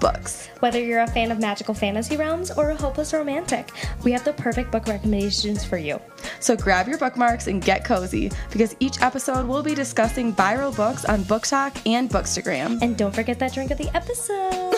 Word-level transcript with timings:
books. 0.00 0.48
Whether 0.60 0.82
you're 0.82 1.02
a 1.02 1.06
fan 1.06 1.30
of 1.30 1.38
magical 1.38 1.74
fantasy 1.74 2.16
realms 2.16 2.50
or 2.50 2.70
a 2.70 2.76
hopeless 2.76 3.12
romantic, 3.12 3.70
we 4.02 4.12
have 4.12 4.24
the 4.24 4.32
perfect 4.32 4.72
book 4.72 4.86
recommendations 4.86 5.64
for 5.64 5.76
you. 5.76 6.00
So 6.40 6.56
grab 6.56 6.88
your 6.88 6.98
bookmarks 6.98 7.46
and 7.46 7.62
get 7.62 7.84
cozy 7.84 8.32
because 8.50 8.74
each 8.80 9.00
episode 9.02 9.46
we'll 9.46 9.62
be 9.62 9.74
discussing 9.74 10.34
viral 10.34 10.74
books 10.74 11.04
on 11.04 11.20
BookTok 11.24 11.86
and 11.86 12.10
Bookstagram. 12.10 12.80
And 12.82 12.96
don't 12.96 13.14
forget 13.14 13.38
that 13.38 13.52
drink 13.52 13.70
of 13.70 13.78
the 13.78 13.94
episode. 13.94 14.40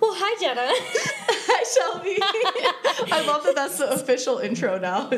well, 0.00 0.14
hi, 0.14 0.40
Jenna. 0.40 0.68
Hi, 1.48 1.62
Shelby. 1.62 2.18
I 3.12 3.24
love 3.26 3.44
that 3.44 3.54
that's 3.54 3.78
the 3.78 3.88
official 3.90 4.38
intro 4.38 4.78
now. 4.78 5.08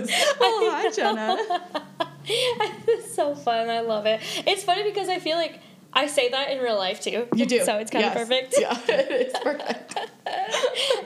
Oh, 0.41 0.71
hi, 0.73 0.91
Jenna. 0.91 2.05
it's 2.87 3.15
so 3.15 3.35
fun. 3.35 3.69
I 3.71 3.81
love 3.81 4.07
it. 4.07 4.21
It's 4.47 4.63
funny 4.65 4.83
because 4.85 5.09
I 5.09 5.19
feel 5.19 5.37
like 5.37 5.61
I 5.93 6.07
say 6.07 6.29
that 6.31 6.51
in 6.51 6.59
real 6.59 6.77
life 6.77 7.01
too. 7.01 7.27
You 7.35 7.47
do. 7.47 7.65
So 7.65 7.79
it's 7.79 7.91
kind 7.91 8.05
Yes. 8.05 8.15
of 8.15 8.29
perfect. 8.29 8.55
Yeah, 8.59 8.79
it 8.89 9.29
is 9.29 9.35
perfect. 9.43 9.99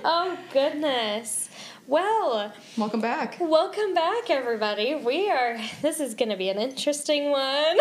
Oh, 0.04 0.36
goodness. 0.52 1.48
Well, 1.86 2.52
Welcome 2.76 3.00
back. 3.00 3.36
welcome 3.40 3.94
back, 3.94 4.30
everybody. 4.30 4.94
We 4.96 5.30
are, 5.30 5.58
this 5.80 6.00
is 6.00 6.14
going 6.14 6.28
to 6.30 6.36
be 6.36 6.48
an 6.48 6.58
interesting 6.58 7.30
one. 7.30 7.78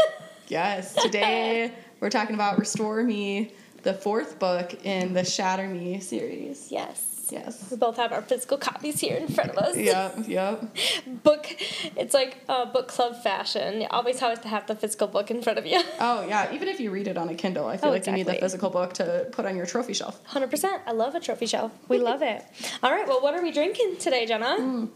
Yes, 0.48 0.94
today 0.94 1.72
we're 2.00 2.10
talking 2.10 2.36
about 2.36 2.60
Restore 2.60 3.04
Me, 3.04 3.54
the 3.84 3.94
fourth 3.94 4.38
book 4.40 4.86
in 4.86 5.14
the 5.14 5.24
Shatter 5.24 5.68
Me 5.68 6.00
series. 6.00 6.68
yes. 6.72 7.11
Yes. 7.32 7.72
We 7.72 7.78
both 7.78 7.96
have 7.98 8.12
our 8.12 8.22
physical 8.22 8.58
copies 8.58 9.00
here 9.00 9.16
in 9.16 9.28
front 9.28 9.52
of 9.52 9.58
us. 9.58 9.78
Yep, 9.78 10.28
yep. 10.28 10.64
Book, 11.24 11.48
it's 11.96 12.14
like 12.14 12.38
uh, 12.50 12.66
book 12.66 12.88
club 12.88 13.16
fashion. 13.24 13.82
You 13.82 13.88
always 13.90 14.20
have 14.20 14.42
to 14.42 14.48
have 14.50 14.68
the 14.68 14.76
physical 14.76 15.08
book 15.08 15.32
in 15.32 15.42
front 15.42 15.58
of 15.58 15.66
you. 15.66 15.82
Oh 16.00 16.26
yeah, 16.28 16.54
even 16.54 16.68
if 16.68 16.80
you 16.80 16.92
read 16.92 17.08
it 17.08 17.18
on 17.18 17.30
a 17.30 17.36
Kindle, 17.36 17.68
I 17.68 17.78
feel 17.78 17.90
Oh, 17.90 17.94
like 17.94 18.06
you 18.06 18.14
need 18.14 18.26
the 18.28 18.34
physical 18.36 18.70
book 18.70 18.94
to 18.94 19.28
put 19.32 19.46
on 19.46 19.56
your 19.56 19.66
trophy 19.66 19.94
shelf. 19.94 20.20
100%. 20.30 20.82
I 20.86 20.92
love 20.92 21.16
a 21.16 21.20
trophy 21.20 21.46
shelf. 21.46 21.72
We 21.88 21.98
love 22.10 22.22
it. 22.22 22.44
All 22.84 22.92
right, 22.92 23.08
well, 23.08 23.22
what 23.22 23.34
are 23.34 23.42
we 23.42 23.52
drinking 23.52 23.98
today, 24.00 24.26
Jenna? 24.26 24.88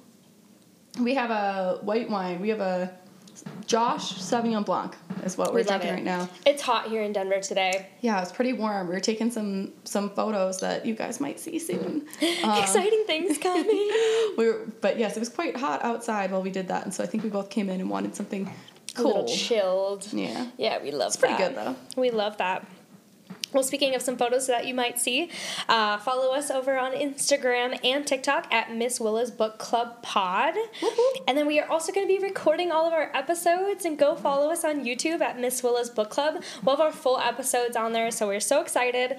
We 1.00 1.14
have 1.16 1.30
a 1.30 1.80
white 1.84 2.10
wine. 2.10 2.42
We 2.42 2.50
have 2.50 2.60
a 2.62 2.92
Josh 3.66 4.14
Sauvignon 4.16 4.66
Blanc 4.66 4.96
is 5.24 5.38
what 5.38 5.50
we're 5.50 5.56
we 5.60 5.64
love 5.64 5.82
drinking 5.82 5.90
it. 5.90 5.94
right 5.94 6.04
now. 6.04 6.30
It's 6.46 6.62
hot 6.62 6.88
here 6.88 7.02
in 7.02 7.14
Denver 7.14 7.40
today. 7.40 7.88
Yeah, 8.02 8.22
it's 8.22 8.32
pretty 8.32 8.54
warm. 8.54 8.88
We're 8.88 9.00
taking 9.00 9.32
some 9.32 9.74
some 9.84 10.10
photos 10.12 10.60
that 10.60 10.86
you 10.86 10.96
guys 10.96 11.20
might 11.20 11.40
see 11.40 11.60
soon. 11.60 12.08
Um, 12.44 12.62
Exciting 12.62 13.04
things 13.08 13.38
coming. 13.38 13.66
we 14.38 14.48
were, 14.48 14.66
but 14.82 15.00
yes, 15.00 15.16
it 15.16 15.20
was 15.20 15.30
quite 15.30 15.56
hot 15.58 15.84
outside 15.84 16.32
while 16.32 16.42
we 16.44 16.52
did 16.52 16.68
that, 16.68 16.84
and 16.84 16.94
so 16.94 17.04
I 17.04 17.08
think 17.08 17.24
we 17.24 17.30
both 17.30 17.50
came 17.50 17.70
in 17.70 17.80
and 17.80 17.90
wanted 17.90 18.16
something 18.16 18.52
cool. 18.94 19.06
A 19.06 19.08
little 19.08 19.28
chilled. 19.28 20.08
Yeah, 20.14 20.48
Yeah, 20.58 20.82
we 20.82 20.92
love 20.92 21.08
it's 21.08 21.18
pretty 21.18 21.38
good 21.38 21.56
though. 21.56 21.76
We 21.98 22.12
love 22.12 22.38
that. 22.38 22.66
Well, 23.56 23.64
speaking 23.64 23.96
of 23.96 24.02
some 24.02 24.18
photos 24.18 24.48
that 24.48 24.68
you 24.68 24.74
might 24.74 25.00
see, 25.00 25.32
uh, 25.70 25.98
follow 26.00 26.34
us 26.34 26.52
over 26.52 26.78
on 26.78 26.92
Instagram 26.92 27.80
and 27.86 28.06
TikTok 28.06 28.54
at 28.54 28.76
Miss 28.76 29.00
Willa's 29.00 29.32
Book 29.32 29.60
Club 29.60 30.02
Pod. 30.02 30.56
And 31.26 31.38
then 31.38 31.48
we 31.48 31.62
are 31.62 31.70
also 31.70 31.94
going 31.94 32.06
to 32.06 32.14
be 32.14 32.22
recording 32.22 32.74
all 32.74 32.86
of 32.86 32.92
our 32.92 33.10
episodes 33.16 33.86
and 33.86 33.98
go 33.98 34.14
follow 34.14 34.52
us 34.52 34.66
on 34.66 34.84
YouTube 34.84 35.22
at 35.22 35.40
Miss 35.40 35.64
Willa's 35.64 35.90
Book 35.90 36.10
Club. 36.10 36.44
We'll 36.64 36.76
have 36.76 36.86
our 36.86 36.92
full 36.92 37.18
episodes 37.18 37.78
on 37.78 37.94
there, 37.94 38.12
so 38.12 38.28
we're 38.28 38.42
so 38.42 38.60
excited. 38.60 39.16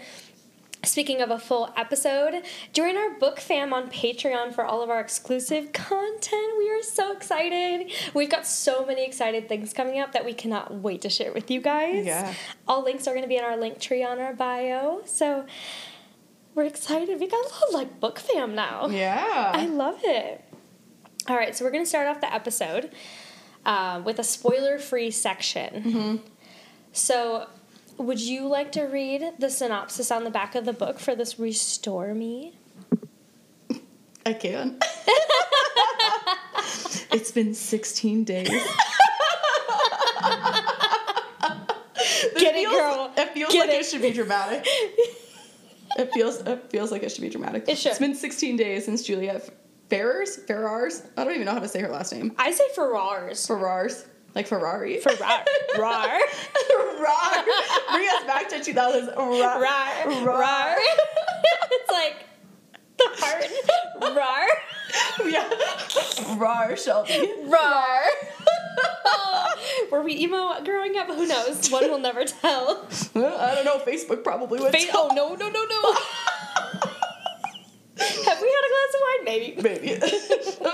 Speaking 0.84 1.20
of 1.20 1.30
a 1.30 1.38
full 1.38 1.72
episode, 1.77 2.42
join 2.73 2.96
our 2.96 3.11
book 3.18 3.40
fam 3.40 3.73
on 3.73 3.90
Patreon 3.90 4.55
for 4.55 4.64
all 4.64 4.83
of 4.83 4.90
our 4.90 5.01
exclusive 5.01 5.73
content. 5.73 6.58
We 6.58 6.70
are 6.70 6.83
so 6.83 7.12
excited. 7.12 7.90
We've 8.14 8.30
got 8.30 8.46
so 8.46 8.86
many 8.86 9.05
excited 9.05 9.48
things 9.48 9.73
coming 9.73 9.98
up 9.98 10.12
that 10.12 10.24
we 10.24 10.33
cannot 10.33 10.74
wait 10.74 11.02
to 11.02 11.08
share 11.08 11.33
with 11.33 11.51
you 11.51 11.61
guys. 11.61 12.06
Yeah. 12.06 12.34
All 12.68 12.84
links 12.84 13.08
are 13.08 13.12
going 13.12 13.23
to 13.23 13.28
be 13.28 13.36
in 13.36 13.45
our 13.45 13.56
Linktree 13.56 14.06
on 14.06 14.20
our 14.20 14.33
bio. 14.33 15.02
So 15.06 15.46
we're 16.55 16.64
excited. 16.64 17.18
We 17.18 17.27
got 17.27 17.45
a 17.45 17.48
little 17.48 17.72
like 17.72 17.98
book 17.98 18.18
fam 18.18 18.55
now. 18.55 18.86
Yeah. 18.89 19.51
I 19.55 19.67
love 19.67 20.01
it. 20.05 20.45
All 21.28 21.36
right, 21.36 21.56
so 21.56 21.64
we're 21.64 21.72
going 21.72 21.83
to 21.83 21.89
start 21.89 22.06
off 22.06 22.20
the 22.20 22.33
episode 22.33 22.92
uh, 23.64 24.01
with 24.05 24.20
a 24.20 24.24
spoiler 24.24 24.78
free 24.78 25.11
section. 25.11 25.83
Mm-hmm. 25.83 26.17
So, 26.92 27.48
would 27.98 28.20
you 28.20 28.46
like 28.46 28.73
to 28.73 28.83
read 28.84 29.33
the 29.39 29.51
synopsis 29.51 30.11
on 30.11 30.24
the 30.24 30.30
back 30.30 30.55
of 30.55 30.64
the 30.64 30.73
book 30.73 30.98
for 30.98 31.14
this 31.14 31.39
Restore 31.39 32.14
Me? 32.14 32.55
I 34.24 34.33
can. 34.33 34.79
it's 37.12 37.30
been 37.30 37.55
16 37.55 38.24
days. 38.24 38.48
Get 42.34 42.55
it, 42.55 42.55
feels- 42.55 42.73
girl. 42.74 43.12
It 43.17 43.30
feels 43.30 43.52
Get 43.52 43.61
like 43.68 43.77
it. 43.77 43.80
it. 43.80 43.86
should 43.86 44.02
be 44.02 44.13
dramatic. 44.13 44.67
It 45.98 46.13
feels 46.13 46.39
it 46.40 46.70
feels 46.70 46.90
like 46.92 47.02
it 47.02 47.11
should 47.13 47.23
be 47.23 47.30
dramatic. 47.30 47.64
It 47.68 47.78
should. 47.78 47.90
It's 47.90 47.98
been 48.01 48.14
16 48.14 48.57
days 48.57 48.84
since 48.84 49.02
Juliette 49.02 49.48
Ferrars, 49.89 50.36
Ferrars. 50.46 51.02
I 51.17 51.24
don't 51.24 51.33
even 51.34 51.46
know 51.46 51.52
how 51.52 51.61
to 51.61 51.68
say 51.68 51.80
her 51.80 51.89
last 51.89 52.13
name. 52.13 52.33
I 52.39 52.51
say 52.51 52.64
Ferrars. 52.74 53.46
Ferrars, 53.46 54.05
like 54.34 54.46
Ferrari. 54.46 54.98
Ferrar. 55.01 56.18
Rar. 56.98 57.34
Rar. 57.34 57.45
Bring 57.92 58.08
us 58.08 58.24
back 58.24 58.48
to 58.51 58.62
2000. 58.62 59.14
Rar. 59.17 59.61
Rar. 59.61 60.24
Rar. 60.24 60.77
it's 61.70 61.90
like 61.90 62.27
the 62.98 63.08
heart. 63.18 64.17
Rar. 64.17 64.46
Yeah. 65.24 66.36
Rar, 66.36 66.77
Shelby. 66.77 67.33
Rar. 67.45 68.02
Were 69.90 70.02
we 70.02 70.18
emo 70.20 70.62
growing 70.64 70.96
up? 70.96 71.08
Who 71.08 71.27
knows? 71.27 71.68
One 71.70 71.90
will 71.90 71.98
never 71.98 72.24
tell. 72.24 72.86
I 73.14 73.55
don't 73.55 73.64
know. 73.64 73.78
Facebook 73.78 74.23
probably 74.24 74.61
would. 74.61 74.73
Fa- 74.73 74.89
oh 74.95 75.08
no 75.14 75.34
no 75.34 75.48
no 75.48 75.64
no! 75.64 75.92
Have 77.98 78.40
we 78.42 78.48
had 78.52 78.64
a 78.64 78.70
glass 78.73 78.95
of 78.95 79.01
wine? 79.01 79.24
Maybe. 79.24 79.63
Maybe. 79.63 79.95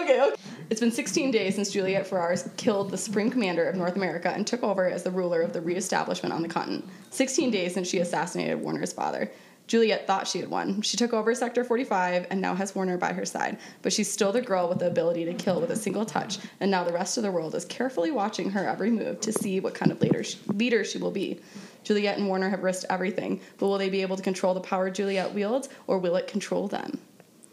okay, 0.02 0.20
okay. 0.22 0.36
It's 0.72 0.80
been 0.80 0.90
16 0.90 1.32
days 1.32 1.56
since 1.56 1.70
Juliette 1.70 2.06
Ferrars 2.06 2.48
killed 2.56 2.90
the 2.90 2.96
Supreme 2.96 3.28
Commander 3.30 3.68
of 3.68 3.76
North 3.76 3.94
America 3.94 4.32
and 4.34 4.46
took 4.46 4.62
over 4.62 4.88
as 4.88 5.02
the 5.02 5.10
ruler 5.10 5.42
of 5.42 5.52
the 5.52 5.60
reestablishment 5.60 6.32
on 6.32 6.40
the 6.40 6.48
continent. 6.48 6.88
16 7.10 7.50
days 7.50 7.74
since 7.74 7.86
she 7.86 7.98
assassinated 7.98 8.58
Warner's 8.58 8.90
father. 8.90 9.30
Juliette 9.66 10.06
thought 10.06 10.26
she 10.26 10.38
had 10.38 10.48
won. 10.48 10.80
She 10.80 10.96
took 10.96 11.12
over 11.12 11.34
Sector 11.34 11.64
45 11.64 12.28
and 12.30 12.40
now 12.40 12.54
has 12.54 12.74
Warner 12.74 12.96
by 12.96 13.12
her 13.12 13.26
side, 13.26 13.58
but 13.82 13.92
she's 13.92 14.10
still 14.10 14.32
the 14.32 14.40
girl 14.40 14.66
with 14.66 14.78
the 14.78 14.86
ability 14.86 15.26
to 15.26 15.34
kill 15.34 15.60
with 15.60 15.70
a 15.70 15.76
single 15.76 16.06
touch, 16.06 16.38
and 16.58 16.70
now 16.70 16.84
the 16.84 16.92
rest 16.94 17.18
of 17.18 17.22
the 17.22 17.30
world 17.30 17.54
is 17.54 17.66
carefully 17.66 18.10
watching 18.10 18.50
her 18.52 18.66
every 18.66 18.90
move 18.90 19.20
to 19.20 19.30
see 19.30 19.60
what 19.60 19.74
kind 19.74 19.92
of 19.92 20.00
leader 20.00 20.24
she, 20.24 20.38
leader 20.46 20.84
she 20.84 20.96
will 20.96 21.10
be. 21.10 21.38
Juliette 21.84 22.16
and 22.16 22.28
Warner 22.28 22.48
have 22.48 22.62
risked 22.62 22.86
everything, 22.88 23.42
but 23.58 23.66
will 23.66 23.76
they 23.76 23.90
be 23.90 24.00
able 24.00 24.16
to 24.16 24.22
control 24.22 24.54
the 24.54 24.60
power 24.60 24.88
Juliette 24.88 25.34
wields, 25.34 25.68
or 25.86 25.98
will 25.98 26.16
it 26.16 26.26
control 26.26 26.66
them? 26.66 26.98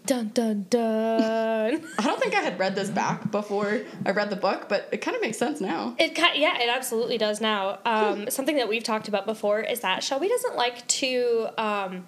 Dun 0.09 0.31
dun 0.34 0.66
dun. 0.72 1.86
I 2.00 2.02
don't 2.02 2.20
think 2.20 2.34
I 2.34 2.40
had 2.40 2.58
read 2.58 2.74
this 2.74 2.90
back 2.90 3.30
before 3.30 3.81
I 4.08 4.09
read 4.09 4.31
the 4.31 4.36
book, 4.36 4.68
but 4.68 4.90
it 4.92 5.02
kind 5.02 5.14
of 5.16 5.22
makes 5.22 5.38
sense 5.38 5.62
now. 5.62 5.96
It 6.00 6.18
yeah, 6.18 6.59
it 6.59 6.68
absolutely 6.68 7.20
does 7.20 7.40
now. 7.40 7.78
Um, 7.86 8.28
something 8.31 8.56
that 8.56 8.68
we've 8.68 8.84
talked 8.84 9.08
about 9.08 9.28
before 9.28 9.59
is 9.59 9.81
that 9.81 10.03
Shelby 10.03 10.28
doesn't 10.28 10.56
like 10.56 10.88
to 10.88 11.50
um, 11.59 12.08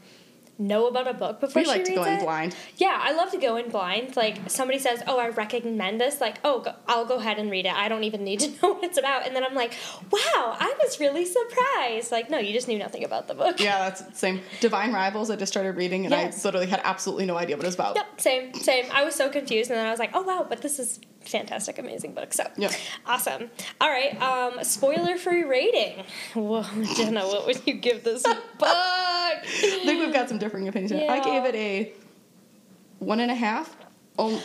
know 0.67 0.87
about 0.87 1.07
a 1.07 1.13
book 1.13 1.39
before 1.39 1.61
We 1.61 1.67
like 1.67 1.83
to 1.85 1.95
go 1.95 2.03
in 2.03 2.13
it. 2.13 2.21
blind. 2.21 2.55
Yeah, 2.77 2.97
I 3.01 3.11
love 3.13 3.31
to 3.31 3.37
go 3.37 3.55
in 3.57 3.69
blind. 3.69 4.15
Like 4.15 4.37
somebody 4.49 4.79
says, 4.79 5.01
"Oh, 5.07 5.19
I 5.19 5.29
recommend 5.29 5.99
this." 5.99 6.21
Like, 6.21 6.37
"Oh, 6.43 6.59
go- 6.59 6.75
I'll 6.87 7.05
go 7.05 7.15
ahead 7.15 7.39
and 7.39 7.49
read 7.51 7.65
it. 7.65 7.73
I 7.73 7.87
don't 7.89 8.03
even 8.03 8.23
need 8.23 8.39
to 8.41 8.47
know 8.61 8.73
what 8.73 8.83
it's 8.83 8.97
about." 8.97 9.25
And 9.27 9.35
then 9.35 9.43
I'm 9.43 9.55
like, 9.55 9.73
"Wow, 10.11 10.55
I 10.59 10.73
was 10.83 10.99
really 10.99 11.25
surprised." 11.25 12.11
Like, 12.11 12.29
no, 12.29 12.37
you 12.37 12.53
just 12.53 12.67
knew 12.67 12.77
nothing 12.79 13.03
about 13.03 13.27
the 13.27 13.33
book. 13.35 13.59
Yeah, 13.59 13.79
that's 13.79 14.01
the 14.01 14.15
same. 14.15 14.41
Divine 14.59 14.93
Rivals, 14.93 15.29
I 15.29 15.35
just 15.35 15.51
started 15.51 15.75
reading 15.75 16.05
and 16.05 16.11
Yes. 16.11 16.43
I 16.43 16.47
literally 16.47 16.67
had 16.67 16.81
absolutely 16.83 17.25
no 17.25 17.37
idea 17.37 17.55
what 17.57 17.63
it 17.63 17.67
was 17.67 17.75
about. 17.75 17.95
Yep, 17.95 18.21
same, 18.21 18.53
same. 18.53 18.85
I 18.93 19.03
was 19.03 19.15
so 19.15 19.29
confused, 19.29 19.69
and 19.71 19.77
then 19.79 19.85
I 19.85 19.91
was 19.91 19.99
like, 19.99 20.11
"Oh 20.13 20.21
wow!" 20.21 20.45
But 20.47 20.61
this 20.61 20.79
is 20.79 20.99
fantastic, 21.21 21.77
amazing 21.79 22.13
book. 22.13 22.33
So, 22.33 22.43
Yeah. 22.57 22.71
awesome. 23.05 23.49
All 23.79 23.89
right, 23.89 24.19
um, 24.21 24.63
spoiler-free 24.63 25.43
rating. 25.43 26.03
Whoa, 26.33 26.63
Jenna, 26.95 27.25
what 27.27 27.45
would 27.45 27.61
you 27.65 27.75
give 27.75 28.03
this 28.03 28.23
book? 28.23 28.35
I 28.63 29.39
think 29.43 30.03
we've 30.03 30.13
got 30.13 30.29
some 30.29 30.37
differing 30.37 30.67
opinions. 30.67 30.91
here. 30.91 31.09
I 31.09 31.19
gave 31.23 31.45
it 31.45 31.55
a 31.55 31.93
one 32.99 33.19
and 33.19 33.31
a 33.31 33.35
half 33.35 33.75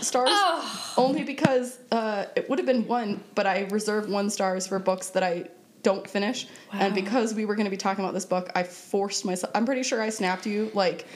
stars. 0.00 0.31
Oh. 0.32 0.94
Only 0.96 1.23
because 1.25 1.78
uh, 1.93 2.26
it 2.34 2.49
would 2.49 2.58
have 2.58 2.67
been 2.67 2.87
one, 2.87 3.23
but 3.34 3.46
I 3.46 3.62
reserve 3.70 4.08
one 4.08 4.31
stars 4.31 4.67
for 4.67 4.78
books 4.78 5.11
that 5.11 5.23
I 5.23 5.49
don't 5.82 6.08
finish. 6.08 6.46
And 6.73 6.94
because 6.94 7.34
we 7.34 7.44
were 7.44 7.55
going 7.55 7.67
to 7.67 7.70
be 7.70 7.76
talking 7.76 8.02
about 8.05 8.14
this 8.14 8.25
book, 8.25 8.50
I 8.55 8.62
forced 8.62 9.25
myself. 9.25 9.52
I'm 9.55 9.67
pretty 9.67 9.82
sure 9.82 10.00
I 10.02 10.08
snapped 10.08 10.46
you 10.46 10.70
like 10.75 11.06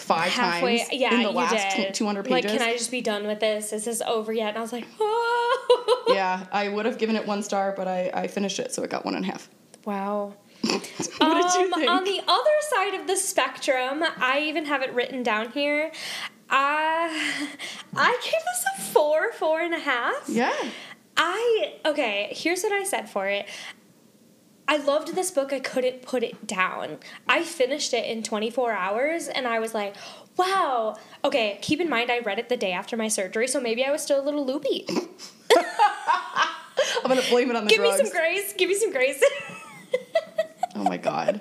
five 0.00 0.32
Halfway, 0.32 0.78
times 0.78 0.90
yeah, 0.92 1.14
in 1.14 1.22
the 1.22 1.30
last 1.30 1.76
did. 1.76 1.92
tw- 1.92 1.96
200 1.96 2.28
Like, 2.30 2.46
can 2.46 2.60
I 2.62 2.72
just 2.72 2.90
be 2.90 3.00
done 3.00 3.26
with 3.26 3.40
this? 3.40 3.72
Is 3.72 3.84
this 3.84 4.00
over 4.02 4.32
yet? 4.32 4.50
And 4.50 4.58
I 4.58 4.60
was 4.60 4.72
like, 4.72 4.86
oh. 5.00 6.04
yeah, 6.14 6.46
I 6.52 6.68
would 6.68 6.86
have 6.86 6.98
given 6.98 7.16
it 7.16 7.26
one 7.26 7.42
star, 7.42 7.72
but 7.76 7.86
I, 7.88 8.10
I 8.14 8.26
finished 8.26 8.58
it, 8.58 8.72
so 8.72 8.82
it 8.82 8.90
got 8.90 9.04
one 9.04 9.14
and 9.14 9.24
a 9.24 9.28
half. 9.28 9.48
Wow. 9.84 10.34
what 10.62 10.82
did 10.82 11.54
you 11.60 11.72
Um, 11.72 11.72
think? 11.80 11.90
On 11.90 12.04
the 12.04 12.20
other 12.28 12.50
side 12.70 12.94
of 13.00 13.06
the 13.06 13.16
spectrum, 13.16 14.04
I 14.18 14.40
even 14.46 14.66
have 14.66 14.82
it 14.82 14.92
written 14.92 15.22
down 15.22 15.50
here. 15.52 15.90
I 16.50 17.46
I 17.96 18.18
gave 18.22 18.32
this 18.32 18.64
a 18.78 18.80
four, 18.92 19.32
four 19.32 19.60
and 19.60 19.72
a 19.74 19.78
half. 19.78 20.28
yeah. 20.28 20.52
I 21.16 21.74
okay. 21.84 22.28
Here's 22.34 22.62
what 22.62 22.72
I 22.72 22.84
said 22.84 23.08
for 23.08 23.26
it. 23.26 23.46
I 24.70 24.76
loved 24.76 25.16
this 25.16 25.32
book. 25.32 25.52
I 25.52 25.58
couldn't 25.58 26.02
put 26.02 26.22
it 26.22 26.46
down. 26.46 26.98
I 27.28 27.42
finished 27.42 27.92
it 27.92 28.06
in 28.06 28.22
24 28.22 28.70
hours, 28.72 29.26
and 29.26 29.46
I 29.48 29.58
was 29.58 29.74
like, 29.74 29.96
"Wow." 30.36 30.96
Okay. 31.24 31.58
Keep 31.60 31.80
in 31.80 31.88
mind, 31.90 32.08
I 32.10 32.20
read 32.20 32.38
it 32.38 32.48
the 32.48 32.56
day 32.56 32.70
after 32.70 32.96
my 32.96 33.08
surgery, 33.08 33.48
so 33.48 33.60
maybe 33.60 33.84
I 33.84 33.90
was 33.90 34.00
still 34.00 34.20
a 34.20 34.24
little 34.24 34.46
loopy. 34.46 34.86
I'm 37.02 37.08
gonna 37.08 37.20
blame 37.28 37.50
it 37.50 37.56
on 37.56 37.64
the 37.64 37.70
Give 37.70 37.80
drugs. 37.80 37.98
me 37.98 38.04
some 38.08 38.16
grace. 38.16 38.52
Give 38.56 38.68
me 38.68 38.76
some 38.76 38.92
grace. 38.92 39.22
oh 40.76 40.84
my 40.84 40.96
god. 40.96 41.40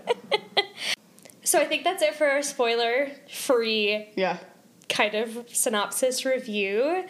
so 1.43 1.59
I 1.59 1.65
think 1.65 1.83
that's 1.83 2.01
it 2.01 2.15
for 2.15 2.27
our 2.27 2.41
spoiler-free 2.41 4.09
Yeah. 4.15 4.37
kind 4.89 5.13
of 5.13 5.45
synopsis 5.53 6.25
review. 6.25 7.05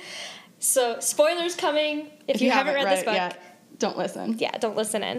So 0.59 0.99
spoilers 0.99 1.55
coming 1.55 2.09
if, 2.27 2.41
you, 2.41 2.51
haven't, 2.51 2.75
read, 2.75 2.87
this 2.87 2.99
it 2.99 3.05
book. 3.05 3.15
yet, 3.15 3.41
don't 3.79 3.97
listen. 3.97 4.35
Yeah, 4.37 4.51
don't 4.57 4.75
listen 4.75 5.03
in. 5.03 5.17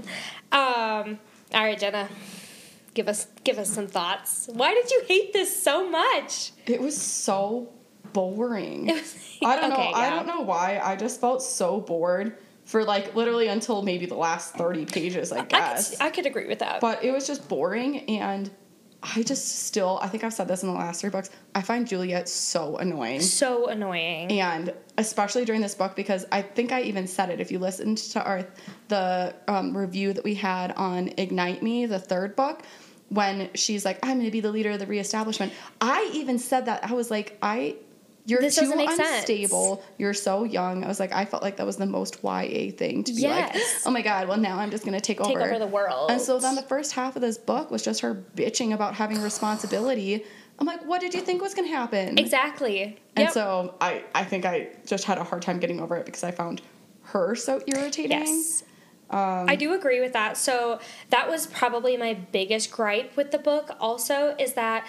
Um, 0.52 1.18
all 1.52 1.64
right, 1.64 1.78
Jenna, 1.78 2.08
give 2.94 3.08
us 3.08 3.26
give 3.44 3.58
us 3.58 3.70
some 3.70 3.86
thoughts. 3.86 4.48
Why 4.52 4.74
did 4.74 4.90
you 4.90 5.02
hate 5.08 5.32
this 5.32 5.62
so 5.62 5.88
much? 5.90 6.52
It 6.66 6.80
was 6.80 7.00
so 7.00 7.70
boring. 8.12 8.86
Was- 8.86 9.38
I 9.44 9.56
don't 9.56 9.72
okay, 9.72 9.90
know. 9.90 9.96
I 9.96 10.10
don't 10.10 10.26
know 10.26 10.40
why. 10.42 10.80
I 10.82 10.96
just 10.96 11.20
felt 11.20 11.42
so 11.42 11.80
bored 11.80 12.36
for 12.64 12.84
like 12.84 13.14
literally 13.16 13.48
until 13.48 13.82
maybe 13.82 14.06
the 14.06 14.14
last 14.14 14.54
30 14.54 14.84
pages, 14.86 15.32
I 15.32 15.40
I 15.40 15.44
guess. 15.44 15.90
could, 15.90 16.00
I 16.02 16.10
could 16.10 16.26
agree 16.26 16.46
with 16.46 16.60
that. 16.60 16.80
but 16.80 17.02
it 17.02 17.10
was 17.10 17.26
just 17.26 17.48
boring 17.48 18.00
and 18.08 18.50
I 19.02 19.22
just 19.22 19.66
still 19.66 19.98
I 20.02 20.08
think 20.08 20.24
I've 20.24 20.32
said 20.32 20.48
this 20.48 20.62
in 20.62 20.68
the 20.68 20.74
last 20.74 21.00
three 21.00 21.10
books. 21.10 21.30
I 21.54 21.62
find 21.62 21.86
Juliette 21.86 22.28
so 22.28 22.76
annoying. 22.76 23.20
so 23.20 23.66
annoying. 23.68 24.30
And 24.40 24.74
especially 24.98 25.44
during 25.44 25.60
this 25.60 25.74
book, 25.74 25.96
because 25.96 26.26
I 26.30 26.42
think 26.42 26.72
I 26.72 26.82
even 26.82 27.06
said 27.06 27.30
it. 27.30 27.40
If 27.40 27.50
you 27.50 27.58
listened 27.58 27.98
to 27.98 28.22
our 28.22 28.46
the 28.88 29.34
um, 29.48 29.76
review 29.76 30.12
that 30.12 30.24
we 30.24 30.34
had 30.34 30.72
on 30.72 31.12
Ignite 31.16 31.62
Me, 31.62 31.86
the 31.86 31.98
third 31.98 32.36
book, 32.36 32.62
when 33.08 33.50
she's 33.54 33.84
like, 33.84 33.98
"I'm 34.02 34.16
going 34.16 34.26
to 34.26 34.30
be 34.30 34.40
the 34.40 34.52
leader 34.52 34.70
of 34.70 34.78
the 34.78 34.86
reestablishment," 34.86 35.52
I 35.80 36.10
even 36.12 36.38
said 36.38 36.66
that. 36.66 36.84
I 36.84 36.92
was 36.92 37.10
like, 37.10 37.38
"I." 37.42 37.76
You're 38.26 38.40
This 38.40 38.56
too 38.56 38.74
make 38.76 38.90
sense. 38.90 39.00
unstable. 39.00 39.82
You're 39.98 40.14
so 40.14 40.44
young. 40.44 40.84
I 40.84 40.88
was 40.88 41.00
like, 41.00 41.12
I 41.12 41.24
felt 41.24 41.42
like 41.42 41.56
that 41.56 41.66
was 41.66 41.76
the 41.78 41.86
most 41.86 42.18
YA 42.22 42.70
thing 42.70 43.02
to 43.04 43.12
be 43.14 43.26
like, 43.26 43.56
oh 43.86 43.90
my 43.90 44.02
god, 44.02 44.28
well 44.28 44.36
now 44.38 44.58
I'm 44.58 44.70
just 44.70 44.84
gonna 44.84 45.00
take, 45.00 45.18
Take 45.18 45.28
over. 45.36 45.42
over 45.42 45.58
the 45.58 45.66
world. 45.66 46.10
And 46.10 46.20
so 46.20 46.38
then 46.38 46.54
the 46.54 46.62
first 46.62 46.92
half 46.92 47.16
of 47.16 47.22
this 47.22 47.38
book 47.38 47.70
was 47.70 47.82
just 47.82 48.00
her 48.02 48.22
bitching 48.36 48.74
about 48.74 48.94
having 48.94 49.20
responsibility. 49.22 50.24
I'm 50.58 50.66
like, 50.66 50.84
what 50.86 51.00
did 51.00 51.14
you 51.14 51.22
think 51.22 51.40
was 51.42 51.54
gonna 51.54 51.68
happen? 51.68 52.18
exactly. 52.18 52.98
And 53.16 53.24
Yep. 53.24 53.32
so 53.32 53.74
I, 53.80 54.04
I 54.14 54.24
think 54.24 54.44
I 54.44 54.68
just 54.86 55.04
had 55.04 55.18
a 55.18 55.24
hard 55.24 55.42
time 55.42 55.58
getting 55.58 55.80
over 55.80 55.96
it 55.96 56.04
because 56.06 56.22
I 56.22 56.30
found 56.30 56.60
her 57.04 57.34
so 57.34 57.62
irritating. 57.66 58.10
Yes. 58.18 58.64
Um, 59.08 59.46
I 59.48 59.56
do 59.56 59.72
agree 59.74 60.00
with 60.00 60.12
that. 60.12 60.36
So 60.36 60.78
that 61.08 61.28
was 61.28 61.48
probably 61.48 61.96
my 61.96 62.14
biggest 62.14 62.70
gripe 62.70 63.16
with 63.16 63.32
the 63.32 63.38
book 63.38 63.70
also 63.80 64.36
is 64.38 64.52
that 64.52 64.86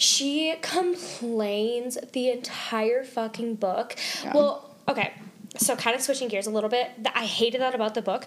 she 0.00 0.54
complains 0.62 1.98
the 2.12 2.30
entire 2.30 3.04
fucking 3.04 3.56
book. 3.56 3.96
Yeah. 4.24 4.32
Well, 4.34 4.74
okay. 4.88 5.12
So 5.58 5.76
kind 5.76 5.94
of 5.94 6.00
switching 6.00 6.28
gears 6.28 6.46
a 6.46 6.50
little 6.50 6.70
bit. 6.70 6.90
I 7.14 7.26
hated 7.26 7.60
that 7.60 7.74
about 7.74 7.94
the 7.94 8.00
book. 8.00 8.26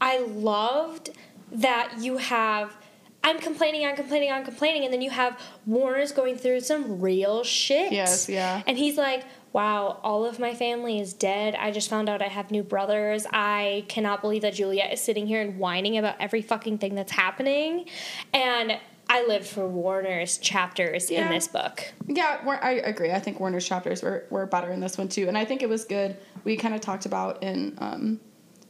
I 0.00 0.18
loved 0.18 1.10
that 1.52 1.98
you 2.00 2.16
have 2.16 2.76
I'm 3.22 3.40
complaining, 3.40 3.84
I'm 3.84 3.96
complaining, 3.96 4.30
I'm 4.30 4.44
complaining, 4.44 4.84
and 4.84 4.92
then 4.92 5.02
you 5.02 5.10
have 5.10 5.40
Warner's 5.64 6.12
going 6.12 6.36
through 6.36 6.60
some 6.60 7.00
real 7.00 7.42
shit. 7.42 7.92
Yes, 7.92 8.28
yeah. 8.28 8.62
And 8.68 8.78
he's 8.78 8.96
like, 8.96 9.24
wow, 9.52 9.98
all 10.04 10.24
of 10.24 10.38
my 10.38 10.54
family 10.54 11.00
is 11.00 11.12
dead. 11.12 11.56
I 11.56 11.72
just 11.72 11.90
found 11.90 12.08
out 12.08 12.22
I 12.22 12.28
have 12.28 12.52
new 12.52 12.62
brothers. 12.62 13.26
I 13.32 13.84
cannot 13.88 14.20
believe 14.20 14.42
that 14.42 14.54
Juliette 14.54 14.92
is 14.92 15.00
sitting 15.00 15.26
here 15.26 15.40
and 15.40 15.58
whining 15.58 15.98
about 15.98 16.14
every 16.20 16.40
fucking 16.40 16.78
thing 16.78 16.94
that's 16.94 17.10
happening. 17.10 17.86
And 18.32 18.78
I 19.08 19.24
lived 19.26 19.46
for 19.46 19.66
Warner's 19.68 20.38
chapters 20.38 21.10
in 21.10 21.28
this 21.30 21.46
book. 21.48 21.92
Yeah, 22.06 22.40
I 22.60 22.72
agree. 22.72 23.12
I 23.12 23.20
think 23.20 23.38
Warner's 23.40 23.66
chapters 23.66 24.02
were, 24.02 24.26
were 24.30 24.46
better 24.46 24.70
in 24.72 24.80
this 24.80 24.98
one 24.98 25.08
too. 25.08 25.28
And 25.28 25.38
I 25.38 25.44
think 25.44 25.62
it 25.62 25.68
was 25.68 25.84
good. 25.84 26.16
We 26.44 26.56
kind 26.56 26.74
of 26.74 26.80
talked 26.80 27.06
about 27.06 27.42
in 27.42 27.74
um, 27.78 28.20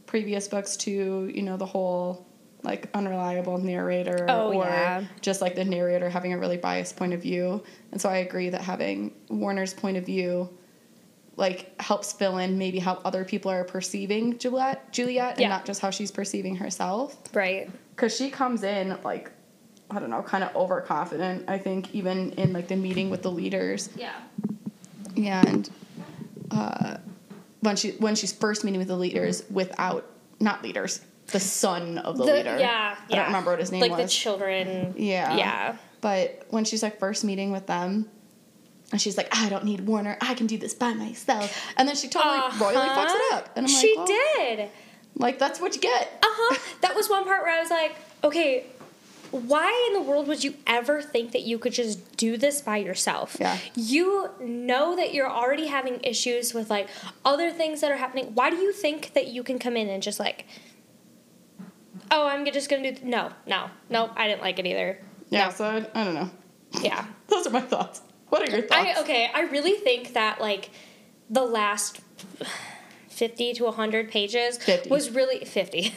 previous 0.07 0.47
books 0.47 0.77
too, 0.77 1.31
you 1.35 1.43
know, 1.43 1.57
the 1.57 1.67
whole 1.67 2.27
like 2.63 2.89
unreliable 2.95 3.59
narrator 3.59 4.27
Oh, 4.29 4.53
or 4.53 4.65
yeah. 4.65 5.05
just 5.21 5.41
like 5.41 5.55
the 5.55 5.65
narrator 5.65 6.11
having 6.11 6.33
a 6.33 6.39
really 6.39 6.57
biased 6.57 6.97
point 6.97 7.15
of 7.15 7.23
view. 7.23 7.63
And 7.93 8.01
so 8.01 8.09
I 8.09 8.19
agree 8.19 8.51
that 8.51 8.61
having 8.61 9.13
Warner's 9.29 9.73
point 9.73 9.97
of 9.97 10.05
view 10.05 10.51
like 11.37 11.81
helps 11.81 12.13
fill 12.13 12.39
in 12.39 12.57
maybe 12.59 12.79
how 12.79 12.95
other 13.05 13.25
people 13.25 13.51
are 13.51 13.63
perceiving 13.65 14.39
Juliette 14.39 14.91
Juliette 14.93 15.33
and 15.33 15.41
Yeah. 15.41 15.49
not 15.49 15.65
just 15.67 15.81
how 15.81 15.91
she's 15.91 16.11
perceiving 16.11 16.57
herself. 16.57 17.17
Right. 17.35 17.71
because 17.95 18.15
she 18.17 18.31
comes 18.31 18.63
in 18.63 18.99
like 19.05 19.31
I 19.91 19.99
don't 20.01 20.11
know, 20.11 20.23
kind 20.23 20.43
of 20.45 20.55
overconfident. 20.57 21.45
I 21.49 21.59
think 21.59 21.95
even 21.95 22.33
in 22.33 22.53
like 22.53 22.69
the 22.69 22.77
meeting 22.77 23.09
with 23.11 23.23
the 23.23 23.31
leaders, 23.31 23.89
Yeah. 23.97 24.13
and 25.17 25.69
uh, 26.51 26.97
when 27.61 27.77
she 27.77 27.91
when 27.93 28.15
she's 28.15 28.33
first 28.33 28.65
meeting 28.65 28.79
with 28.79 28.89
the 28.89 28.97
leaders 28.97 29.45
without 29.51 30.05
not 30.41 30.63
leaders, 30.63 31.01
the 31.29 31.41
son 31.41 31.99
of 31.99 32.17
the, 32.19 32.25
leader. 32.25 32.57
Yeah. 32.59 32.97
I 32.99 33.03
yeah. 33.09 33.17
don't 33.17 33.27
remember 33.27 33.51
what 33.53 33.61
his 33.61 33.73
name 33.73 33.81
like 33.81 33.91
was. 33.93 33.99
Like 33.99 34.07
the 34.09 34.13
children. 34.13 34.95
Yeah. 34.97 35.37
Yeah. 35.37 35.77
But 36.01 36.45
when 36.51 36.65
she's 36.65 36.83
like 36.83 36.99
first 36.99 37.25
meeting 37.25 37.51
with 37.53 37.67
them. 37.67 38.09
And 38.93 39.01
she's 39.01 39.17
like, 39.17 39.27
I 39.37 39.49
don't 39.49 39.65
need 39.65 39.81
Warner. 39.81 40.17
I 40.21 40.35
can 40.35 40.47
do 40.47 40.57
this 40.59 40.73
by 40.73 40.95
myself. 40.95 41.53
And 41.77 41.89
then 41.89 41.97
she 41.97 42.07
totally 42.07 42.39
royally 42.61 42.87
fucks 42.89 43.07
it 43.07 43.11
Uh-huh. 43.11 43.37
up. 43.39 43.51
And 43.57 43.67
I'm 43.67 43.73
she 43.73 43.97
like, 43.97 44.09
well, 44.09 44.19
did. 44.57 44.69
Like 45.17 45.39
that's 45.41 45.61
what 45.61 45.75
you 45.75 45.81
get. 45.81 46.13
Uh 46.23 46.27
huh. 46.29 46.59
that 46.83 46.95
was 46.95 47.11
one 47.11 47.25
part 47.25 47.43
where 47.43 47.53
I 47.53 47.61
was 47.61 47.71
like, 47.71 47.97
okay, 48.23 48.65
why 49.37 49.89
in 49.89 49.95
the 49.95 50.09
world 50.09 50.29
would 50.29 50.43
you 50.43 50.55
ever 50.67 51.03
think 51.03 51.33
that 51.33 51.43
you 51.43 51.59
could 51.59 51.73
just 51.73 52.17
do 52.17 52.37
this 52.37 52.61
by 52.61 52.79
yourself? 52.79 53.37
Yeah. 53.39 53.59
You 53.75 54.31
know 54.41 54.97
that 54.97 55.15
you're 55.15 55.31
already 55.31 55.67
having 55.67 56.01
issues 56.03 56.55
with 56.55 56.71
like 56.71 56.89
other 57.25 57.51
things 57.51 57.81
that 57.81 57.91
are 57.91 57.97
happening. 57.97 58.35
Why 58.35 58.51
do 58.51 58.57
you 58.57 58.73
think 58.73 59.13
that 59.15 59.29
you 59.29 59.43
can 59.43 59.59
come 59.59 59.77
in 59.77 59.89
and 59.89 60.03
just 60.03 60.19
like, 60.19 60.47
oh, 62.11 62.27
I'm 62.27 62.45
just 62.47 62.71
gonna 62.71 62.93
do 62.93 63.05
no, 63.05 63.31
no, 63.47 63.71
no, 63.91 64.11
I 64.17 64.29
didn't 64.29 64.43
like 64.43 64.59
it 64.59 64.67
either. 64.67 64.99
Yeah. 65.31 65.47
No. 65.47 65.51
So 65.53 65.65
I, 65.65 66.01
I 66.01 66.05
don't 66.05 66.15
know. 66.15 66.31
Yeah. 66.81 67.07
Those 67.29 67.47
are 67.47 67.51
my 67.51 67.61
thoughts. 67.61 68.01
What 68.29 68.49
are 68.49 68.51
your 68.51 68.63
thoughts? 68.67 68.99
I 68.99 69.01
okay, 69.03 69.31
I 69.35 69.43
really 69.43 69.75
think 69.75 70.15
that 70.15 70.41
like 70.41 70.71
the 71.31 71.45
last 71.45 72.01
50 73.17 73.55
to 73.55 73.65
100 73.65 74.11
pages 74.11 74.59
50. 74.59 74.91
was 74.91 75.11
really 75.11 75.45
50 75.45 75.81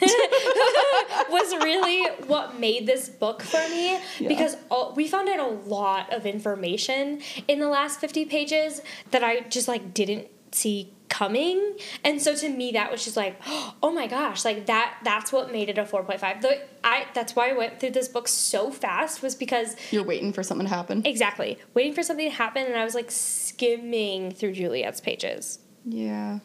was 1.30 1.54
really 1.64 2.04
what 2.26 2.58
made 2.58 2.86
this 2.86 3.08
book 3.08 3.42
for 3.42 3.60
me 3.70 3.98
Yeah. 4.18 4.28
because 4.28 4.56
all, 4.70 4.92
we 4.94 5.08
found 5.08 5.28
out 5.28 5.38
a 5.40 5.46
lot 5.68 6.12
of 6.12 6.26
information 6.26 7.20
in 7.48 7.58
the 7.60 7.68
last 7.68 8.00
50 8.00 8.24
pages 8.26 8.82
that 9.10 9.22
I 9.24 9.40
just 9.40 9.68
like 9.68 9.94
didn't 9.94 10.28
see 10.52 10.92
coming 11.08 11.76
and 12.04 12.22
so 12.22 12.36
to 12.36 12.48
me 12.48 12.70
that 12.70 12.90
was 12.90 13.04
just 13.04 13.16
like 13.16 13.36
oh 13.82 13.90
my 13.92 14.06
gosh 14.06 14.44
like 14.44 14.66
that 14.66 14.96
that's 15.02 15.32
what 15.32 15.50
made 15.50 15.68
it 15.68 15.76
a 15.76 15.82
4.5 15.82 16.40
the 16.40 16.60
i 16.84 17.04
that's 17.14 17.34
why 17.34 17.50
i 17.50 17.52
went 17.52 17.80
through 17.80 17.90
this 17.90 18.06
book 18.06 18.28
so 18.28 18.70
fast 18.70 19.20
was 19.20 19.34
because 19.34 19.74
You're 19.90 20.04
waiting 20.04 20.32
for 20.32 20.44
something 20.44 20.68
to 20.68 20.72
happen. 20.72 21.02
Exactly. 21.04 21.58
Waiting 21.74 21.94
for 21.94 22.04
something 22.04 22.30
to 22.30 22.34
happen, 22.34 22.64
and 22.64 22.76
I 22.76 22.84
was 22.84 22.94
like 22.94 23.10
skimming 23.10 24.30
through 24.30 24.52
Juliette's 24.52 25.00
pages. 25.00 25.58
Yeah. 25.84 26.38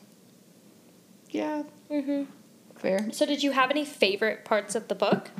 Yeah. 1.29 1.63
Mm-hmm. 1.91 2.23
Fair. 2.85 3.11
So, 3.11 3.25
did 3.25 3.41
you 3.41 3.49
have 3.51 3.71
any 3.71 3.83
favorite 3.83 4.45
parts 4.45 4.75
of 4.75 4.87
the 4.87 4.93
book? 4.93 5.31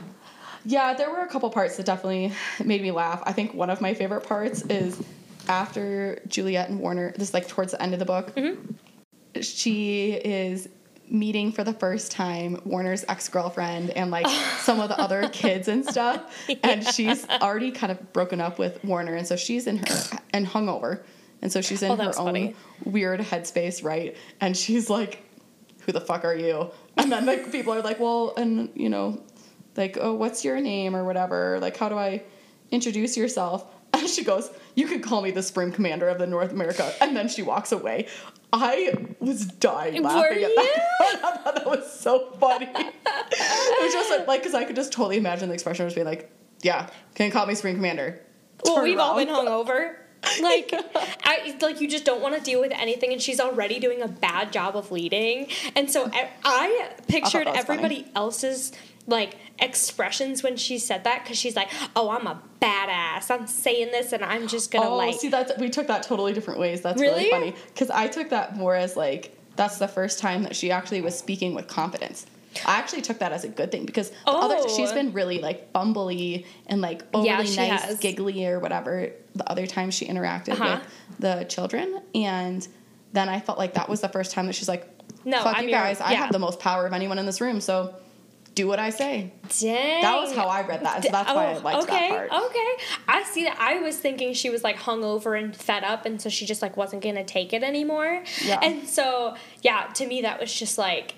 Yeah, 0.66 0.96
there 0.96 1.12
were 1.12 1.22
a 1.22 1.28
couple 1.28 1.48
parts 1.52 1.78
that 1.78 1.86
definitely 1.86 2.34
made 2.66 2.82
me 2.82 2.90
laugh. 2.90 3.22
I 3.24 3.34
think 3.34 3.54
one 3.54 3.70
of 3.70 3.82
my 3.82 3.94
favorite 3.94 4.22
parts 4.22 4.64
is 4.64 5.00
after 5.48 6.20
Juliette 6.28 6.70
and 6.70 6.80
Warner, 6.80 7.12
this 7.12 7.30
is 7.30 7.34
like 7.36 7.48
towards 7.48 7.74
the 7.74 7.82
end 7.82 7.94
of 7.94 8.00
the 8.00 8.06
book, 8.06 8.34
mm-hmm. 8.36 9.42
she 9.42 10.14
is 10.14 10.68
meeting 11.08 11.52
for 11.52 11.64
the 11.64 11.74
first 11.74 12.12
time 12.12 12.60
Warner's 12.66 13.06
ex 13.08 13.30
girlfriend 13.30 13.92
and 13.92 14.10
like 14.10 14.28
some 14.58 14.80
of 14.80 14.90
the 14.90 15.00
other 15.00 15.30
kids 15.30 15.68
and 15.68 15.86
stuff. 15.86 16.50
And 16.64 16.84
she's 16.84 17.30
already 17.30 17.70
kind 17.72 17.92
of 17.92 18.12
broken 18.12 18.42
up 18.42 18.58
with 18.58 18.84
Warner. 18.84 19.14
And 19.14 19.28
so 19.28 19.36
she's 19.36 19.68
in 19.68 19.78
her 19.78 20.18
and 20.34 20.48
hungover. 20.48 21.02
And 21.44 21.52
so 21.52 21.62
she's 21.62 21.84
in 21.84 21.92
Oh, 21.92 21.96
her 21.96 22.06
own 22.06 22.14
funny. 22.26 22.56
weird 22.86 23.20
headspace, 23.20 23.84
right? 23.84 24.18
And 24.42 24.58
she's 24.58 24.90
like, 24.90 25.22
Who 25.86 25.92
the 25.92 26.02
fuck 26.02 26.26
are 26.26 26.36
you? 26.36 26.72
And 26.98 27.12
then 27.12 27.26
like 27.26 27.52
people 27.52 27.74
are 27.74 27.82
like, 27.82 28.00
Well, 28.00 28.34
and 28.38 28.70
you 28.76 28.90
know, 28.90 29.22
like, 29.76 29.98
oh, 30.00 30.14
what's 30.14 30.44
your 30.46 30.60
name 30.60 30.96
or 30.96 31.04
whatever? 31.04 31.60
Like, 31.60 31.78
how 31.78 31.90
do 31.90 31.98
I 31.98 32.24
introduce 32.72 33.18
yourself? 33.18 33.66
And 33.96 34.10
she 34.10 34.26
goes, 34.26 34.50
You 34.76 34.88
can 34.88 35.02
call 35.02 35.22
me 35.22 35.32
the 35.32 35.42
Supreme 35.42 35.72
Commander 35.72 36.10
of 36.10 36.18
the 36.18 36.28
North 36.28 36.52
America. 36.52 36.92
And 37.00 37.16
then 37.16 37.30
she 37.30 37.42
walks 37.44 37.72
away. 37.72 38.08
I 38.52 38.94
was 39.20 39.46
dying 39.46 40.04
Were 40.04 40.10
laughing 40.10 40.44
at 40.44 40.50
you? 40.50 40.56
that. 40.56 41.00
I 41.24 41.38
thought 41.38 41.56
that 41.56 41.66
was 41.66 41.92
so 41.98 42.32
funny. 42.40 42.68
it 42.76 43.84
was 43.84 43.94
just 43.94 44.10
like, 44.10 44.28
like, 44.28 44.42
because 44.42 44.54
I 44.54 44.66
could 44.66 44.76
just 44.76 44.92
totally 44.92 45.16
imagine 45.18 45.48
the 45.48 45.54
expression 45.54 45.86
just 45.86 45.96
being 45.96 46.06
like, 46.06 46.30
yeah, 46.62 46.90
can 47.16 47.28
you 47.28 47.32
call 47.32 47.46
me 47.46 47.56
Supreme 47.56 47.76
Commander? 47.76 48.22
Well, 48.66 48.84
we've 48.84 49.00
all 49.00 49.16
been 49.16 49.30
around. 49.30 49.46
hungover. 49.48 49.96
Like, 50.42 50.72
I 51.24 51.56
like 51.62 51.82
you 51.82 51.88
just 51.88 52.06
don't 52.06 52.22
want 52.22 52.36
to 52.36 52.42
deal 52.42 52.60
with 52.60 52.72
anything, 52.74 53.12
and 53.14 53.22
she's 53.22 53.40
already 53.40 53.80
doing 53.80 54.02
a 54.02 54.08
bad 54.08 54.52
job 54.52 54.76
of 54.76 54.92
leading, 54.92 55.48
and 55.76 55.90
so 55.90 56.10
I, 56.14 56.30
I 56.44 56.90
pictured 57.08 57.48
that 57.48 57.56
was 57.56 57.64
everybody 57.64 58.08
else's 58.16 58.72
like 59.08 59.38
expressions 59.60 60.44
when 60.44 60.58
she 60.58 60.78
said 60.78 61.04
that 61.04 61.24
because 61.24 61.38
she's 61.38 61.56
like, 61.56 61.70
"Oh, 61.96 62.10
I'm 62.10 62.28
a 62.28 62.42
badass. 62.62 63.32
I'm 63.32 63.48
saying 63.48 63.92
this, 63.92 64.14
and 64.14 64.24
I'm 64.24 64.48
just 64.48 64.72
gonna 64.72 64.90
oh, 64.90 64.98
like." 64.98 65.16
see, 65.16 65.30
that's 65.30 65.58
we 65.60 65.70
took 65.70 65.88
that 65.88 66.04
totally 66.04 66.34
different 66.34 66.60
ways. 66.60 66.82
That's 66.82 67.00
really, 67.00 67.26
Really? 67.26 67.30
funny 67.32 67.56
because 67.68 67.90
I 67.90 68.08
took 68.08 68.30
that 68.30 68.56
more 68.56 68.76
as 68.76 68.96
like 68.96 69.36
that's 69.56 69.78
the 69.78 69.88
first 69.88 70.20
time 70.20 70.44
that 70.44 70.56
she 70.56 70.72
actually 70.72 71.02
was 71.02 71.18
speaking 71.18 71.54
with 71.54 71.68
confidence. 71.68 72.26
I 72.66 72.78
actually 72.78 73.02
took 73.02 73.20
that 73.20 73.32
as 73.32 73.44
a 73.44 73.48
good 73.50 73.72
thing 73.72 73.86
because 73.86 74.10
the 74.10 74.16
other 74.32 74.56
Oh. 74.60 74.76
she's 74.76 74.92
been 74.92 75.14
really 75.14 75.40
like 75.40 75.74
bumbly 75.74 76.46
and 76.68 76.82
like 76.82 77.02
overly 77.14 77.28
Yeah, 77.30 77.38
nice, 77.68 77.82
has. 77.84 78.00
giggly 78.00 78.46
or 78.46 78.60
whatever 78.60 79.12
the 79.36 79.50
other 79.50 79.66
time 79.68 79.92
she 79.92 80.06
interacted 80.06 80.54
Uh-huh. 80.54 80.80
with 81.10 81.20
the 81.20 81.46
children, 81.46 82.02
and 82.14 82.68
then 83.14 83.30
I 83.30 83.40
felt 83.40 83.58
like 83.58 83.74
that 83.76 83.90
was 83.90 84.02
the 84.02 84.10
first 84.10 84.32
time 84.32 84.46
that 84.48 84.56
she's 84.56 84.68
like, 84.70 84.88
No, 85.26 85.42
fuck 85.44 85.58
I'm 85.58 85.64
you 85.66 85.72
your- 85.72 85.80
guys, 85.80 86.00
I 86.02 86.14
have 86.14 86.32
the 86.32 86.40
most 86.40 86.60
power 86.60 86.86
of 86.86 86.94
anyone 86.94 87.18
in 87.20 87.26
this 87.26 87.42
room, 87.42 87.60
so 87.62 87.96
do 88.54 88.68
what 88.68 88.80
I 88.80 88.90
say." 88.90 89.34
Dang. 89.60 90.02
That 90.02 90.16
was 90.16 90.34
how 90.34 90.48
I 90.48 90.62
read 90.66 90.84
that, 90.86 91.04
so 91.04 91.10
that's 91.12 91.30
why 91.34 91.48
I 91.52 91.58
liked 91.58 91.84
okay, 91.84 92.10
that 92.12 92.30
part. 92.30 92.44
Okay, 92.46 92.72
I 93.08 93.24
see 93.24 93.44
that. 93.44 93.58
I 93.60 93.80
was 93.80 93.98
thinking 93.98 94.34
she 94.34 94.50
was 94.50 94.64
like 94.64 94.78
hungover 94.78 95.38
and 95.38 95.54
fed 95.56 95.84
up, 95.84 96.06
and 96.06 96.22
so 96.22 96.30
she 96.30 96.46
just 96.46 96.62
like 96.62 96.78
wasn't 96.78 97.02
gonna 97.04 97.26
take 97.26 97.52
it 97.52 97.64
anymore. 97.64 98.24
Yeah. 98.46 98.60
And 98.62 98.88
so, 98.88 99.36
yeah, 99.62 99.88
to 99.96 100.08
me 100.08 100.22
that 100.22 100.40
was 100.40 100.54
just 100.54 100.78
like 100.78 101.16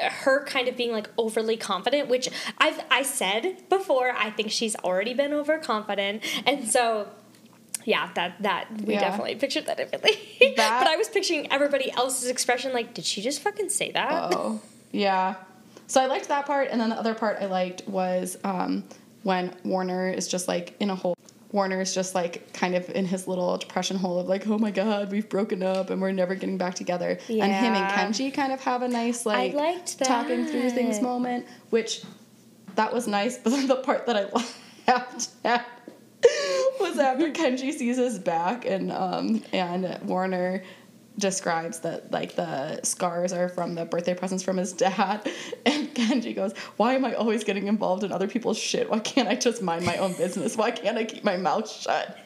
her 0.00 0.44
kind 0.44 0.68
of 0.68 0.76
being 0.76 0.92
like 0.92 1.08
overly 1.18 1.56
confident, 1.56 2.08
which 2.08 2.28
I've 2.58 2.80
I 2.90 3.02
said 3.02 3.68
before. 3.68 4.12
I 4.16 4.30
think 4.30 4.50
she's 4.50 4.76
already 4.76 5.14
been 5.14 5.32
overconfident, 5.32 6.22
and 6.46 6.68
so. 6.68 7.08
Yeah, 7.84 8.10
that 8.14 8.42
that 8.42 8.66
we 8.82 8.94
Yeah. 8.94 9.00
definitely 9.00 9.36
pictured 9.36 9.64
that 9.66 9.78
differently. 9.78 10.10
That- 10.56 10.80
but 10.82 10.88
I 10.88 10.96
was 10.96 11.08
picturing 11.08 11.50
everybody 11.50 11.90
else's 11.90 12.28
expression 12.28 12.74
like, 12.74 12.92
did 12.92 13.06
she 13.06 13.22
just 13.22 13.40
fucking 13.40 13.70
say 13.70 13.92
that? 13.92 14.34
Oh, 14.34 14.60
yeah. 14.92 15.36
So 15.86 16.02
I 16.02 16.06
liked 16.06 16.28
that 16.28 16.44
part, 16.44 16.68
and 16.70 16.78
then 16.78 16.90
the 16.90 16.96
other 16.96 17.14
part 17.14 17.38
I 17.40 17.46
liked 17.46 17.88
was 17.88 18.36
um, 18.44 18.84
when 19.22 19.54
Warner 19.64 20.10
is 20.10 20.28
just 20.28 20.48
like 20.48 20.74
in 20.80 20.90
a 20.90 20.94
hole. 20.94 21.14
Warner 21.52 21.80
is 21.80 21.94
just 21.94 22.14
like 22.14 22.52
kind 22.52 22.74
of 22.74 22.88
in 22.90 23.06
his 23.06 23.26
little 23.26 23.56
depression 23.56 23.96
hole 23.96 24.18
of 24.18 24.28
like, 24.28 24.46
oh 24.46 24.58
my 24.58 24.70
god, 24.70 25.10
we've 25.10 25.28
broken 25.28 25.62
up 25.62 25.90
and 25.90 26.00
we're 26.00 26.12
never 26.12 26.34
getting 26.34 26.58
back 26.58 26.74
together. 26.74 27.18
And 27.28 27.52
him 27.52 27.74
and 27.74 28.14
Kenji 28.14 28.32
kind 28.32 28.52
of 28.52 28.60
have 28.60 28.82
a 28.82 28.88
nice 28.88 29.24
like 29.24 29.54
talking 29.98 30.46
through 30.46 30.70
things 30.70 31.00
moment, 31.00 31.46
which 31.70 32.02
that 32.74 32.92
was 32.92 33.06
nice. 33.06 33.38
But 33.38 33.50
the 33.66 33.76
part 33.76 34.06
that 34.06 34.16
I 34.16 34.26
laughed 34.92 35.30
at 35.44 35.66
was 36.80 36.98
after 36.98 37.30
Kenji 37.30 37.72
sees 37.72 37.96
his 37.96 38.18
back 38.18 38.64
and 38.66 38.92
um 38.92 39.42
and 39.52 39.98
Warner 40.02 40.62
describes 41.18 41.80
that 41.80 42.10
like 42.12 42.36
the 42.36 42.80
scars 42.82 43.32
are 43.32 43.48
from 43.48 43.74
the 43.74 43.84
birthday 43.84 44.14
presents 44.14 44.42
from 44.42 44.56
his 44.56 44.72
dad. 44.72 45.28
And 45.66 45.94
Kenji 45.94 46.34
goes 46.34 46.52
why 46.76 46.94
am 46.94 47.04
I 47.04 47.14
always 47.14 47.44
getting 47.44 47.66
involved 47.66 48.04
in 48.04 48.12
other 48.12 48.28
people's 48.28 48.58
shit? 48.58 48.88
Why 48.88 49.00
can't 49.00 49.28
I 49.28 49.34
just 49.34 49.60
mind 49.62 49.84
my 49.84 49.96
own 49.96 50.12
business? 50.14 50.56
Why 50.56 50.70
can't 50.70 50.96
I 50.96 51.04
keep 51.04 51.24
my 51.24 51.36
mouth 51.36 51.68
shut? 51.70 52.16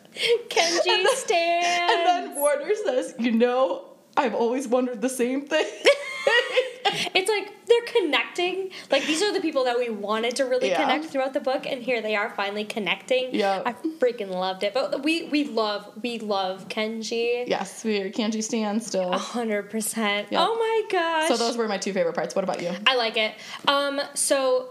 Kenji 0.49 1.07
stands. 1.07 1.93
and 1.93 2.07
then 2.07 2.35
Warner 2.37 2.75
says 2.85 3.15
you 3.19 3.33
know 3.33 3.89
I've 4.17 4.35
always 4.35 4.69
wondered 4.69 5.01
the 5.01 5.09
same 5.09 5.47
thing 5.47 5.67
it's 7.15 7.29
like 7.29 7.53
they're 7.67 8.03
connecting. 8.03 8.71
Like 8.91 9.05
these 9.07 9.23
are 9.23 9.33
the 9.33 9.41
people 9.41 9.65
that 9.65 9.79
we 9.79 9.89
wanted 9.91 10.37
to 10.37 10.45
really 10.45 10.69
Yeah. 10.69 10.81
connect 10.81 11.07
throughout 11.07 11.33
the 11.33 11.41
book, 11.41 11.67
and 11.67 11.83
here 11.83 12.01
they 12.03 12.17
are 12.17 12.31
finally 12.31 12.65
connecting. 12.65 13.35
Yeah. 13.35 13.63
I 13.65 13.73
freaking 13.73 14.31
loved 14.31 14.63
it. 14.63 14.75
But 14.75 15.03
we 15.03 15.25
we 15.25 15.45
love 15.45 15.91
we 16.03 16.19
love 16.19 16.69
Kenji. 16.69 17.45
yes 17.47 17.85
we 17.85 18.01
are 18.01 18.11
Kenji 18.11 18.43
stand 18.43 18.83
still 18.83 19.13
A 19.13 19.19
hundred 19.19 19.71
percent. 19.71 20.29
Oh 20.33 20.55
my 20.57 20.83
gosh. 20.91 21.29
so 21.29 21.37
those 21.37 21.57
were 21.57 21.69
my 21.69 21.79
two 21.79 21.93
favorite 21.93 22.15
parts 22.15 22.35
what 22.35 22.45
about 22.45 22.63
you 22.63 22.71
I 22.87 22.97
like 22.97 23.17
it. 23.17 23.35
Um, 23.69 24.01
so 24.15 24.69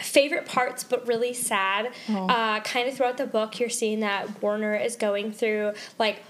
favorite 0.00 0.46
parts, 0.46 0.82
but 0.82 1.06
really 1.06 1.32
sad. 1.34 1.92
Oh. 2.08 2.26
Uh, 2.26 2.60
kind 2.60 2.88
of 2.88 2.96
throughout 2.96 3.18
the 3.18 3.26
book, 3.26 3.60
you're 3.60 3.68
seeing 3.68 4.00
that 4.00 4.42
Warner 4.42 4.74
is 4.74 4.96
going 4.96 5.32
through 5.32 5.74
like 5.98 6.22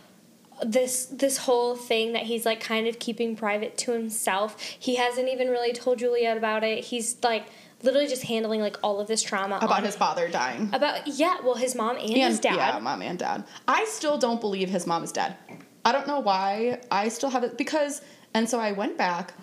this 0.64 1.06
this 1.06 1.38
whole 1.38 1.74
thing 1.76 2.12
that 2.12 2.22
he's 2.24 2.44
like 2.46 2.60
kind 2.60 2.86
of 2.86 2.98
keeping 2.98 3.36
private 3.36 3.76
to 3.78 3.92
himself. 3.92 4.60
He 4.60 4.96
hasn't 4.96 5.28
even 5.28 5.48
really 5.48 5.72
told 5.72 5.98
Juliette 5.98 6.36
about 6.36 6.62
it. 6.64 6.84
He's 6.84 7.16
like 7.22 7.46
literally 7.82 8.06
just 8.06 8.22
handling 8.24 8.60
like 8.60 8.76
all 8.82 9.00
of 9.00 9.08
this 9.08 9.22
trauma 9.22 9.58
about 9.60 9.82
his 9.82 9.96
father 9.96 10.28
dying 10.28 10.70
about 10.72 11.06
yeah. 11.06 11.38
Well, 11.42 11.56
his 11.56 11.74
mom 11.74 11.96
and, 11.96 12.08
his 12.10 12.38
dad. 12.40 12.54
Yeah, 12.56 12.78
mom 12.78 13.02
and 13.02 13.18
dad. 13.18 13.44
I 13.66 13.84
still 13.86 14.18
don't 14.18 14.40
believe 14.40 14.68
his 14.68 14.86
mom 14.86 15.02
is 15.02 15.10
dead. 15.12 15.36
I 15.84 15.90
don't 15.92 16.06
know 16.06 16.20
why. 16.20 16.80
I 16.92 17.08
still 17.08 17.30
have 17.30 17.42
it 17.42 17.58
because, 17.58 18.02
and 18.34 18.48
so 18.48 18.60
I 18.60 18.70
went 18.72 18.96
back. 18.96 19.34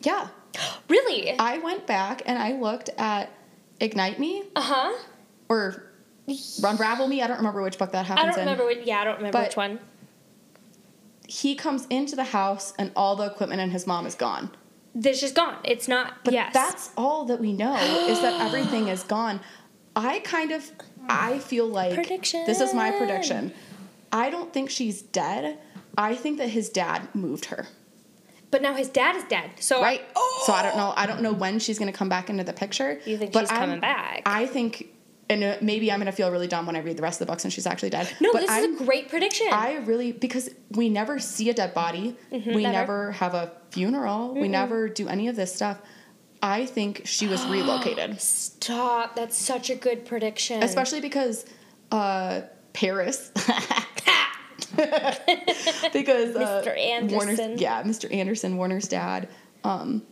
Yeah, 0.00 0.26
Really? 0.88 1.38
I 1.38 1.58
went 1.58 1.86
back 1.86 2.22
and 2.26 2.36
I 2.36 2.52
looked 2.58 2.90
at 2.98 3.30
Ignite 3.78 4.18
Me 4.18 4.42
Uh 4.56 4.60
huh. 4.60 4.98
or 5.48 5.84
Unravel 6.64 7.06
Me. 7.06 7.22
I 7.22 7.26
don't 7.28 7.36
remember 7.38 7.62
which 7.62 7.78
book 7.78 7.92
that 7.92 8.06
happens 8.06 8.24
I 8.24 8.26
don't 8.30 8.40
in. 8.40 8.44
remember. 8.46 8.64
What, 8.64 8.84
yeah, 8.86 8.98
I 9.00 9.04
don't 9.04 9.16
remember 9.18 9.38
But- 9.38 9.48
which 9.48 9.56
one. 9.56 9.78
He 11.32 11.54
comes 11.54 11.86
into 11.88 12.14
the 12.14 12.24
house 12.24 12.74
and 12.78 12.92
all 12.94 13.16
the 13.16 13.24
equipment 13.24 13.62
and 13.62 13.72
his 13.72 13.86
mom 13.86 14.04
is 14.04 14.14
gone. 14.14 14.50
This 14.94 15.18
just 15.18 15.34
gone. 15.34 15.56
It's 15.64 15.88
not. 15.88 16.22
But 16.24 16.34
yes. 16.34 16.52
that's 16.52 16.90
all 16.94 17.24
that 17.24 17.40
we 17.40 17.54
know 17.54 17.74
is 17.74 18.20
that 18.20 18.38
everything 18.42 18.88
is 18.88 19.02
gone. 19.02 19.40
I 19.96 20.18
kind 20.18 20.52
of 20.52 20.70
I 21.08 21.38
feel 21.38 21.66
like 21.66 21.94
Prediction. 21.94 22.44
this 22.44 22.60
is 22.60 22.74
my 22.74 22.90
prediction. 22.90 23.54
I 24.12 24.28
don't 24.28 24.52
think 24.52 24.68
she's 24.68 25.00
dead. 25.00 25.58
I 25.96 26.14
think 26.16 26.36
that 26.36 26.50
his 26.50 26.68
dad 26.68 27.08
moved 27.14 27.46
her. 27.46 27.66
But 28.50 28.60
now 28.60 28.74
his 28.74 28.90
dad 28.90 29.16
is 29.16 29.24
dead. 29.24 29.52
So 29.58 29.80
Right. 29.80 30.02
So 30.44 30.52
I 30.52 30.62
don't 30.62 30.76
know. 30.76 30.92
I 30.94 31.06
don't 31.06 31.22
know 31.22 31.32
when 31.32 31.58
she's 31.60 31.78
going 31.78 31.90
to 31.90 31.96
come 31.96 32.10
back 32.10 32.28
into 32.28 32.44
the 32.44 32.52
picture. 32.52 33.00
You 33.06 33.16
think 33.16 33.32
but 33.32 33.40
she's 33.40 33.48
coming 33.48 33.80
back? 33.80 34.20
I 34.26 34.44
think, 34.44 34.91
and 35.32 35.44
uh, 35.44 35.56
maybe 35.60 35.90
I'm 35.90 36.00
to 36.00 36.12
feel 36.12 36.30
really 36.30 36.46
dumb 36.48 36.66
when 36.66 36.76
I 36.76 36.80
read 36.80 36.96
the 36.96 37.02
rest 37.02 37.20
of 37.20 37.26
the 37.26 37.32
books 37.32 37.44
and 37.44 37.52
she's 37.52 37.66
actually 37.66 37.90
dead. 37.90 38.08
No, 38.20 38.32
but 38.32 38.40
this 38.42 38.50
I'm, 38.50 38.74
is 38.74 38.80
a 38.80 38.84
great 38.84 39.08
prediction. 39.08 39.48
I 39.50 39.76
really 39.78 40.12
because 40.12 40.50
we 40.70 40.88
never 40.88 41.18
see 41.18 41.48
a 41.50 41.54
dead 41.54 41.74
body. 41.74 42.16
we 42.30 42.38
Mm-hmm, 42.38 42.50
never. 42.62 42.72
never. 42.72 43.12
have 43.12 43.34
a 43.34 43.52
funeral. 43.70 44.34
We 44.34 44.48
never 44.48 44.88
do 44.88 45.08
any 45.08 45.28
of 45.28 45.36
this 45.36 45.54
stuff. 45.54 45.78
I 46.42 46.66
think 46.66 47.02
she 47.04 47.28
was 47.28 47.44
relocated, 47.46 48.20
Stop. 48.20 49.14
That's 49.16 49.36
such 49.38 49.70
a 49.70 49.74
good 49.76 50.04
prediction. 50.04 50.62
especially 50.62 51.00
because 51.00 51.44
uh, 51.90 52.42
Paris. 52.72 53.30
because 55.92 56.34
uh, 56.36 56.62
Mr. 56.64 56.76
Anderson. 56.78 57.16
Warner's, 57.16 57.60
yeah, 57.60 57.82
Mr. 57.82 58.12
Anderson, 58.12 58.56
Warner's 58.56 58.88
dad. 58.88 59.28
Um, 59.64 60.02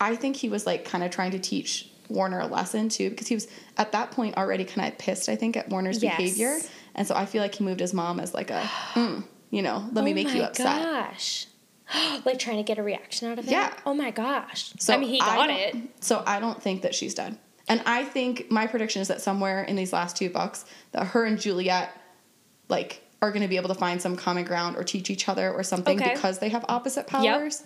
I 0.00 0.16
think 0.16 0.36
he 0.36 0.48
was 0.48 0.64
like 0.66 0.84
kind 0.84 1.04
of 1.04 1.10
trying 1.10 1.32
to 1.32 1.38
teach 1.38 1.89
Warner 2.10 2.40
a 2.40 2.46
lesson 2.46 2.88
too, 2.88 3.10
because 3.10 3.28
he 3.28 3.34
was 3.34 3.48
at 3.78 3.92
that 3.92 4.10
point 4.10 4.36
already 4.36 4.64
kind 4.64 4.90
of 4.92 4.98
pissed. 4.98 5.28
I 5.28 5.36
think 5.36 5.56
at 5.56 5.68
Warner's 5.68 6.02
Yes. 6.02 6.16
behavior, 6.16 6.58
and 6.94 7.06
so 7.06 7.14
I 7.14 7.26
feel 7.26 7.40
like 7.42 7.54
he 7.54 7.64
moved 7.64 7.80
his 7.80 7.94
mom 7.94 8.20
as 8.20 8.34
like 8.34 8.50
a, 8.50 8.60
mm, 8.94 9.24
you 9.50 9.62
know, 9.62 9.88
let 9.92 10.04
me 10.04 10.12
oh 10.12 10.14
make 10.14 10.26
my 10.28 10.34
you 10.34 10.42
upset. 10.42 10.82
gosh. 10.82 11.46
like 12.24 12.38
trying 12.38 12.56
to 12.58 12.62
get 12.62 12.78
a 12.78 12.82
reaction 12.82 13.30
out 13.30 13.38
of 13.38 13.44
him? 13.46 13.52
Yeah. 13.52 13.72
Oh 13.86 13.94
my 13.94 14.10
gosh. 14.10 14.72
So 14.78 14.94
I 14.94 14.96
mean, 14.96 15.08
he 15.08 15.18
got 15.18 15.50
it. 15.50 15.76
So 16.00 16.22
I 16.26 16.38
don't 16.40 16.62
think 16.62 16.82
that 16.82 16.94
she's 16.94 17.14
dead. 17.14 17.36
And 17.68 17.82
I 17.86 18.04
think 18.04 18.50
my 18.50 18.66
prediction 18.66 19.00
is 19.02 19.08
that 19.08 19.20
somewhere 19.20 19.62
in 19.62 19.76
these 19.76 19.92
last 19.92 20.16
two 20.16 20.28
books, 20.30 20.64
that 20.92 21.06
her 21.08 21.24
and 21.24 21.40
Juliette, 21.40 21.90
like, 22.68 23.02
are 23.22 23.30
going 23.30 23.42
to 23.42 23.48
be 23.48 23.56
able 23.56 23.68
to 23.68 23.74
find 23.76 24.00
some 24.02 24.16
common 24.16 24.44
ground 24.44 24.76
or 24.76 24.82
teach 24.82 25.08
each 25.10 25.28
other 25.28 25.52
or 25.52 25.62
something 25.62 25.96
Okay. 26.00 26.14
because 26.14 26.38
they 26.40 26.48
have 26.48 26.64
opposite 26.68 27.06
powers. 27.06 27.62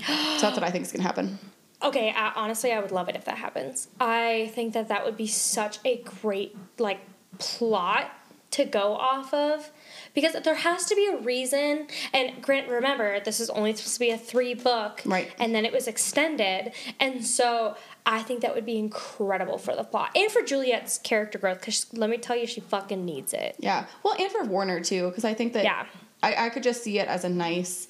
so 0.00 0.06
that's 0.40 0.54
what 0.56 0.64
I 0.64 0.70
think 0.70 0.84
is 0.84 0.92
going 0.92 1.00
to 1.02 1.06
happen. 1.06 1.38
Okay, 1.84 2.10
I, 2.10 2.32
honestly, 2.36 2.72
I 2.72 2.80
would 2.80 2.92
love 2.92 3.08
it 3.08 3.16
if 3.16 3.24
that 3.24 3.38
happens. 3.38 3.88
I 4.00 4.50
think 4.54 4.74
that 4.74 4.88
that 4.88 5.04
would 5.04 5.16
be 5.16 5.26
such 5.26 5.78
a 5.84 5.98
great 6.02 6.56
like 6.78 7.00
plot 7.38 8.10
to 8.52 8.66
go 8.66 8.94
off 8.94 9.32
of 9.32 9.70
because 10.14 10.34
there 10.44 10.54
has 10.54 10.84
to 10.84 10.94
be 10.94 11.06
a 11.06 11.16
reason. 11.16 11.86
And 12.12 12.42
Grant, 12.42 12.68
remember, 12.68 13.18
this 13.20 13.40
is 13.40 13.48
only 13.50 13.72
supposed 13.74 13.94
to 13.94 14.00
be 14.00 14.10
a 14.10 14.18
three 14.18 14.52
book, 14.54 15.00
Right. 15.06 15.32
And 15.38 15.54
then 15.54 15.64
it 15.64 15.72
was 15.72 15.88
extended, 15.88 16.72
and 17.00 17.24
so 17.24 17.76
I 18.04 18.22
think 18.22 18.42
that 18.42 18.54
would 18.54 18.66
be 18.66 18.78
incredible 18.78 19.56
for 19.58 19.74
the 19.74 19.84
plot 19.84 20.10
and 20.14 20.30
for 20.30 20.42
Juliette's 20.42 20.98
character 20.98 21.38
growth. 21.38 21.60
Because 21.60 21.86
let 21.94 22.10
me 22.10 22.18
tell 22.18 22.36
you, 22.36 22.46
she 22.46 22.60
fucking 22.60 23.04
needs 23.04 23.32
it. 23.32 23.56
Yeah. 23.58 23.86
Well, 24.02 24.14
and 24.20 24.30
for 24.30 24.44
Warner 24.44 24.80
too, 24.80 25.08
because 25.08 25.24
I 25.24 25.34
think 25.34 25.54
that 25.54 25.64
Yeah. 25.64 25.86
I, 26.22 26.46
I 26.46 26.48
could 26.50 26.62
just 26.62 26.84
see 26.84 26.98
it 26.98 27.08
as 27.08 27.24
a 27.24 27.28
nice, 27.28 27.88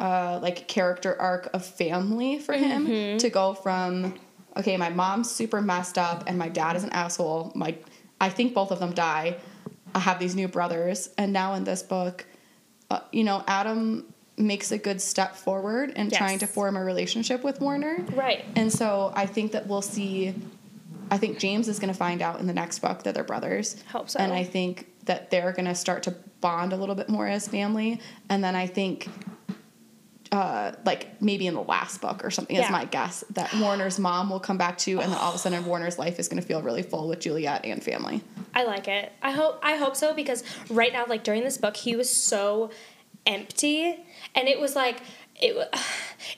uh, 0.00 0.38
like 0.42 0.66
character 0.66 1.14
arc 1.20 1.48
of 1.52 1.64
family 1.64 2.38
for 2.38 2.54
him 2.54 2.86
Mm-hmm. 2.86 3.18
to 3.18 3.30
go 3.30 3.54
from 3.54 4.14
okay, 4.56 4.76
my 4.76 4.88
mom's 4.90 5.30
super 5.30 5.60
messed 5.62 5.96
up 5.96 6.24
and 6.26 6.36
my 6.36 6.48
dad 6.48 6.74
is 6.74 6.82
an 6.82 6.90
asshole. 6.90 7.52
My 7.54 7.76
I 8.20 8.28
think 8.30 8.52
both 8.54 8.70
of 8.72 8.80
them 8.80 8.92
die. 8.92 9.36
I 9.94 9.98
have 10.00 10.18
these 10.18 10.34
new 10.34 10.48
brothers, 10.48 11.10
and 11.18 11.32
now 11.32 11.54
in 11.54 11.64
this 11.64 11.82
book, 11.82 12.24
uh, 12.90 13.00
you 13.12 13.24
know, 13.24 13.42
Adam 13.46 14.12
makes 14.36 14.72
a 14.72 14.78
good 14.78 15.00
step 15.00 15.34
forward 15.36 15.90
in 15.90 16.08
Yes. 16.10 16.16
trying 16.18 16.38
to 16.38 16.46
form 16.46 16.76
a 16.76 16.84
relationship 16.84 17.42
with 17.44 17.60
Warner. 17.60 18.04
Right. 18.14 18.44
And 18.56 18.72
so 18.72 19.12
I 19.14 19.26
think 19.26 19.52
that 19.52 19.66
we'll 19.66 19.82
see. 19.82 20.34
I 21.10 21.18
think 21.18 21.38
James 21.38 21.66
is 21.68 21.78
going 21.80 21.92
to 21.92 21.98
find 21.98 22.22
out 22.22 22.38
in 22.40 22.46
the 22.46 22.52
next 22.54 22.78
book 22.78 23.02
that 23.02 23.14
they're 23.14 23.24
brothers. 23.24 23.76
Hope 23.90 24.08
so. 24.08 24.18
And 24.20 24.32
I 24.32 24.44
think 24.44 24.86
that 25.06 25.30
they're 25.30 25.52
going 25.52 25.66
to 25.66 25.74
start 25.74 26.04
to 26.04 26.12
bond 26.40 26.72
a 26.72 26.76
little 26.76 26.94
bit 26.94 27.08
more 27.08 27.26
as 27.26 27.48
family. 27.48 28.00
And 28.28 28.42
then 28.44 28.54
I 28.54 28.66
think, 28.68 29.08
uh, 30.32 30.72
like 30.84 31.20
maybe 31.20 31.46
in 31.46 31.54
the 31.54 31.62
last 31.62 32.00
book 32.00 32.24
or 32.24 32.30
something, 32.30 32.54
Yeah. 32.56 32.66
is 32.66 32.70
my 32.70 32.84
guess 32.84 33.24
that 33.30 33.52
Warner's 33.54 33.98
mom 33.98 34.30
will 34.30 34.38
come 34.40 34.58
back 34.58 34.78
to, 34.78 35.00
and 35.00 35.10
then 35.12 35.18
all 35.18 35.30
of 35.30 35.34
a 35.34 35.38
sudden 35.38 35.64
Warner's 35.66 35.98
life 35.98 36.18
is 36.20 36.28
going 36.28 36.40
to 36.40 36.46
feel 36.46 36.62
really 36.62 36.82
full 36.82 37.08
with 37.08 37.18
Juliette 37.20 37.64
and 37.64 37.82
family. 37.82 38.22
I 38.54 38.64
like 38.64 38.86
it. 38.86 39.12
I 39.22 39.32
hope 39.32 39.58
I 39.62 39.76
hope 39.76 39.96
so 39.96 40.14
because 40.14 40.44
right 40.70 40.92
now, 40.92 41.04
like 41.08 41.24
during 41.24 41.42
this 41.42 41.58
book, 41.58 41.76
he 41.76 41.96
was 41.96 42.08
so 42.08 42.70
empty, 43.26 43.96
and 44.34 44.48
it 44.48 44.60
was 44.60 44.74
like 44.76 45.00
it. 45.40 45.76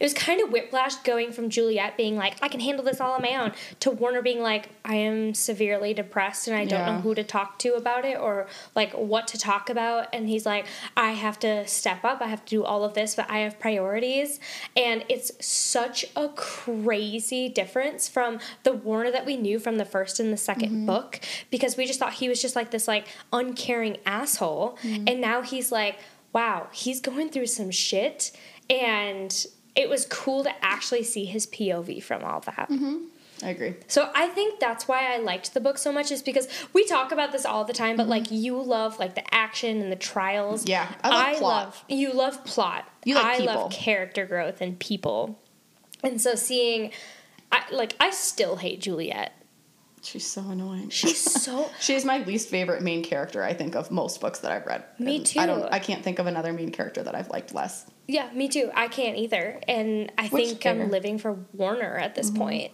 It 0.00 0.04
was 0.04 0.14
kind 0.14 0.40
of 0.40 0.50
whiplash 0.50 0.94
going 0.97 1.32
from 1.32 1.50
Juliette 1.50 1.97
being 1.97 2.16
like, 2.16 2.35
"I 2.40 2.49
can 2.49 2.61
handle 2.61 2.85
this 2.85 3.00
all 3.00 3.12
on 3.12 3.23
my 3.23 3.37
own," 3.37 3.52
to 3.80 3.90
Warner 3.90 4.23
being 4.23 4.40
like, 4.40 4.68
"I 4.85 4.94
am 4.94 5.35
severely 5.35 5.92
depressed 5.92 6.49
and 6.49 6.56
I 6.56 6.64
don't 6.64 6.87
know 6.87 7.00
who 7.00 7.14
to 7.14 7.25
talk 7.25 7.59
to 7.61 7.75
about 7.75 8.04
it 8.04 8.18
or 8.18 8.47
like 8.75 8.92
what 8.92 9.26
to 9.28 9.38
talk 9.38 9.68
about." 9.68 10.09
And 10.12 10.28
he's 10.28 10.47
like, 10.47 10.66
"I 10.97 11.12
have 11.12 11.38
to 11.40 11.66
step 11.66 12.04
up. 12.04 12.23
I 12.23 12.28
have 12.28 12.44
to 12.44 12.50
do 12.50 12.64
all 12.64 12.85
of 12.85 12.94
this, 12.94 13.16
but 13.16 13.28
I 13.28 13.40
have 13.40 13.59
priorities." 13.59 14.40
And 14.76 15.04
it's 15.09 15.32
such 15.44 16.06
a 16.16 16.28
crazy 16.28 17.49
difference 17.49 18.09
from 18.09 18.38
the 18.62 18.73
Warner 18.73 19.11
that 19.11 19.26
we 19.26 19.37
knew 19.37 19.59
from 19.59 19.78
the 19.78 19.85
first 19.85 20.21
and 20.21 20.32
the 20.32 20.37
2nd 20.37 20.68
mm-hmm. 20.68 20.87
book 20.87 21.21
because 21.50 21.76
we 21.76 21.87
just 21.87 21.99
thought 21.99 22.14
he 22.14 22.28
was 22.28 22.40
just 22.40 22.56
like 22.56 22.71
this 22.71 22.88
like 22.88 23.06
uncaring 23.32 23.97
asshole 24.06 24.78
mm-hmm. 24.82 25.04
and 25.06 25.21
now 25.21 25.42
he's 25.42 25.71
like 25.71 25.99
wow 26.32 26.68
he's 26.73 27.00
going 27.00 27.28
through 27.28 27.47
some 27.47 27.71
shit 27.71 28.32
and 28.73 29.47
it 29.75 29.88
was 29.88 30.07
cool 30.07 30.45
to 30.45 30.64
actually 30.64 31.02
see 31.02 31.25
his 31.25 31.47
POV 31.47 32.02
from 32.02 32.25
all 32.25 32.41
that. 32.41 32.69
Mm-hmm. 32.71 32.97
I 33.43 33.49
agree. 33.49 33.75
So 33.88 34.11
I 34.14 34.29
think 34.29 34.61
that's 34.61 34.87
why 34.87 35.12
I 35.12 35.19
liked 35.19 35.52
the 35.52 35.61
book 35.61 35.76
so 35.76 35.91
much 35.91 36.12
is 36.12 36.23
because 36.23 36.47
we 36.73 36.87
talk 36.87 37.11
about 37.11 37.33
this 37.33 37.45
all 37.45 37.64
the 37.64 37.73
time, 37.73 37.97
but 37.97 38.05
mm-hmm. 38.05 38.11
like 38.11 38.31
you 38.31 38.61
love 38.62 38.99
like 38.99 39.14
the 39.14 39.35
action 39.35 39.81
and 39.81 39.91
the 39.91 39.97
trials. 39.97 40.67
Yeah, 40.67 40.88
I 41.02 41.33
love 41.33 41.38
plot. 41.38 41.64
love 41.64 41.85
you 41.88 42.12
love 42.12 42.45
plot. 42.45 42.88
You 43.05 43.17
like 43.17 43.25
I 43.25 43.38
people. 43.38 43.55
love 43.55 43.73
character 43.73 44.26
growth 44.26 44.61
and 44.61 44.79
people. 44.79 45.38
And 46.05 46.21
so 46.21 46.35
seeing 46.37 46.93
I 47.50 47.64
like 47.73 47.97
I 47.99 48.11
still 48.11 48.57
hate 48.57 48.81
Juliette. 48.81 49.33
She's 50.04 50.26
so 50.28 50.42
annoying. 50.50 50.90
She's 50.90 51.21
so 51.21 51.71
She's 51.80 52.04
my 52.04 52.18
least 52.25 52.49
favorite 52.49 52.82
main 52.82 53.04
character, 53.04 53.42
I 53.44 53.54
think, 53.54 53.76
of 53.76 53.90
most 53.92 54.21
books 54.21 54.40
that 54.40 54.50
I've 54.50 54.66
read. 54.66 54.85
Me 54.99 55.18
And 55.18 55.32
I 55.38 55.47
don't. 55.47 55.73
I 55.73 55.78
can't 55.78 56.02
think 56.02 56.18
of 56.18 56.26
another 56.26 56.52
main 56.52 56.71
character 56.73 57.02
that 57.04 57.14
I've 57.14 57.28
liked 57.30 57.54
less. 57.54 57.87
Yeah, 58.09 58.28
me 58.35 58.49
too. 58.49 58.71
I 58.75 58.88
can't 58.88 59.16
either. 59.16 59.61
And 59.68 60.11
I 60.18 60.26
Which 60.28 60.49
think 60.49 60.62
fair. 60.62 60.73
I'm 60.73 60.90
living 60.90 61.18
for 61.18 61.38
Warner 61.52 61.97
at 61.97 62.14
this 62.16 62.30
point. 62.30 62.73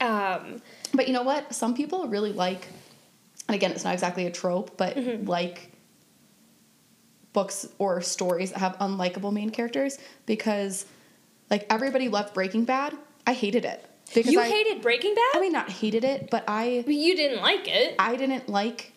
Um 0.00 0.62
But 0.94 1.06
you 1.06 1.12
know 1.12 1.22
what? 1.22 1.54
Some 1.54 1.74
people 1.74 2.08
really 2.08 2.32
like, 2.32 2.66
and 3.46 3.54
again, 3.54 3.72
it's 3.72 3.84
not 3.84 3.92
exactly 3.92 4.26
a 4.26 4.30
trope, 4.30 4.76
but 4.78 4.96
Mm-hmm. 4.96 5.26
like 5.28 5.70
books 7.34 7.66
or 7.78 8.00
stories 8.00 8.52
that 8.52 8.60
have 8.60 8.78
unlikable 8.78 9.32
main 9.32 9.50
characters 9.50 9.98
because, 10.24 10.86
like, 11.50 11.66
everybody 11.68 12.08
loved 12.08 12.32
Breaking 12.32 12.64
Bad. 12.64 12.94
I 13.26 13.32
hated 13.32 13.64
it 13.64 13.84
because 14.12 14.32
you 14.32 14.40
I, 14.40 14.48
hated 14.48 14.82
Breaking 14.82 15.14
Bad? 15.14 15.38
I 15.38 15.40
mean, 15.40 15.52
not 15.52 15.68
hated 15.70 16.04
it, 16.04 16.28
but 16.30 16.44
I 16.48 16.84
you 16.86 17.14
didn't 17.16 17.40
like 17.42 17.68
it. 17.68 17.94
I 17.98 18.16
didn't 18.16 18.48
like 18.48 18.92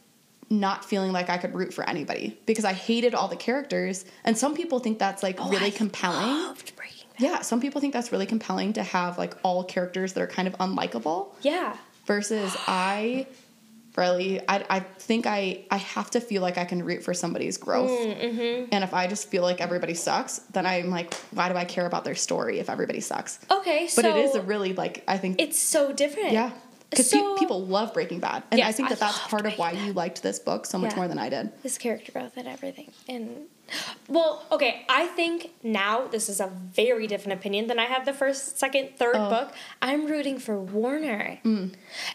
not 0.49 0.85
feeling 0.85 1.11
like 1.11 1.29
I 1.29 1.37
could 1.37 1.53
root 1.53 1.73
for 1.73 1.87
anybody 1.89 2.39
because 2.45 2.63
I 2.65 2.73
hated 2.73 3.13
all 3.13 3.27
the 3.27 3.35
characters, 3.35 4.05
and 4.23 4.37
some 4.37 4.55
people 4.55 4.79
think 4.79 4.97
that's 4.99 5.21
like 5.23 5.37
oh, 5.39 5.49
really 5.49 5.65
Oh, 5.65 5.67
I 5.67 5.71
compelling. 5.71 6.27
Loved 6.27 6.75
Breaking 6.75 7.07
Bad. 7.13 7.21
Yeah, 7.21 7.41
some 7.41 7.59
people 7.61 7.81
think 7.81 7.93
that's 7.93 8.11
really 8.11 8.25
compelling 8.25 8.73
to 8.73 8.83
have 8.83 9.17
like 9.17 9.35
all 9.43 9.63
characters 9.63 10.13
that 10.13 10.21
are 10.21 10.27
kind 10.27 10.47
of 10.47 10.53
unlikable 10.55 11.29
Yeah. 11.41 11.75
versus 12.05 12.55
I 12.67 13.27
really 13.97 14.39
I, 14.47 14.63
I 14.69 14.79
think 14.79 15.25
I 15.25 15.65
I 15.71 15.77
have 15.77 16.11
to 16.11 16.21
feel 16.21 16.41
like 16.41 16.57
I 16.57 16.65
can 16.65 16.83
root 16.83 17.03
for 17.03 17.13
somebody's 17.13 17.57
growth. 17.57 17.89
Mm-hmm. 17.91 18.69
And 18.71 18.83
if 18.83 18.93
I 18.93 19.07
just 19.07 19.29
feel 19.29 19.41
like 19.43 19.59
everybody 19.61 19.93
sucks, 19.93 20.39
then 20.53 20.65
I'm 20.65 20.89
like, 20.89 21.13
why 21.31 21.49
do 21.49 21.55
I 21.55 21.65
care 21.65 21.85
about 21.85 22.03
their 22.05 22.15
story 22.15 22.59
if 22.59 22.69
everybody 22.69 22.99
sucks? 23.01 23.39
Okay, 23.49 23.87
so 23.87 24.01
But 24.01 24.11
it 24.11 24.17
is 24.17 24.35
a 24.35 24.41
really 24.41 24.73
like 24.73 25.03
I 25.07 25.17
think 25.17 25.41
it's 25.41 25.59
so 25.59 25.91
different. 25.91 26.31
yeah. 26.31 26.51
Because 26.89 27.09
So- 27.09 27.35
people 27.37 27.65
love 27.65 27.93
Breaking 27.93 28.19
Bad, 28.21 28.43
and 28.49 28.61
I 28.61 28.67
Yes, 28.67 28.77
think 28.77 28.85
I 28.87 28.89
that 28.91 28.99
that's 29.01 29.17
part 29.27 29.45
of 29.45 29.57
why 29.57 29.71
Breaking 29.71 29.87
you 29.87 29.93
liked 29.93 30.23
this 30.23 30.39
book 30.39 30.65
so 30.65 30.77
much 30.77 30.91
Yeah. 30.91 30.95
more 30.97 31.07
than 31.09 31.19
I 31.19 31.27
did. 31.27 31.51
his 31.61 31.77
character 31.77 32.13
growth 32.13 32.37
and 32.37 32.47
everything. 32.47 32.91
And 33.09 33.47
well, 34.07 34.45
okay, 34.51 34.85
I 34.89 35.07
think 35.07 35.51
now 35.63 36.07
this 36.07 36.29
is 36.29 36.39
a 36.39 36.47
very 36.47 37.07
different 37.07 37.37
opinion 37.39 37.67
than 37.67 37.79
I 37.79 37.85
had 37.85 38.05
the 38.05 38.13
first, 38.13 38.57
second, 38.57 38.97
third 38.97 39.15
Oh. 39.15 39.29
book. 39.29 39.53
I'm 39.81 40.05
rooting 40.07 40.39
for 40.39 40.57
Warner. 40.59 41.39
Mm. 41.43 41.73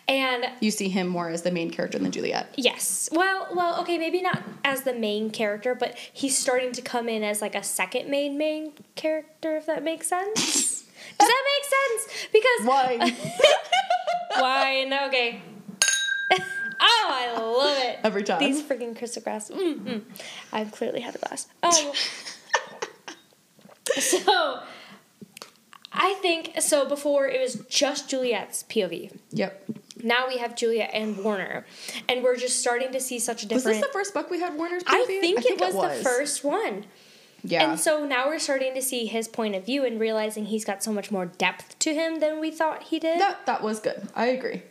And 0.08 0.46
You 0.60 0.70
see 0.70 0.88
him 0.88 1.08
more 1.08 1.28
as 1.28 1.42
the 1.42 1.50
main 1.50 1.70
character 1.70 1.98
than 1.98 2.10
Juliette. 2.10 2.54
yes, 2.56 3.08
well, 3.12 3.48
well, 3.54 3.80
okay, 3.82 3.98
maybe 3.98 4.22
not 4.22 4.42
as 4.64 4.82
the 4.82 4.94
main 4.94 5.30
character, 5.30 5.74
but 5.74 5.96
he's 6.12 6.36
starting 6.38 6.72
to 6.72 6.82
come 6.82 7.08
in 7.08 7.22
as 7.22 7.40
like 7.42 7.54
a 7.54 7.62
second 7.62 8.08
main 8.08 8.38
main 8.38 8.72
character, 8.94 9.56
if 9.56 9.66
that 9.66 9.82
makes 9.82 10.06
sense. 10.08 10.84
Does 11.18 11.28
that 11.28 11.44
make 11.52 11.64
sense? 12.08 12.28
Because 12.32 12.66
Why? 12.66 13.16
Wine. 14.40 14.92
Okay. 15.08 15.42
oh, 16.82 17.08
I 17.10 17.38
love 17.38 17.78
it. 17.78 17.98
Every 18.04 18.22
time. 18.22 18.38
These 18.40 18.62
freaking 18.62 18.96
crystal 18.96 19.22
glass. 19.22 19.50
Mm, 19.50 19.80
mm. 19.80 20.02
I've 20.52 20.72
clearly 20.72 21.00
had 21.00 21.14
a 21.14 21.18
glass. 21.18 21.46
Um, 21.62 21.72
so, 23.98 24.60
I 25.92 26.14
think 26.22 26.60
so. 26.60 26.88
Before 26.88 27.26
it 27.26 27.40
was 27.40 27.64
just 27.68 28.08
Juliette's 28.10 28.64
POV. 28.64 29.16
yep. 29.30 29.64
Now 30.02 30.26
we 30.26 30.38
have 30.38 30.56
Juliette 30.56 30.90
and 30.94 31.22
Warner, 31.22 31.64
and 32.08 32.24
we're 32.24 32.36
just 32.36 32.58
starting 32.58 32.90
to 32.92 33.00
see 33.00 33.20
such 33.20 33.44
a 33.44 33.46
Was 33.46 33.62
different. 33.62 33.80
this 33.82 33.86
the 33.86 33.92
first 33.92 34.14
book 34.14 34.30
we 34.30 34.40
had 34.40 34.56
Warner's 34.56 34.82
POV? 34.82 34.94
I 34.94 35.04
think, 35.04 35.44
it, 35.44 35.60
was 35.60 35.74
the 35.74 36.02
first 36.02 36.42
one. 36.42 36.86
Yeah. 37.44 37.70
And 37.70 37.80
so 37.80 38.04
now 38.04 38.28
we're 38.28 38.38
starting 38.38 38.74
to 38.74 38.82
see 38.82 39.06
his 39.06 39.28
point 39.28 39.54
of 39.54 39.66
view 39.66 39.84
and 39.84 40.00
realizing 40.00 40.46
he's 40.46 40.64
got 40.64 40.82
so 40.82 40.92
much 40.92 41.10
more 41.10 41.26
depth 41.26 41.78
to 41.80 41.94
him 41.94 42.20
than 42.20 42.40
we 42.40 42.50
thought 42.50 42.84
he 42.84 42.98
did. 42.98 43.20
that 43.20 43.46
that 43.46 43.62
was 43.62 43.80
good. 43.80 44.08
I 44.14 44.26
agree. 44.26 44.62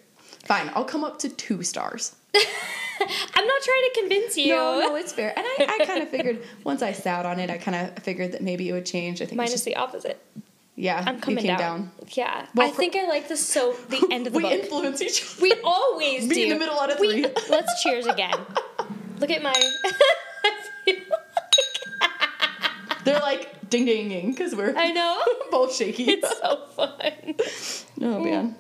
Fine, 0.46 0.72
I'll 0.74 0.86
come 0.86 1.04
up 1.04 1.20
to 1.20 1.30
two 1.30 1.64
stars. 1.64 2.16
I'm 2.36 3.48
not 3.48 3.62
trying 3.64 3.84
to 3.84 3.92
convince 4.00 4.38
you. 4.38 4.50
No, 4.56 4.80
no, 4.80 4.96
it's 4.96 5.12
fair. 5.12 5.34
And 5.38 5.46
I, 5.46 5.78
I 5.82 5.86
kind 5.86 6.04
of 6.04 6.10
figured 6.10 6.44
once 6.64 6.82
I 6.82 6.92
sat 6.92 7.26
on 7.26 7.40
it, 7.40 7.50
I 7.50 7.58
kind 7.58 7.76
of 7.98 8.04
figured 8.04 8.32
that 8.34 8.42
maybe 8.42 8.70
it 8.70 8.74
would 8.74 8.86
change. 8.86 9.22
I 9.22 9.26
think 9.26 9.38
Mine 9.38 9.46
it's 9.46 9.54
just, 9.54 9.66
the 9.66 9.76
opposite. 9.76 10.24
yeah, 10.76 11.04
I'm 11.06 11.20
coming 11.20 11.46
down. 11.46 11.58
down. 11.58 11.92
Yeah. 12.10 12.46
Well, 12.56 12.68
I 12.68 12.72
for- 12.72 12.78
think 12.78 12.96
I 12.96 13.08
like 13.08 13.28
the 13.28 13.38
so 13.38 13.74
the 13.90 14.08
end 14.12 14.28
of 14.28 14.34
the 14.34 14.38
we 14.38 14.44
book. 14.44 14.52
influence 14.54 15.02
each 15.02 15.24
other. 15.24 15.42
we 15.42 15.54
always 15.64 16.28
Be 16.28 16.36
do. 16.36 16.44
in 16.44 16.50
the 16.50 16.60
middle 16.60 16.80
out 16.80 16.92
of 16.92 17.00
We- 17.00 17.24
three. 17.24 17.34
let's 17.50 17.82
cheers 17.84 18.06
again. 18.06 18.36
Look 19.20 19.30
at 19.32 19.42
my. 19.44 19.54
They're 23.04 23.20
like 23.20 23.68
ding 23.70 23.86
ding 23.86 24.10
ding 24.10 24.32
because 24.32 24.54
we're 24.56 24.76
I 24.78 24.92
know. 24.92 25.20
both 25.50 25.76
shaky. 25.76 26.04
It's 26.12 26.38
so 26.40 26.66
fun. 26.76 27.36
oh 28.02 28.20
man. 28.24 28.56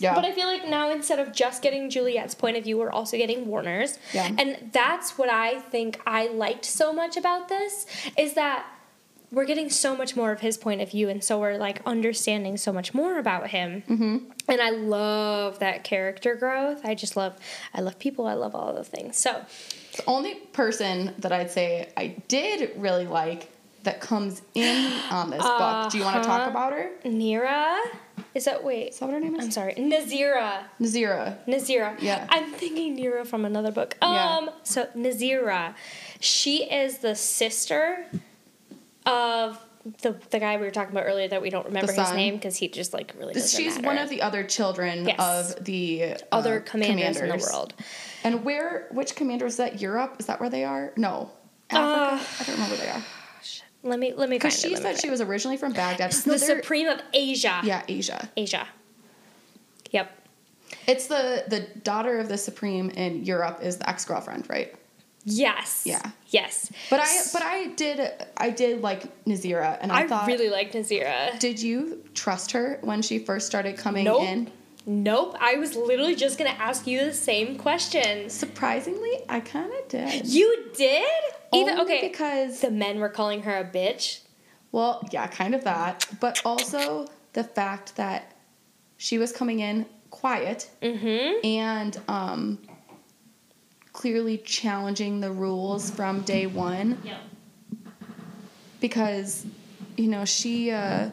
Yeah. 0.00 0.14
But 0.14 0.24
I 0.24 0.32
feel 0.32 0.46
like 0.46 0.66
now 0.68 0.90
instead 0.90 1.18
of 1.18 1.32
just 1.32 1.62
getting 1.62 1.90
Juliette's 1.90 2.34
point 2.34 2.56
of 2.56 2.64
view, 2.64 2.78
we're 2.78 2.90
also 2.90 3.16
getting 3.16 3.46
Warner's. 3.46 3.98
Yeah. 4.12 4.30
And 4.38 4.70
that's 4.72 5.18
what 5.18 5.28
I 5.28 5.60
think 5.60 6.00
I 6.06 6.28
liked 6.28 6.64
so 6.64 6.92
much 6.92 7.16
about 7.16 7.48
this 7.48 7.86
is 8.18 8.34
that 8.34 8.66
we're 9.32 9.44
getting 9.44 9.70
so 9.70 9.94
much 9.94 10.16
more 10.16 10.32
of 10.32 10.40
his 10.40 10.56
point 10.58 10.80
of 10.80 10.90
view, 10.90 11.08
and 11.08 11.22
so 11.22 11.38
we're 11.38 11.56
like 11.56 11.80
understanding 11.86 12.56
so 12.56 12.72
much 12.72 12.92
more 12.92 13.16
about 13.16 13.46
him. 13.50 13.84
Mm-hmm. 13.88 14.16
And 14.48 14.60
I 14.60 14.70
love 14.70 15.60
that 15.60 15.84
character 15.84 16.34
growth. 16.34 16.80
I 16.84 16.96
just 16.96 17.16
love, 17.16 17.36
I 17.72 17.80
love 17.80 17.96
people. 18.00 18.26
I 18.26 18.34
love 18.34 18.56
all 18.56 18.70
of 18.70 18.74
those 18.74 18.88
things. 18.88 19.16
So 19.16 19.40
the 19.96 20.04
only 20.06 20.34
person 20.34 21.14
that 21.18 21.30
I'd 21.30 21.52
say 21.52 21.90
I 21.96 22.16
did 22.26 22.72
really 22.76 23.06
like 23.06 23.48
that 23.84 24.00
comes 24.00 24.42
in 24.54 24.92
on 25.12 25.30
this 25.30 25.42
book. 25.42 25.92
Do 25.92 25.98
you 25.98 26.04
want 26.04 26.22
to 26.22 26.26
talk 26.28 26.40
Uh-huh. 26.40 26.50
about 26.50 26.72
her? 26.72 26.90
Nira, 27.04 27.78
is 28.34 28.44
that 28.44 28.62
wait? 28.64 28.88
Is 28.90 28.98
that 28.98 29.06
what 29.06 29.14
her 29.14 29.20
name 29.20 29.34
is? 29.36 29.44
I'm 29.44 29.50
sorry, 29.50 29.74
Nazira. 29.74 30.64
Nazira. 30.80 31.36
Nazira. 31.46 31.96
Yeah. 32.00 32.26
I'm 32.30 32.52
thinking 32.52 32.96
Nira 32.96 33.26
from 33.26 33.44
another 33.44 33.70
book. 33.72 33.96
Yeah. 34.02 34.36
Um 34.38 34.50
so 34.62 34.86
Nazira. 34.96 35.74
She 36.20 36.64
is 36.64 36.98
the 36.98 37.14
sister 37.14 38.06
of 39.06 39.58
the 40.02 40.14
the 40.30 40.38
guy 40.38 40.56
we 40.58 40.64
were 40.64 40.70
talking 40.70 40.92
about 40.92 41.06
earlier 41.06 41.26
that 41.28 41.40
we 41.40 41.48
don't 41.50 41.64
remember 41.66 41.90
his 41.92 42.12
name 42.12 42.34
because 42.34 42.56
he 42.56 42.68
just 42.68 42.92
like 42.92 43.14
really 43.18 43.32
doesn't 43.34 43.58
She's 43.58 43.76
matter. 43.76 43.86
one 43.86 43.98
of 43.98 44.10
the 44.10 44.20
other 44.22 44.44
children 44.44 45.06
Yes. 45.08 45.18
of 45.56 45.64
the 45.64 46.04
uh, 46.04 46.16
other 46.32 46.60
commanders, 46.60 47.16
in 47.16 47.28
the 47.28 47.36
world. 47.50 47.72
And 48.22 48.44
where? 48.44 48.86
Which 48.92 49.16
commander 49.16 49.46
is 49.46 49.56
that? 49.56 49.80
Europe? 49.80 50.16
Is 50.18 50.26
that 50.26 50.38
where 50.40 50.50
they 50.50 50.64
are? 50.64 50.92
No, 50.98 51.30
Uh, 51.72 51.78
Africa. 51.78 52.42
I 52.42 52.44
don't 52.44 52.54
remember 52.56 52.76
where 52.76 52.84
they 52.84 52.90
are. 52.92 53.04
Let 53.82 53.98
me 53.98 54.12
let 54.14 54.28
me 54.28 54.36
Because 54.36 54.58
she 54.60 54.76
said 54.76 55.00
she 55.00 55.08
was 55.10 55.20
originally 55.20 55.56
from 55.56 55.72
Baghdad. 55.72 56.12
the 56.12 56.30
No, 56.32 56.36
they're- 56.38 56.62
supreme 56.62 56.86
of 56.88 57.00
Asia. 57.14 57.60
yeah, 57.64 57.82
Asia. 57.88 58.28
Asia. 58.36 58.66
Yep. 59.90 60.10
It's 60.86 61.06
the 61.06 61.44
the 61.48 61.60
daughter 61.82 62.18
of 62.18 62.28
the 62.28 62.38
supreme 62.38 62.90
in 62.90 63.24
Europe 63.24 63.60
is 63.62 63.78
the 63.78 63.88
ex 63.88 64.04
girlfriend, 64.04 64.46
right? 64.48 64.74
Yes. 65.24 65.82
Yeah. 65.84 66.02
Yes. 66.28 66.70
But 66.88 67.00
I 67.00 67.06
but 67.32 67.42
I 67.42 67.66
did 67.68 68.12
I 68.36 68.50
did 68.50 68.80
like 68.82 69.02
Nazira, 69.24 69.78
and 69.80 69.90
I, 69.92 70.02
I, 70.02 70.06
thought. 70.08 70.26
really 70.26 70.48
liked 70.50 70.74
Nazira. 70.74 71.38
did 71.38 71.60
you 71.60 72.02
trust 72.14 72.52
her 72.52 72.78
when 72.82 73.02
she 73.02 73.18
first 73.18 73.46
started 73.46 73.76
coming 73.76 74.04
Nope. 74.04 74.22
in? 74.22 74.50
Nope. 74.86 75.36
I 75.40 75.56
was 75.56 75.76
literally 75.76 76.14
just 76.14 76.38
gonna 76.38 76.50
ask 76.58 76.86
you 76.86 77.04
the 77.04 77.12
same 77.12 77.56
question. 77.58 78.30
Surprisingly, 78.30 79.18
I 79.28 79.40
kind 79.40 79.70
of 79.72 79.88
did. 79.88 80.26
You 80.26 80.66
did? 80.76 81.06
Even 81.52 81.78
Only 81.78 81.82
okay. 81.96 82.08
because 82.08 82.60
the 82.60 82.70
men 82.70 82.98
were 83.00 83.08
calling 83.08 83.42
her 83.42 83.56
a 83.58 83.64
bitch. 83.64 84.20
well, 84.72 85.06
yeah, 85.12 85.26
kind 85.26 85.54
of 85.54 85.64
that, 85.64 86.06
but 86.20 86.40
also 86.44 87.08
the 87.32 87.44
fact 87.44 87.96
that 87.96 88.32
she 88.96 89.18
was 89.18 89.32
coming 89.32 89.60
in 89.60 89.86
quiet 90.10 90.70
Mm-hmm. 90.82 91.44
and 91.46 92.00
um, 92.08 92.58
clearly 93.92 94.38
challenging 94.38 95.20
the 95.20 95.30
rules 95.30 95.90
from 95.90 96.22
day 96.22 96.46
one 96.46 96.98
Yep. 97.04 97.20
because 98.80 99.44
you 99.96 100.08
know 100.08 100.24
she 100.24 100.70
uh, 100.70 101.10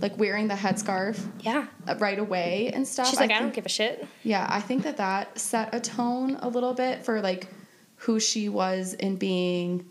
like 0.00 0.16
wearing 0.18 0.48
the 0.48 0.54
headscarf 0.54 1.18
Yeah. 1.40 1.66
uh, 1.88 1.94
right 1.98 2.18
away 2.18 2.70
and 2.72 2.86
stuff. 2.86 3.08
She's 3.08 3.20
like, 3.20 3.30
I, 3.30 3.34
think- 3.34 3.40
don't 3.46 3.54
give 3.54 3.66
a 3.66 3.70
shit. 3.70 4.06
Yeah, 4.22 4.46
I 4.48 4.60
think 4.60 4.82
that 4.84 4.96
that 4.98 5.38
set 5.38 5.74
a 5.74 5.80
tone 5.80 6.36
a 6.40 6.48
little 6.48 6.74
bit 6.74 7.04
for 7.04 7.20
like 7.20 7.48
who 7.96 8.18
she 8.18 8.48
was 8.48 8.94
in 8.94 9.16
being 9.16 9.84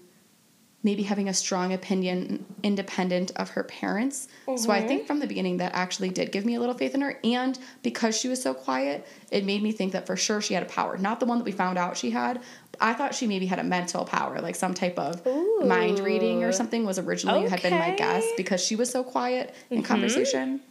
maybe 0.81 1.03
having 1.03 1.27
a 1.27 1.33
strong 1.33 1.73
opinion 1.73 2.45
independent 2.63 3.31
of 3.35 3.49
her 3.49 3.63
parents. 3.65 4.29
So 4.55 4.71
I 4.71 4.87
think 4.87 5.05
from 5.07 5.19
the 5.19 5.27
beginning 5.27 5.57
that 5.57 5.73
actually 5.75 6.07
did 6.09 6.31
give 6.31 6.45
me 6.45 6.55
a 6.55 6.59
little 6.61 6.73
faith 6.73 6.95
in 6.95 7.01
her 7.01 7.19
and 7.21 7.59
because 7.83 8.17
she 8.17 8.29
was 8.29 8.41
so 8.41 8.53
quiet, 8.53 9.05
it 9.29 9.43
made 9.43 9.61
me 9.61 9.73
think 9.73 9.91
that 9.91 10.07
for 10.07 10.15
sure 10.15 10.39
she 10.39 10.53
had 10.53 10.63
a 10.63 10.67
power. 10.67 10.97
Not 10.97 11.19
the 11.19 11.25
one 11.25 11.37
that 11.37 11.43
we 11.43 11.51
found 11.51 11.77
out 11.77 11.97
she 11.97 12.11
had. 12.11 12.41
I 12.81 12.93
thought 12.93 13.13
she 13.15 13.27
maybe 13.27 13.45
had 13.45 13.59
a 13.59 13.63
mental 13.63 14.05
power, 14.05 14.39
like 14.41 14.55
some 14.55 14.73
type 14.73 14.97
of 14.97 15.25
mind 15.65 15.99
reading 15.99 16.43
or 16.43 16.51
something 16.51 16.85
was 16.85 16.97
originally 16.99 17.47
had 17.49 17.61
been 17.61 17.73
my 17.77 17.91
guess 17.95 18.25
because 18.37 18.63
she 18.63 18.75
was 18.75 18.89
so 18.89 19.03
quiet 19.03 19.53
in 19.69 19.81
Mhm. 19.81 19.85
conversation. 19.85 20.61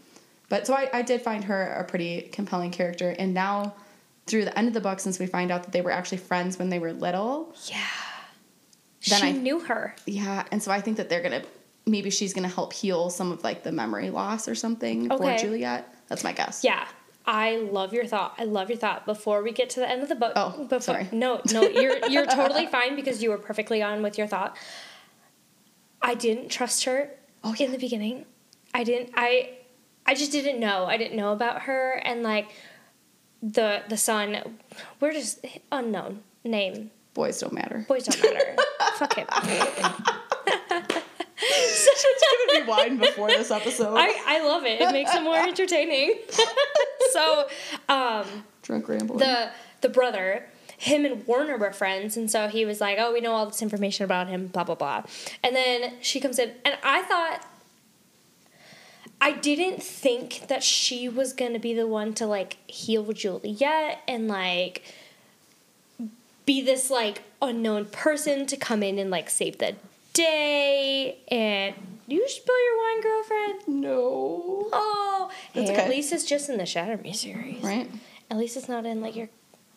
But 0.49 0.67
so 0.67 0.75
I, 0.75 0.89
I 0.93 1.03
did 1.03 1.21
find 1.23 1.45
her 1.45 1.63
a 1.75 1.85
pretty 1.85 2.23
compelling 2.33 2.71
character. 2.71 3.11
And 3.19 3.35
now, 3.35 3.75
through 4.27 4.47
the 4.47 4.59
end 4.59 4.69
of 4.69 4.75
the 4.75 4.81
book, 4.81 5.01
since 5.01 5.19
we 5.19 5.27
find 5.27 5.51
out 5.51 5.63
that 5.65 5.73
they 5.73 5.83
were 5.83 5.91
actually 5.91 6.19
friends 6.19 6.59
when 6.59 6.71
they 6.71 6.79
were 6.79 6.93
little, 6.93 7.55
Yeah. 7.67 7.77
Then 9.07 9.21
she 9.21 9.27
I- 9.29 9.33
knew 9.33 9.61
her. 9.61 9.95
yeah. 10.07 10.45
And 10.51 10.63
so 10.63 10.71
I 10.73 10.81
think 10.81 10.97
that 10.97 11.09
they're 11.09 11.23
gonna 11.23 11.43
maybe 11.87 12.11
she's 12.11 12.35
gonna 12.35 12.49
help 12.49 12.73
heal 12.75 13.09
some 13.11 13.33
of 13.33 13.43
like 13.45 13.63
the 13.63 13.73
memory 13.73 14.11
loss 14.11 14.49
or 14.49 14.55
something 14.55 15.11
Okay. 15.13 15.37
for 15.37 15.43
Juliette. 15.43 15.87
That's 16.09 16.23
my 16.25 16.33
guess. 16.33 16.63
Yeah. 16.65 16.87
I 17.31 17.57
love 17.57 17.93
your 17.93 18.07
thought. 18.07 18.35
I 18.39 18.45
love 18.45 18.71
your 18.71 18.79
thought. 18.79 19.05
Before 19.05 19.43
we 19.43 19.53
get 19.53 19.69
to 19.71 19.81
the 19.81 19.89
end 19.89 20.03
of 20.03 20.09
the 20.09 20.15
book, 20.15 20.33
Oh, 20.35 20.63
before, 20.65 20.81
sorry. 20.81 21.09
No, 21.13 21.43
no, 21.53 21.61
you're 21.63 21.99
you're 22.09 22.25
totally 22.27 22.67
fine 22.67 22.97
because 22.97 23.23
you 23.23 23.29
were 23.29 23.37
perfectly 23.37 23.83
on 23.83 24.03
with 24.03 24.17
your 24.17 24.27
thought. 24.27 24.57
I 26.01 26.15
didn't 26.15 26.49
trust 26.49 26.85
her 26.85 27.11
Oh, 27.45 27.55
yeah. 27.59 27.67
in 27.67 27.73
the 27.73 27.79
beginning. 27.79 28.25
I 28.73 28.83
didn't. 28.83 29.11
I 29.15 29.51
I 30.07 30.15
just 30.15 30.33
didn't 30.33 30.59
know. 30.59 30.87
I 30.87 30.97
didn't 30.97 31.19
know 31.19 31.33
about 31.33 31.63
her 31.63 32.01
and 32.03 32.23
like 32.23 32.49
the 33.43 33.83
the 33.91 33.99
son. 33.99 34.59
We're 34.99 35.13
just 35.13 35.45
unknown 35.71 36.23
name. 36.45 36.91
Boys 37.13 37.41
don't 37.41 37.53
matter. 37.53 37.85
Boys 37.87 38.05
don't 38.05 38.23
matter. 38.33 38.57
Fuck 38.97 39.15
him. 39.17 39.27
Should 41.49 42.53
we 42.53 42.61
rewind 42.61 43.01
before 43.01 43.29
this 43.29 43.51
episode? 43.51 43.97
I, 43.97 44.15
I 44.27 44.47
love 44.47 44.65
it. 44.65 44.81
It 44.81 44.93
makes 44.93 45.15
it 45.15 45.23
more 45.23 45.37
entertaining. 45.49 46.15
so, 47.13 47.49
um, 47.89 48.25
Drunk 48.63 48.89
rambling. 48.89 49.19
the 49.19 49.51
the 49.81 49.89
brother, 49.89 50.47
him 50.77 51.05
and 51.05 51.27
Warner 51.27 51.57
were 51.57 51.73
friends, 51.73 52.17
and 52.17 52.31
so 52.31 52.49
he 52.49 52.65
was 52.65 52.81
like, 52.81 52.99
"Oh, 53.01 53.13
we 53.13 53.21
know 53.21 53.33
all 53.33 53.47
this 53.47 53.63
information 53.63 54.05
about 54.05 54.29
him." 54.29 54.49
Blah 54.49 54.65
blah 54.65 54.75
blah. 54.75 55.03
And 55.43 55.55
then 55.57 55.95
she 56.01 56.21
comes 56.21 56.39
in, 56.39 56.53
and 56.65 56.77
I 56.83 57.03
thought. 57.03 57.45
I 59.21 59.33
didn't 59.33 59.83
think 59.83 60.47
that 60.47 60.63
she 60.63 61.09
was 61.09 61.33
gonna 61.33 61.59
be 61.59 61.75
the 61.75 61.89
one 61.89 62.15
to 62.15 62.27
like 62.27 62.57
heal 62.71 63.13
Juliette 63.13 64.01
and 64.07 64.29
like 64.29 64.85
be 66.47 66.63
this 66.63 66.89
like 66.89 67.23
unknown 67.43 67.87
person 67.87 68.47
to 68.47 68.57
come 68.57 68.81
in 68.81 68.97
and 68.97 69.11
like 69.11 69.29
save 69.29 69.59
the 69.59 69.75
day 70.19 71.19
and 71.29 71.75
you 72.07 72.29
spill 72.29 72.65
your 72.65 72.77
wine, 72.79 73.01
girlfriend. 73.03 73.83
no. 73.83 74.69
Oh, 74.73 75.31
hey, 75.53 75.67
That's 75.67 75.79
at 75.79 75.91
least 75.91 76.13
it's 76.13 76.25
just 76.25 76.49
in 76.49 76.59
the 76.59 76.67
Shatter 76.67 76.97
Me 76.97 77.13
series. 77.13 77.63
Right? 77.63 77.91
At 78.31 78.37
least 78.37 78.57
it's 78.57 78.69
not 78.69 78.85
in 78.87 79.01
like 79.01 79.15
your 79.17 79.29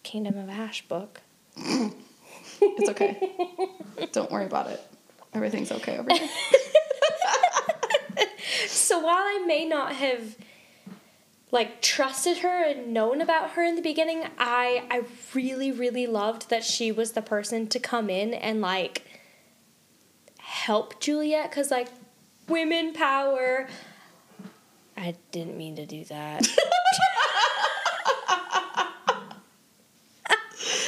Kingdom 0.04 0.38
of 0.38 0.50
Ash 0.50 0.82
book. 0.88 1.22
It's 1.58 2.90
okay. 2.90 3.32
don't 4.12 4.32
worry 4.32 4.46
about 4.46 4.68
it. 4.68 4.82
Everything's 5.34 5.72
okay 5.72 5.98
over 5.98 6.14
here. 6.14 6.30
So 8.68 9.00
while 9.00 9.16
I 9.16 9.44
may 9.48 9.66
not 9.66 9.94
have 9.94 10.36
like 11.50 11.82
trusted 11.82 12.40
her 12.40 12.64
and 12.64 12.94
known 12.94 13.22
about 13.22 13.52
her 13.52 13.64
in 13.64 13.76
the 13.76 13.82
beginning, 13.82 14.24
I 14.38 14.84
I 14.92 15.04
really 15.34 15.72
really 15.72 16.08
loved 16.08 16.50
that 16.50 16.64
she 16.64 16.92
was 16.92 17.14
the 17.14 17.22
person 17.22 17.68
to 17.68 17.80
come 17.80 18.10
in 18.10 18.34
and 18.34 18.62
like 18.62 19.04
help 20.52 21.00
Juliette 21.00 21.52
cuz 21.52 21.72
like 21.72 21.88
women 22.48 22.94
power. 22.94 23.68
I 24.98 25.16
didn't 25.32 25.58
mean 25.58 25.76
to 25.78 25.86
do 25.86 26.04
that. 26.06 26.48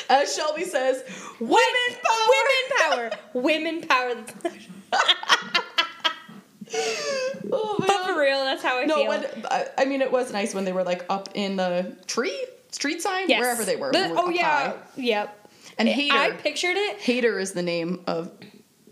As 0.10 0.36
Shelby 0.36 0.66
says, 0.66 1.04
women 1.40 1.98
power. 2.04 2.30
Women 2.30 2.78
power. 2.78 3.12
Women 3.34 3.82
power. 3.88 4.16
Oh, 7.56 7.76
But 7.78 7.88
man. 7.88 8.04
for 8.06 8.20
real, 8.20 8.40
that's 8.40 8.64
how 8.64 8.80
I 8.80 8.86
No, 8.86 8.96
feel. 8.96 9.08
when, 9.10 9.26
I, 9.52 9.68
I 9.78 9.86
mean, 9.86 10.02
it 10.02 10.12
was 10.12 10.34
nice 10.34 10.56
when 10.56 10.66
they 10.66 10.72
were 10.72 10.84
like 10.84 11.06
up 11.08 11.30
in 11.36 11.56
the 11.56 11.96
tree, 12.08 12.36
street 12.72 13.00
sign, 13.02 13.30
Yes. 13.30 13.40
wherever 13.42 13.64
they 13.64 13.76
were. 13.76 13.92
The- 13.92 14.10
were 14.10 14.16
oh 14.18 14.30
yeah. 14.30 14.72
high. 14.72 14.76
Yep. 14.96 15.50
And 15.78 15.88
I 15.88 15.92
Hater. 15.92 16.34
pictured 16.42 16.76
it. 16.78 17.00
Haider 17.00 17.40
is 17.40 17.52
the 17.54 17.62
name 17.62 18.02
of 18.08 18.32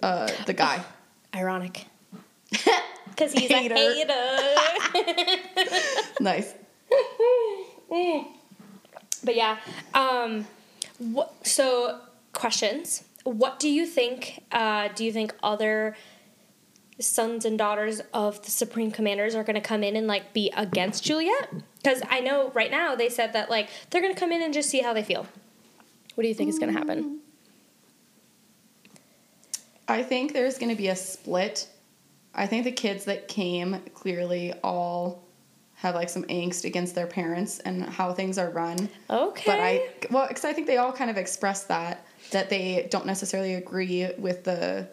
uh, 0.02 0.30
the 0.46 0.54
guy. 0.54 0.84
Ironic. 1.34 1.86
Because 3.12 3.34
he's 3.34 3.52
Hater. 3.52 3.76
a 3.76 3.94
hater. 3.94 4.14
nice. 6.22 6.54
but 9.24 9.36
yeah. 9.36 9.58
Um, 9.94 10.48
what, 10.98 11.46
so, 11.46 12.00
questions. 12.34 13.04
What 13.24 13.60
do 13.60 13.70
you 13.70 13.86
think? 13.86 14.44
Uh, 14.52 14.88
do 14.96 15.06
you 15.06 15.12
think 15.12 15.36
other 15.44 15.96
sons 17.00 17.46
and 17.46 17.58
daughters 17.58 18.02
of 18.14 18.44
the 18.44 18.52
Supreme 18.52 18.92
Commanders 18.92 19.36
are 19.36 19.44
going 19.44 19.56
to 19.56 19.62
come 19.62 19.84
in 19.84 19.96
and 19.96 20.08
like 20.08 20.34
be 20.34 20.52
against 20.56 21.04
Juliette? 21.04 21.54
Because 21.78 22.02
I 22.10 22.22
know 22.22 22.50
right 22.56 22.72
now 22.72 22.96
they 22.96 23.10
said 23.10 23.34
that 23.34 23.50
like 23.50 23.70
they're 23.90 24.02
going 24.02 24.14
to 24.14 24.20
come 24.20 24.32
in 24.32 24.42
and 24.42 24.54
just 24.54 24.70
see 24.70 24.82
how 24.82 24.94
they 24.94 25.04
feel. 25.04 25.28
What 26.16 26.24
do 26.24 26.28
you 26.28 26.34
think 26.34 26.50
is 26.50 26.60
going 26.60 26.74
to 26.74 26.78
happen? 26.78 27.21
I 29.92 30.04
think 30.04 30.34
there's 30.34 30.58
going 30.58 30.70
to 30.70 30.76
be 30.76 30.88
a 30.90 30.96
split. 30.96 31.68
I 32.34 32.48
think 32.48 32.64
the 32.64 32.72
kids 32.72 33.06
that 33.06 33.28
came 33.28 33.82
clearly 33.94 34.54
all 34.64 35.24
have 35.76 35.96
like 35.96 36.10
some 36.10 36.24
angst 36.26 36.64
against 36.66 36.94
their 36.96 37.08
parents 37.08 37.60
and 37.60 37.84
how 37.84 38.14
things 38.14 38.38
are 38.38 38.50
run. 38.52 38.88
Okay. 39.10 39.44
But 39.46 39.60
I, 39.60 39.90
well, 40.12 40.28
because 40.28 40.46
I 40.46 40.54
think 40.54 40.68
they 40.68 40.78
all 40.78 40.94
kind 40.94 41.10
of 41.10 41.18
express 41.18 41.64
that 41.66 42.06
that 42.32 42.50
they 42.50 42.88
don't 42.92 43.06
necessarily 43.06 43.56
agree 43.56 44.08
with 44.18 44.44
the, 44.44 44.88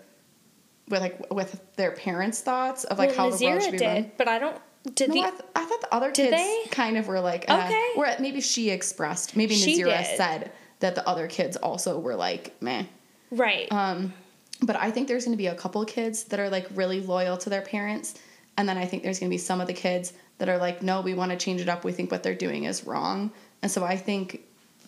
with 0.88 1.00
like 1.00 1.32
with 1.32 1.60
their 1.76 1.92
parents' 1.92 2.40
thoughts 2.40 2.84
of 2.84 2.98
like 2.98 3.10
well, 3.10 3.30
how 3.30 3.36
the 3.36 3.44
world 3.46 3.62
should 3.62 3.72
be 3.72 3.78
did, 3.78 3.86
run. 3.86 4.12
but 4.16 4.28
I 4.28 4.38
don't. 4.38 4.56
Did 4.94 5.10
No, 5.10 5.14
the 5.16 5.20
I, 5.26 5.30
th- 5.30 5.42
I 5.56 5.64
thought 5.66 5.80
the 5.82 5.94
other 5.94 6.10
kids 6.10 6.30
they? 6.30 6.62
kind 6.70 6.96
of 6.96 7.06
were 7.08 7.20
like, 7.20 7.44
uh, 7.48 7.62
Okay. 7.66 7.88
or 7.96 8.08
maybe 8.20 8.40
she 8.40 8.70
expressed, 8.70 9.36
maybe 9.36 9.54
She 9.54 9.82
Nazira 9.82 9.98
did. 10.06 10.16
said 10.16 10.52
that 10.80 10.94
the 10.94 11.06
other 11.06 11.26
kids 11.26 11.56
also 11.58 11.98
were 11.98 12.14
like, 12.14 12.56
meh. 12.62 12.84
right? 13.30 13.70
Um, 13.70 14.14
but 14.62 14.76
I 14.76 14.90
think 14.90 15.08
there's 15.08 15.24
going 15.24 15.36
to 15.36 15.38
be 15.42 15.46
a 15.46 15.54
couple 15.54 15.84
kids 15.84 16.24
that 16.24 16.40
are 16.40 16.50
like 16.50 16.66
really 16.74 17.00
loyal 17.00 17.36
to 17.38 17.50
their 17.50 17.62
parents, 17.62 18.14
and 18.56 18.68
then 18.68 18.76
I 18.78 18.86
think 18.86 19.02
there's 19.02 19.18
going 19.20 19.30
to 19.30 19.34
be 19.34 19.38
some 19.38 19.60
of 19.60 19.66
the 19.66 19.72
kids 19.74 20.12
that 20.38 20.48
are 20.48 20.58
like, 20.58 20.82
no, 20.82 21.00
we 21.00 21.14
want 21.14 21.30
to 21.32 21.36
change 21.36 21.60
it 21.60 21.68
up. 21.68 21.84
We 21.84 21.92
think 21.92 22.10
what 22.10 22.22
they're 22.22 22.34
doing 22.34 22.64
is 22.64 22.84
wrong, 22.84 23.30
and 23.62 23.70
so 23.70 23.84
I 23.84 23.96
think 23.96 24.40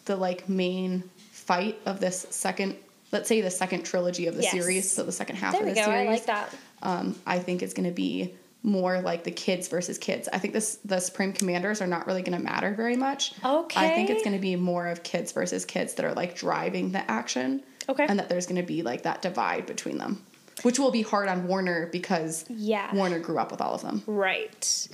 the 0.07 0.17
like 0.17 0.49
main 0.49 1.05
fight 1.31 1.79
of 1.87 2.01
this 2.01 2.27
second, 2.31 2.77
let's 3.13 3.29
say 3.29 3.41
the 3.41 3.51
second 3.51 3.85
trilogy 3.85 4.27
of 4.27 4.37
the 4.37 4.43
Yes. 4.43 4.53
series, 4.53 4.91
so 4.91 5.03
the 5.05 5.13
second 5.13 5.37
half 5.37 5.53
there 5.53 5.63
of 5.63 5.69
the 5.69 5.75
go. 5.75 5.85
series, 5.85 6.09
I 6.09 6.11
like 6.13 6.27
that. 6.27 6.55
um, 6.83 7.17
I 7.27 7.39
think 7.39 7.63
is 7.63 7.75
going 7.75 7.89
to 7.89 7.95
be 7.95 8.35
more 8.63 9.01
like 9.01 9.25
the 9.25 9.31
kids 9.31 9.69
versus 9.69 9.97
kids. 9.99 10.29
I 10.33 10.39
think 10.39 10.53
this 10.53 10.77
the 10.85 11.01
Supreme 11.01 11.33
Commanders 11.33 11.81
are 11.81 11.87
not 11.87 12.07
really 12.07 12.23
going 12.23 12.37
to 12.37 12.45
matter 12.45 12.75
very 12.75 12.97
much. 12.97 13.33
Okay. 13.45 13.81
I 13.81 13.95
think 13.95 14.11
it's 14.11 14.23
going 14.23 14.35
to 14.37 14.41
be 14.41 14.55
more 14.57 14.87
of 14.89 15.03
kids 15.03 15.33
versus 15.33 15.65
kids 15.65 15.95
that 15.95 16.05
are 16.05 16.13
like 16.13 16.37
driving 16.37 16.93
the 16.93 17.09
action. 17.11 17.63
Okay. 17.91 18.07
And 18.09 18.19
that 18.19 18.29
there's 18.29 18.47
going 18.47 18.61
to 18.61 18.67
be 18.67 18.83
like 18.83 19.03
that 19.03 19.21
divide 19.23 19.67
between 19.67 19.99
them, 19.99 20.23
which 20.63 20.79
will 20.79 20.91
be 20.91 21.03
hard 21.03 21.29
on 21.29 21.47
Warner 21.47 21.89
because 21.93 22.45
Yeah. 22.49 22.95
Warner 22.95 23.19
grew 23.19 23.39
up 23.39 23.51
with 23.51 23.61
all 23.61 23.75
of 23.75 23.83
them. 23.83 24.03
Right. 24.07 24.89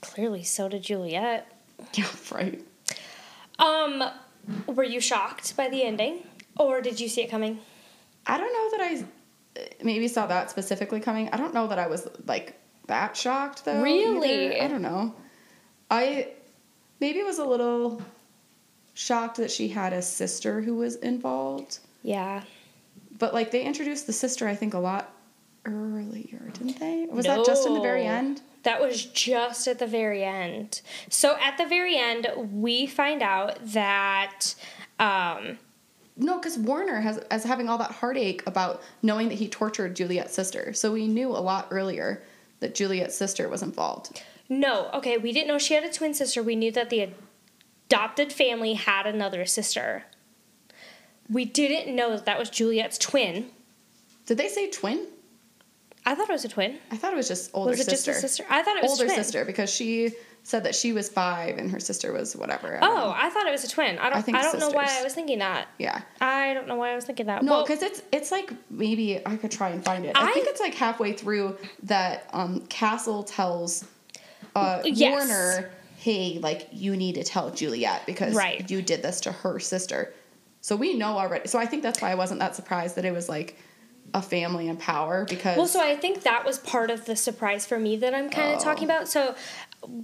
Clearly, 0.00 0.42
so 0.44 0.68
did 0.68 0.82
Juliette. 0.82 1.52
Yeah, 1.94 2.06
right. 2.32 2.60
Um, 3.58 4.02
were 4.66 4.84
you 4.84 5.00
shocked 5.00 5.56
by 5.56 5.68
the 5.68 5.82
ending, 5.84 6.24
or 6.56 6.80
did 6.80 6.98
you 7.00 7.08
see 7.08 7.22
it 7.22 7.30
coming? 7.30 7.58
I 8.26 8.36
don't 8.36 8.52
know 8.52 8.78
that 8.78 8.84
I 8.84 9.04
maybe 9.84 10.08
saw 10.08 10.26
that 10.26 10.50
specifically 10.50 11.00
coming. 11.00 11.28
I 11.32 11.36
don't 11.36 11.54
know 11.54 11.66
that 11.68 11.78
I 11.78 11.86
was 11.86 12.08
like 12.26 12.58
that 12.86 13.16
shocked 13.16 13.64
though. 13.64 13.80
Really? 13.82 14.46
either. 14.56 14.62
I 14.64 14.68
don't 14.68 14.82
know. 14.82 15.14
I 15.90 16.28
maybe 17.00 17.22
was 17.22 17.38
a 17.38 17.44
little 17.44 18.02
shocked 18.94 19.36
that 19.36 19.50
she 19.50 19.68
had 19.68 19.92
a 19.92 20.02
sister 20.02 20.60
who 20.60 20.74
was 20.76 20.96
involved. 20.96 21.78
Yeah. 22.02 22.42
But 23.18 23.34
like 23.34 23.50
they 23.50 23.62
introduced 23.64 24.06
the 24.06 24.12
sister, 24.12 24.46
I 24.48 24.54
think, 24.54 24.74
a 24.74 24.78
lot 24.78 25.12
earlier, 25.64 26.50
didn't 26.54 26.78
they? 26.78 27.06
Was 27.10 27.26
that 27.26 27.44
just 27.44 27.66
in 27.66 27.74
the 27.74 27.80
very 27.80 28.04
end? 28.06 28.42
That 28.62 28.80
was 28.80 29.04
just 29.06 29.66
at 29.68 29.78
the 29.78 29.86
very 29.86 30.24
end. 30.24 30.82
So 31.08 31.36
at 31.40 31.58
the 31.58 31.66
very 31.66 31.96
end, 31.96 32.26
we 32.36 32.86
find 32.86 33.22
out 33.22 33.58
that 33.72 34.54
um, 34.98 35.58
No, 36.16 36.38
because 36.38 36.58
Warner 36.58 37.00
has 37.00 37.18
as 37.30 37.44
having 37.44 37.68
all 37.68 37.78
that 37.78 37.92
heartache 37.92 38.42
about 38.46 38.82
knowing 39.02 39.28
that 39.28 39.36
he 39.38 39.48
tortured 39.48 39.94
Juliette's 39.96 40.34
sister. 40.34 40.72
So 40.72 40.92
we 40.92 41.06
knew 41.08 41.28
a 41.30 41.38
lot 41.38 41.68
earlier 41.70 42.22
that 42.60 42.74
Juliette's 42.74 43.16
sister 43.16 43.48
was 43.48 43.62
involved. 43.62 44.22
no, 44.48 44.90
okay, 44.94 45.16
we 45.18 45.32
didn't 45.32 45.48
know 45.48 45.58
she 45.58 45.74
had 45.74 45.84
a 45.84 45.92
twin 45.92 46.14
sister. 46.14 46.42
We 46.42 46.56
knew 46.56 46.72
that 46.72 46.90
the 46.90 47.10
adopted 47.88 48.32
family 48.32 48.74
had 48.74 49.06
another 49.06 49.44
sister. 49.46 50.04
We 51.30 51.44
didn't 51.44 51.94
know 51.94 52.10
that 52.10 52.24
that 52.26 52.38
was 52.38 52.50
Juliette's 52.50 52.98
twin. 52.98 53.50
Did 54.26 54.38
they 54.38 54.48
say 54.48 54.70
twin? 54.70 55.06
I 56.06 56.14
thought 56.14 56.28
it 56.30 56.32
was 56.32 56.44
a 56.44 56.48
twin. 56.48 56.78
I 56.90 56.96
thought 56.96 57.12
it 57.12 57.16
was 57.16 57.28
just 57.28 57.50
older 57.52 57.70
was 57.70 57.80
it 57.80 57.84
sister. 57.90 58.12
just 58.12 58.24
a 58.24 58.28
sister? 58.28 58.44
I 58.48 58.62
thought 58.62 58.76
it 58.76 58.82
was 58.82 58.92
older 58.92 59.04
twin. 59.06 59.16
sister 59.16 59.44
because 59.44 59.68
she 59.70 60.12
said 60.42 60.64
that 60.64 60.74
she 60.74 60.94
was 60.94 61.10
five 61.10 61.58
and 61.58 61.70
her 61.70 61.80
sister 61.80 62.12
was 62.12 62.34
whatever. 62.34 62.82
I 62.82 62.86
Oh, 62.86 62.94
know. 62.94 63.14
I 63.14 63.28
thought 63.28 63.46
it 63.46 63.50
was 63.50 63.64
a 63.64 63.68
twin. 63.68 63.98
I 63.98 64.08
don't. 64.08 64.34
I 64.34 64.38
I, 64.38 64.42
don't 64.42 64.58
know 64.60 64.70
why. 64.70 64.86
I 64.88 65.02
was 65.02 65.12
thinking 65.12 65.40
that. 65.40 65.68
yeah. 65.78 66.00
I 66.22 66.54
don't 66.54 66.66
know 66.66 66.76
why 66.76 66.92
I 66.92 66.94
was 66.94 67.04
thinking 67.04 67.26
that. 67.26 67.42
No, 67.42 67.52
Well, 67.52 67.66
because 67.66 67.82
it's 67.82 68.00
it's 68.10 68.30
like 68.32 68.50
maybe 68.70 69.20
I 69.26 69.36
could 69.36 69.50
try 69.50 69.68
and 69.70 69.84
find 69.84 70.06
it. 70.06 70.16
I, 70.16 70.30
I- 70.30 70.32
think 70.32 70.46
it's 70.48 70.60
like 70.60 70.72
halfway 70.74 71.12
through 71.12 71.58
that 71.82 72.30
um, 72.32 72.60
Castle 72.68 73.22
tells 73.24 73.84
uh, 74.56 74.80
Yes. 74.84 75.10
Warner, 75.28 75.70
"Hey, 75.98 76.38
like 76.40 76.68
you 76.72 76.96
need 76.96 77.16
to 77.16 77.24
tell 77.24 77.50
Juliette 77.50 78.06
because 78.06 78.34
Right. 78.34 78.70
you 78.70 78.80
did 78.80 79.02
this 79.02 79.20
to 79.22 79.32
her 79.32 79.58
sister." 79.58 80.14
So 80.68 80.76
we 80.76 80.92
know 80.92 81.16
already. 81.16 81.48
So 81.48 81.58
I 81.58 81.64
think 81.64 81.82
that's 81.82 82.02
why 82.02 82.10
I 82.10 82.14
wasn't 82.14 82.40
that 82.40 82.54
surprised 82.54 82.96
that 82.96 83.06
it 83.06 83.14
was 83.14 83.26
like 83.26 83.56
a 84.12 84.20
family 84.20 84.68
in 84.68 84.76
power 84.76 85.24
because 85.26 85.56
Well, 85.56 85.66
so 85.66 85.80
I 85.82 85.96
think 85.96 86.24
that 86.24 86.44
was 86.44 86.58
part 86.58 86.90
of 86.90 87.06
the 87.06 87.16
surprise 87.16 87.64
for 87.64 87.78
me 87.78 87.96
that 87.96 88.14
I'm 88.14 88.28
kind 88.28 88.52
of 88.52 88.60
Oh. 88.60 88.64
talking 88.64 88.84
about. 88.84 89.08
So, 89.08 89.34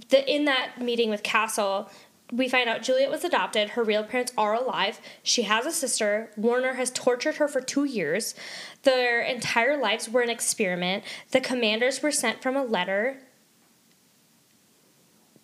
the, 0.09 0.27
in 0.27 0.45
that 0.45 0.81
meeting 0.81 1.11
with 1.11 1.21
Castle, 1.21 1.87
we 2.31 2.49
find 2.49 2.67
out 2.67 2.81
Juliette 2.81 3.11
was 3.11 3.23
adopted. 3.23 3.69
Her 3.71 3.83
real 3.83 4.03
parents 4.03 4.33
are 4.39 4.55
alive. 4.55 4.99
She 5.21 5.43
has 5.43 5.67
a 5.67 5.71
sister. 5.71 6.31
Warner 6.35 6.73
has 6.73 6.89
tortured 6.89 7.35
her 7.35 7.47
for 7.47 7.61
two 7.61 7.83
years. 7.83 8.33
Their 8.81 9.21
entire 9.21 9.77
lives 9.77 10.09
were 10.09 10.21
an 10.21 10.31
experiment. 10.31 11.03
The 11.29 11.41
commanders 11.41 12.01
were 12.01 12.11
sent 12.11 12.41
from 12.41 12.55
a 12.55 12.63
letter 12.63 13.17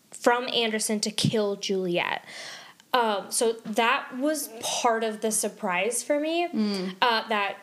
from 0.09 0.47
Anderson 0.47 0.99
to 1.01 1.11
kill 1.11 1.57
Juliette. 1.57 2.25
Um, 2.93 3.31
so 3.31 3.53
that 3.65 4.17
was 4.17 4.49
part 4.61 5.03
of 5.03 5.21
the 5.21 5.31
surprise 5.31 6.03
for 6.03 6.19
me. 6.19 6.47
Uh, 7.01 7.27
that 7.29 7.57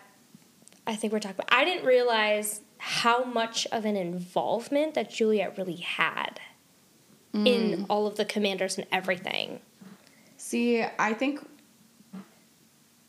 I 0.86 0.96
think 0.96 1.12
we're 1.12 1.20
talking 1.20 1.36
about. 1.36 1.52
I 1.52 1.64
didn't 1.64 1.84
realize 1.84 2.62
how 2.78 3.24
much 3.24 3.66
of 3.72 3.84
an 3.84 3.96
involvement 3.96 4.94
that 4.94 5.10
Juliette 5.10 5.58
really 5.58 5.76
had 5.76 6.40
in 7.34 7.86
all 7.90 8.06
of 8.06 8.16
the 8.16 8.24
commanders 8.24 8.78
and 8.78 8.86
everything. 8.90 9.60
See, 10.38 10.82
I 10.98 11.12
think 11.12 11.40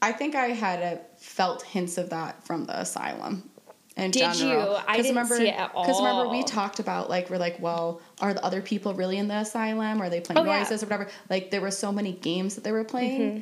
I 0.01 0.11
think 0.11 0.35
I 0.35 0.47
had 0.47 0.81
a 0.81 0.99
felt 1.17 1.63
hints 1.63 1.97
of 1.97 2.09
that 2.09 2.45
from 2.45 2.65
the 2.65 2.79
asylum. 2.79 3.49
In 4.01 4.11
Did 4.11 4.35
you? 4.39 4.57
I 4.87 4.95
didn't 4.97 5.09
remember, 5.09 5.37
see 5.37 5.47
it 5.47 5.55
at 5.59 5.71
all. 5.75 5.83
Because 5.85 5.99
remember, 6.01 6.29
we 6.29 6.43
talked 6.43 6.79
about 6.79 7.09
like 7.09 7.29
we're 7.29 7.37
like, 7.37 7.59
well, 7.59 8.01
are 8.21 8.33
the 8.33 8.43
other 8.43 8.61
people 8.61 8.93
really 8.93 9.17
in 9.17 9.27
the 9.27 9.35
asylum? 9.37 10.01
Are 10.01 10.09
they 10.09 10.21
playing 10.21 10.39
Oh, 10.39 10.43
yeah. 10.49 10.59
noises 10.59 10.83
or 10.83 10.87
whatever? 10.87 11.09
Like 11.29 11.51
there 11.51 11.61
were 11.61 11.71
so 11.71 11.91
many 11.91 12.13
games 12.13 12.55
that 12.55 12.63
they 12.63 12.71
were 12.71 12.83
playing 12.83 13.21
Mm-hmm. 13.21 13.41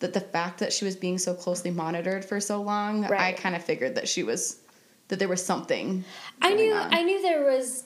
that 0.00 0.12
the 0.14 0.20
fact 0.20 0.58
that 0.60 0.72
she 0.72 0.84
was 0.84 0.96
being 0.96 1.18
so 1.18 1.34
closely 1.34 1.70
monitored 1.70 2.24
for 2.24 2.40
so 2.40 2.62
long, 2.62 3.04
I 3.06 3.32
kind 3.32 3.54
of 3.56 3.64
figured 3.64 3.94
that 3.96 4.08
she 4.08 4.22
was 4.22 4.60
that 5.08 5.18
there 5.18 5.28
was 5.28 5.44
something. 5.44 6.04
I 6.42 6.54
knew 6.54 6.72
on. 6.74 6.94
I 6.94 7.02
knew 7.02 7.20
there 7.22 7.44
was 7.44 7.84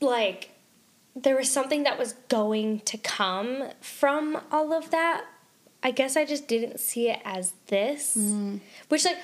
like 0.00 0.50
there 1.16 1.36
was 1.36 1.50
something 1.50 1.82
that 1.82 1.98
was 1.98 2.12
going 2.28 2.80
to 2.80 2.96
come 2.98 3.64
from 3.80 4.40
all 4.52 4.72
of 4.72 4.90
that. 4.90 5.24
I 5.82 5.90
guess 5.92 6.16
I 6.16 6.24
just 6.24 6.48
didn't 6.48 6.78
see 6.80 7.08
it 7.08 7.20
as 7.24 7.52
this. 7.68 8.16
Mm. 8.16 8.60
Which 8.88 9.04
like 9.04 9.18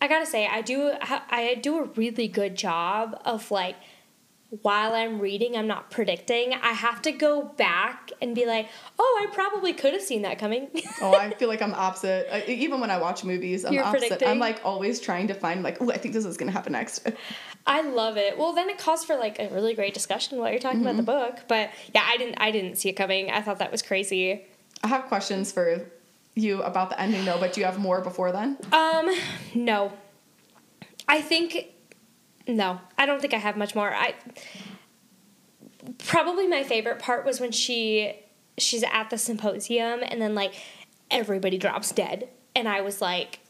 I 0.00 0.08
got 0.08 0.20
to 0.20 0.26
say 0.26 0.46
I 0.46 0.62
do 0.62 0.92
I 1.00 1.58
do 1.62 1.78
a 1.78 1.84
really 1.84 2.28
good 2.28 2.56
job 2.56 3.20
of 3.24 3.50
like 3.50 3.76
while 4.62 4.94
I'm 4.94 5.20
reading, 5.20 5.56
I'm 5.56 5.68
not 5.68 5.92
predicting. 5.92 6.54
I 6.54 6.72
have 6.72 7.00
to 7.02 7.12
go 7.12 7.42
back 7.56 8.10
and 8.20 8.34
be 8.34 8.46
like, 8.46 8.68
"Oh, 8.98 9.24
I 9.28 9.32
probably 9.32 9.72
could 9.72 9.92
have 9.92 10.02
seen 10.02 10.22
that 10.22 10.40
coming." 10.40 10.68
Oh, 11.00 11.14
I 11.14 11.30
feel 11.34 11.48
like 11.48 11.62
I'm 11.62 11.72
opposite. 11.72 12.26
I, 12.34 12.42
even 12.50 12.80
when 12.80 12.90
I 12.90 12.98
watch 12.98 13.22
movies, 13.22 13.64
I'm 13.64 13.72
You're 13.72 13.84
opposite. 13.84 14.08
predicting? 14.08 14.28
I'm 14.28 14.40
like 14.40 14.60
always 14.64 15.00
trying 15.00 15.28
to 15.28 15.34
find 15.34 15.62
like, 15.62 15.80
oh, 15.80 15.90
I 15.92 15.98
think 15.98 16.14
this 16.14 16.24
is 16.24 16.36
gonna 16.36 16.50
happen 16.50 16.72
next. 16.72 17.08
I 17.66 17.82
love 17.82 18.16
it. 18.16 18.36
Well, 18.38 18.52
then 18.52 18.68
it 18.68 18.78
calls 18.78 19.04
for 19.04 19.14
like 19.16 19.38
a 19.38 19.48
really 19.50 19.74
great 19.74 19.94
discussion 19.94 20.38
while 20.38 20.50
you're 20.50 20.58
talking 20.58 20.80
about 20.80 20.96
the 20.96 21.02
Mm-hmm. 21.04 21.34
book. 21.36 21.44
But 21.46 21.70
yeah, 21.94 22.02
I 22.04 22.16
didn't 22.16 22.36
I 22.40 22.50
didn't 22.50 22.74
see 22.76 22.88
it 22.88 22.94
coming. 22.94 23.30
I 23.30 23.42
thought 23.42 23.60
that 23.60 23.70
was 23.70 23.82
crazy. 23.82 24.46
I 24.82 24.88
have 24.88 25.04
questions 25.04 25.52
for 25.52 25.86
you 26.40 26.62
about 26.62 26.90
the 26.90 27.00
ending 27.00 27.24
though, 27.24 27.38
but 27.38 27.52
do 27.52 27.60
you 27.60 27.66
have 27.66 27.78
more 27.78 28.00
before 28.00 28.32
then? 28.32 28.56
Um, 28.72 29.10
no. 29.54 29.92
I 31.08 31.20
think 31.20 31.66
no. 32.46 32.80
I 32.98 33.06
don't 33.06 33.20
think 33.20 33.34
I 33.34 33.38
have 33.38 33.56
much 33.56 33.74
more. 33.74 33.92
I 33.92 34.14
probably 35.98 36.46
my 36.46 36.62
favorite 36.62 36.98
part 36.98 37.24
was 37.24 37.40
when 37.40 37.52
she 37.52 38.14
she's 38.58 38.82
at 38.92 39.10
the 39.10 39.18
symposium 39.18 40.00
and 40.04 40.20
then 40.20 40.34
like 40.34 40.54
everybody 41.10 41.58
drops 41.58 41.92
dead 41.92 42.28
and 42.54 42.68
I 42.68 42.80
was 42.80 43.00
like, 43.00 43.40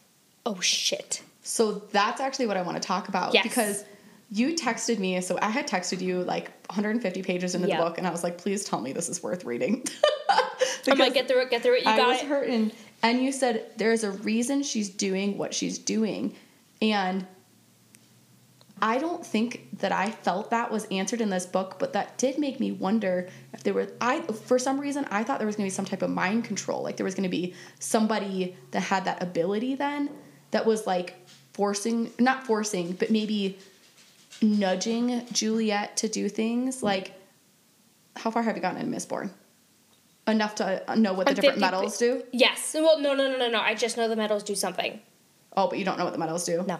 "Oh 0.47 0.61
shit." 0.61 1.23
So 1.43 1.73
that's 1.93 2.21
actually 2.21 2.47
what 2.47 2.57
I 2.57 2.63
want 2.63 2.81
to 2.81 2.87
talk 2.87 3.09
about 3.09 3.35
Yes. 3.35 3.43
because 3.43 3.85
you 4.31 4.55
texted 4.55 4.99
me. 4.99 5.21
So 5.21 5.39
I 5.43 5.51
had 5.51 5.67
texted 5.67 6.01
you 6.01 6.23
like 6.23 6.51
150 6.69 7.23
pages 7.23 7.55
into 7.55 7.69
Yep. 7.69 7.79
the 7.79 7.85
book, 7.85 7.99
and 7.99 8.07
I 8.07 8.11
was 8.11 8.23
like, 8.23 8.39
please 8.39 8.65
tell 8.65 8.81
me 8.81 8.93
this 8.93 9.09
is 9.09 9.23
worth 9.23 9.45
reading. 9.45 9.85
I'm 10.89 10.99
like, 10.99 11.15
"Get 11.15 11.29
through 11.29 11.43
it, 11.43 11.51
get 11.51 11.63
through 11.63 11.77
it. 11.77 11.85
You 11.85 11.91
I 11.91 11.97
got 11.97 12.09
was 12.09 12.23
it." 12.23 12.27
hurting. 12.29 12.73
And 13.03 13.23
you 13.23 13.33
said 13.33 13.67
there's 13.77 14.05
a 14.05 14.11
reason 14.13 14.63
she's 14.63 14.89
doing 14.89 15.37
what 15.39 15.53
she's 15.55 15.79
doing. 15.79 16.35
And 16.81 17.27
I 18.83 18.99
don't 18.99 19.25
think 19.25 19.79
that 19.81 19.93
I 19.93 20.11
felt 20.11 20.51
that 20.51 20.71
was 20.71 20.87
answered 20.87 21.21
in 21.21 21.29
this 21.29 21.45
book, 21.45 21.77
but 21.79 21.93
that 21.93 22.17
did 22.17 22.39
make 22.39 22.61
me 22.61 22.73
wonder 22.73 23.29
if 23.53 23.63
there 23.63 23.75
were 23.75 23.89
I 24.01 24.21
for 24.23 24.59
some 24.59 24.81
reason 24.81 25.07
I 25.11 25.23
thought 25.25 25.39
there 25.39 25.47
was 25.47 25.57
gonna 25.57 25.67
be 25.67 25.71
some 25.71 25.85
type 25.85 26.03
of 26.03 26.11
mind 26.11 26.45
control. 26.45 26.83
Like 26.83 26.97
there 26.97 27.05
was 27.05 27.15
gonna 27.15 27.29
be 27.29 27.55
somebody 27.79 28.57
that 28.71 28.81
had 28.81 29.05
that 29.05 29.23
ability 29.23 29.75
then 29.75 30.09
that 30.53 30.65
was 30.65 30.87
like 30.87 31.15
forcing 31.53 32.11
not 32.19 32.47
forcing, 32.47 32.93
but 32.93 33.11
maybe 33.11 33.59
nudging 34.43 35.27
Juliette 35.33 35.97
to 35.99 36.09
do 36.09 36.29
things. 36.29 36.83
Like 36.83 37.13
how 38.17 38.31
far 38.31 38.43
have 38.43 38.57
you 38.57 38.63
gotten 38.63 38.81
in 38.81 38.91
Mistborn? 38.91 39.31
Enough 40.27 40.57
to 40.57 40.85
know 40.97 41.13
what 41.15 41.27
the 41.27 41.31
I'm 41.31 41.35
different 41.35 41.55
50 41.57 41.61
metals 41.61 41.99
do? 41.99 42.23
Yes. 42.33 42.75
Well, 42.75 43.01
no, 43.01 43.15
no, 43.15 43.31
no, 43.31 43.39
no, 43.39 43.49
no. 43.49 43.61
I 43.61 43.75
just 43.75 43.97
know 43.97 44.09
the 44.09 44.17
medals 44.17 44.43
do 44.43 44.55
something. 44.55 45.01
Oh, 45.57 45.69
but 45.69 45.79
you 45.79 45.85
don't 45.85 45.99
know 45.99 46.05
what 46.05 46.13
the 46.13 46.19
metals 46.19 46.45
do? 46.45 46.65
No. 46.67 46.79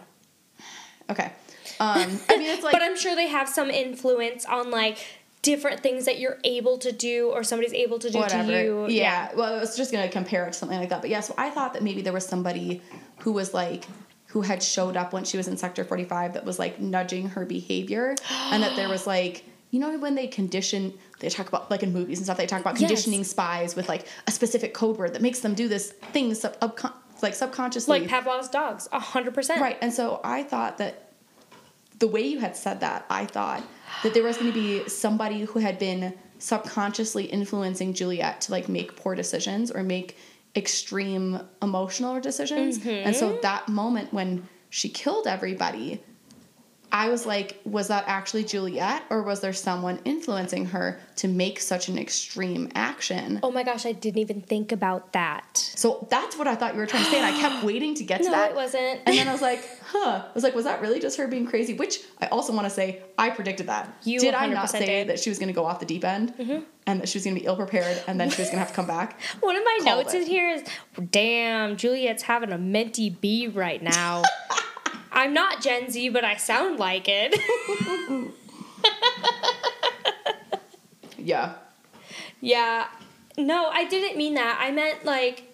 Okay. 1.09 1.33
Um, 1.81 2.21
I 2.29 2.37
mean, 2.37 2.51
it's 2.51 2.63
like, 2.63 2.73
but 2.73 2.83
I'm 2.83 2.97
sure 2.97 3.17
they 3.17 3.27
have 3.29 3.49
some 3.49 3.71
influence 3.71 4.45
on 4.45 4.71
like 4.71 4.99
different 5.43 5.81
things 5.81 6.05
that 6.05 6.21
you're 6.21 6.39
able 6.45 6.79
to 6.79 6.93
do 6.93 7.31
or 7.31 7.43
somebody's 7.43 7.73
able 7.73 7.99
to 7.99 8.11
do 8.11 8.19
whatever. 8.19 8.51
to 8.51 8.63
you. 8.63 8.87
Yeah. 8.89 9.31
Well, 9.35 9.55
I 9.55 9.61
was 9.61 9.77
just 9.77 9.91
going 9.91 10.07
to 10.07 10.13
compare 10.13 10.45
it 10.45 10.53
to 10.53 10.59
something 10.59 10.79
like 10.79 10.91
that. 10.91 11.01
But 11.01 11.11
yeah, 11.11 11.21
so 11.21 11.35
I 11.39 11.51
thought 11.51 11.73
that 11.73 11.83
maybe 11.83 12.03
there 12.03 12.13
was 12.13 12.27
somebody 12.27 12.83
who 13.21 13.33
was 13.33 13.55
like, 13.55 13.87
who 14.31 14.43
had 14.43 14.63
showed 14.63 14.97
up 14.97 15.13
when 15.13 15.25
she 15.25 15.37
was 15.37 15.47
in 15.49 15.57
Sector 15.57 15.85
45 15.85 16.35
that 16.35 16.45
was 16.45 16.59
like 16.59 16.81
nudging 16.81 17.29
her 17.31 17.45
behavior. 17.45 18.15
and 18.53 18.63
that 18.63 18.75
there 18.77 18.89
was 18.89 19.07
like, 19.07 19.45
you 19.71 19.79
know, 19.81 19.97
when 19.99 20.15
they 20.15 20.27
condition, 20.27 20.93
they 21.21 21.29
talk 21.29 21.49
about, 21.49 21.71
like 21.71 21.83
in 21.83 21.93
movies 21.93 22.19
and 22.19 22.27
stuff, 22.27 22.37
they 22.37 22.47
talk 22.47 22.61
about 22.61 22.75
Yes. 22.81 22.89
conditioning 22.89 23.25
spies 23.25 23.75
with 23.77 23.89
like 23.89 24.07
a 24.27 24.31
specific 24.33 24.73
code 24.75 24.99
word 24.99 25.15
that 25.15 25.23
makes 25.23 25.41
them 25.41 25.55
do 25.55 25.69
this 25.69 25.91
thing 26.13 26.35
sub- 26.35 26.59
upcon- 26.61 26.93
like 27.23 27.35
subconsciously. 27.35 28.01
Like 28.01 28.09
Pavlov's 28.09 28.49
dogs, 28.49 28.89
a 28.93 28.99
hundred 29.01 29.35
percent. 29.35 29.61
Right. 29.61 29.77
And 29.81 29.93
so 29.93 30.21
I 30.25 30.43
thought 30.43 30.79
that 30.79 31.13
the 31.99 32.09
way 32.09 32.23
you 32.23 32.39
had 32.41 32.57
said 32.57 32.81
that, 32.81 33.05
I 33.11 33.27
thought 33.27 33.63
that 34.03 34.15
there 34.15 34.23
was 34.23 34.37
going 34.39 34.53
to 34.53 34.59
be 34.59 34.89
somebody 34.89 35.41
who 35.43 35.59
had 35.59 35.79
been 35.79 36.15
subconsciously 36.39 37.25
influencing 37.27 37.93
Juliette 37.95 38.41
to 38.43 38.53
like 38.53 38.69
make 38.69 38.97
poor 38.97 39.15
decisions 39.15 39.71
or 39.71 39.83
make 39.83 40.17
extreme 40.57 41.41
emotional 41.63 42.21
decisions. 42.21 42.85
And 42.85 43.15
so 43.15 43.31
mm-hmm. 43.31 43.41
that 43.43 43.69
moment 43.69 44.13
when 44.13 44.49
she 44.69 44.89
killed 44.89 45.27
everybody, 45.27 46.03
I 46.93 47.09
was 47.09 47.25
like, 47.27 47.61
was 47.65 47.89
that 47.89 48.05
actually 48.07 48.45
Juliette 48.45 49.05
or 49.11 49.23
was 49.23 49.41
there 49.41 49.53
someone 49.53 50.01
influencing 50.05 50.67
her 50.67 51.01
to 51.17 51.29
make 51.29 51.61
such 51.61 51.89
an 51.89 51.99
extreme 51.99 52.71
action? 52.75 53.39
Oh 53.43 53.51
my 53.51 53.63
gosh, 53.63 53.87
I 53.87 53.93
didn't 53.93 54.19
even 54.19 54.41
think 54.41 54.73
about 54.73 55.13
that. 55.13 55.57
So 55.57 56.07
that's 56.11 56.37
what 56.37 56.49
I 56.49 56.55
thought 56.57 56.75
you 56.75 56.81
were 56.81 56.87
trying 56.87 57.05
to 57.05 57.11
say, 57.11 57.19
and 57.19 57.27
I 57.27 57.39
kept 57.39 57.65
waiting 57.71 57.95
to 57.97 58.05
get 58.05 58.19
to 58.19 58.25
No, 58.25 58.31
that. 58.33 58.51
it 58.51 58.57
wasn't. 58.57 59.01
And 59.07 59.17
then 59.17 59.29
I 59.29 59.33
was 59.33 59.43
like, 59.43 59.65
huh. 59.87 60.25
I 60.29 60.33
was 60.35 60.43
like, 60.43 60.55
was 60.55 60.65
that 60.65 60.81
really 60.81 61.01
just 61.01 61.17
her 61.19 61.29
being 61.29 61.47
crazy? 61.47 61.75
Which 61.75 62.01
I 62.21 62.27
also 62.27 62.53
want 62.53 62.65
to 62.67 62.71
say, 62.71 63.03
I 63.17 63.31
predicted 63.31 63.69
that. 63.69 63.95
You 64.05 64.19
did 64.19 64.35
I 64.35 64.47
not 64.47 64.71
say 64.71 64.85
did. 64.85 65.09
that 65.09 65.21
she 65.21 65.31
was 65.31 65.39
going 65.39 65.49
to 65.49 65.55
go 65.55 65.65
off 65.65 65.81
the 65.81 65.87
deep 65.87 66.05
end 66.05 66.35
mm-hmm. 66.37 66.65
and 66.87 67.01
that 67.01 67.09
she 67.09 67.19
was 67.19 67.25
going 67.25 67.37
to 67.37 67.41
be 67.41 67.47
ill 67.47 67.57
prepared 67.57 68.03
and 68.09 68.19
then 68.19 68.31
she 68.31 68.43
was 68.43 68.49
going 68.49 68.57
to 68.57 68.61
have 68.61 68.69
to 68.69 68.75
come 68.75 68.87
back? 68.87 69.21
One 69.41 69.57
of 69.57 69.63
my 69.65 69.79
Called 69.83 70.05
notes 70.05 70.15
it. 70.15 70.23
in 70.23 70.27
here 70.27 70.49
is, 70.51 70.65
damn, 71.11 71.77
Juliette's 71.77 72.23
having 72.23 72.51
a 72.53 72.59
mentee 72.59 73.21
bee 73.21 73.47
right 73.49 73.83
now. 73.83 74.23
I'm 75.13 75.33
not 75.35 75.61
Gen 75.63 75.91
Z, 75.91 76.09
but 76.11 76.25
I 76.25 76.37
sound 76.37 76.79
like 76.79 77.07
it. 77.09 77.35
Yeah. 81.23 81.57
yeah. 82.41 82.89
No, 83.37 83.69
I 83.69 83.85
didn't 83.85 84.17
mean 84.17 84.35
that. 84.35 84.59
I 84.61 84.71
meant 84.71 85.05
like 85.05 85.45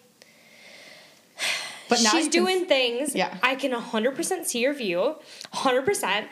But 1.89 2.03
now 2.03 2.11
she's 2.11 2.27
you 2.27 2.31
can- 2.31 2.45
doing 2.45 2.67
things. 2.67 3.15
Yeah. 3.17 3.37
I 3.43 3.57
can 3.57 3.73
100% 3.73 4.45
see 4.47 4.61
your 4.61 4.73
view. 4.75 5.17
100%. 5.53 6.27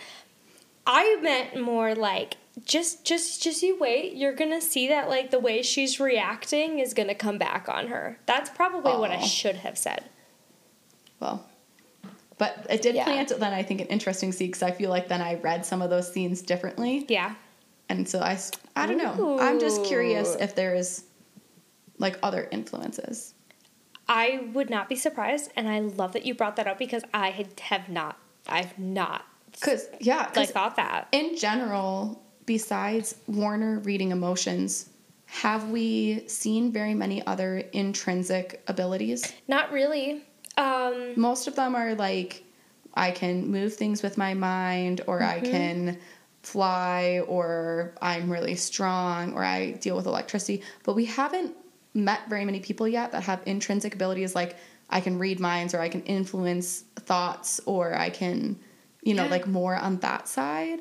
I 0.87 1.17
meant 1.21 1.61
more 1.61 1.95
like 1.95 2.37
just 2.65 3.05
just 3.05 3.43
just 3.43 3.63
you 3.63 3.77
wait. 3.79 4.15
You're 4.15 4.35
going 4.35 4.51
to 4.53 4.61
see 4.61 4.87
that 4.89 5.09
like 5.09 5.31
the 5.33 5.41
way 5.41 5.63
she's 5.63 5.99
reacting 5.99 6.79
is 6.79 6.95
going 6.95 7.09
to 7.09 7.15
come 7.15 7.37
back 7.39 7.69
on 7.69 7.89
her. 7.89 8.19
That's 8.27 8.51
probably 8.51 8.93
what 8.93 9.11
I 9.11 9.21
should 9.21 9.57
have 9.57 9.77
said. 9.79 10.05
Well, 11.19 11.45
but 12.39 12.67
it 12.71 12.83
did 12.83 12.95
Yeah. 12.95 13.05
plant 13.05 13.29
then 13.39 13.53
I 13.53 13.63
think 13.63 13.81
an 13.81 13.87
interesting 13.89 14.33
seed 14.33 14.51
because 14.53 14.63
I 14.63 14.71
feel 14.73 14.91
like 14.91 15.09
then 15.09 15.21
I 15.23 15.35
read 15.37 15.65
some 15.65 15.83
of 15.83 15.91
those 15.91 16.13
scenes 16.13 16.43
differently, 16.43 17.07
Yeah. 17.09 17.35
and 17.89 18.09
so 18.09 18.21
I, 18.21 18.39
I 18.77 18.87
don't 18.87 18.99
know. 18.99 19.39
I'm 19.41 19.59
just 19.61 19.85
curious 19.85 20.37
if 20.41 20.55
there 20.55 20.75
is 20.75 21.05
like 21.99 22.19
other 22.23 22.49
influences. 22.51 23.35
I 24.09 24.49
would 24.53 24.69
not 24.69 24.89
be 24.89 24.97
surprised, 24.97 25.51
and 25.57 25.69
I 25.69 25.81
love 25.81 26.13
that 26.13 26.27
you 26.27 26.35
brought 26.35 26.57
that 26.57 26.67
up 26.67 26.79
because 26.79 27.05
I 27.15 27.31
had, 27.31 27.59
have 27.61 27.89
not, 27.89 28.19
I've 28.47 28.79
not 28.79 29.25
Cause 29.61 29.87
yeah, 30.01 30.27
'cause 30.27 30.37
like 30.37 30.49
thought 30.51 30.77
that. 30.77 31.09
in 31.13 31.37
general, 31.37 32.21
besides 32.45 33.15
Warner 33.29 33.79
reading 33.79 34.11
emotions, 34.11 34.91
have 35.27 35.71
we 35.71 36.25
seen 36.27 36.73
very 36.73 36.93
many 36.93 37.25
other 37.27 37.59
intrinsic 37.73 38.63
abilities? 38.67 39.33
Not 39.49 39.71
really. 39.73 40.23
Um, 40.57 41.15
Most 41.17 41.47
of 41.49 41.57
them 41.57 41.75
are 41.75 41.95
like 41.95 42.45
I 42.95 43.11
can 43.11 43.51
move 43.51 43.75
things 43.75 44.03
with 44.03 44.17
my 44.17 44.35
mind, 44.35 45.01
or 45.07 45.23
I 45.23 45.41
can 45.41 45.99
fly, 46.43 47.23
or 47.27 47.95
I'm 48.01 48.31
really 48.31 48.55
strong, 48.55 49.33
or 49.35 49.43
I 49.45 49.73
deal 49.73 49.97
with 49.97 50.07
electricity. 50.07 50.63
But 50.85 50.95
we 50.95 51.07
haven't 51.07 51.57
met 51.95 52.29
very 52.29 52.45
many 52.45 52.61
people 52.61 52.87
yet 52.87 53.13
that 53.13 53.23
have 53.25 53.41
intrinsic 53.47 53.95
abilities 53.95 54.35
like 54.35 54.57
I 54.91 55.01
can 55.01 55.19
read 55.19 55.41
minds, 55.41 55.75
or 55.75 55.81
I 55.81 55.89
can 55.89 56.03
influence 56.03 56.85
thoughts, 56.97 57.61
or 57.67 57.97
I 57.97 58.11
can, 58.11 58.59
you 59.03 59.15
know, 59.15 59.25
Yeah. 59.25 59.31
like 59.31 59.47
more 59.49 59.75
on 59.75 59.97
that 59.99 60.29
side. 60.29 60.81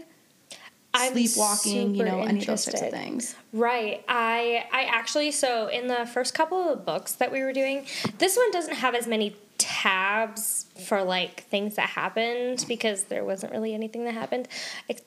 I'm 0.94 1.14
Sleepwalking, 1.14 1.96
you 1.96 2.06
know, 2.06 2.22
any 2.22 2.40
of 2.40 2.46
those 2.46 2.66
types 2.66 2.82
of 2.82 2.92
things. 2.92 3.36
Right. 3.52 4.04
I 4.08 4.66
I 4.72 4.84
actually 4.84 5.32
so 5.32 5.68
in 5.68 5.88
the 5.88 6.06
first 6.06 6.34
couple 6.34 6.70
of 6.70 6.86
books 6.86 7.14
that 7.14 7.32
we 7.32 7.42
were 7.42 7.54
doing, 7.54 7.86
this 8.20 8.38
one 8.38 8.52
doesn't 8.52 8.76
have 8.76 8.94
as 8.94 9.08
many 9.08 9.36
tabs 9.58 10.68
for 10.86 11.04
like 11.04 11.44
things 11.46 11.76
that 11.76 11.90
happened 11.90 12.66
because 12.68 13.06
there 13.06 13.24
wasn't 13.26 13.52
really 13.52 13.74
anything 13.74 14.06
that 14.06 14.14
happened 14.14 14.48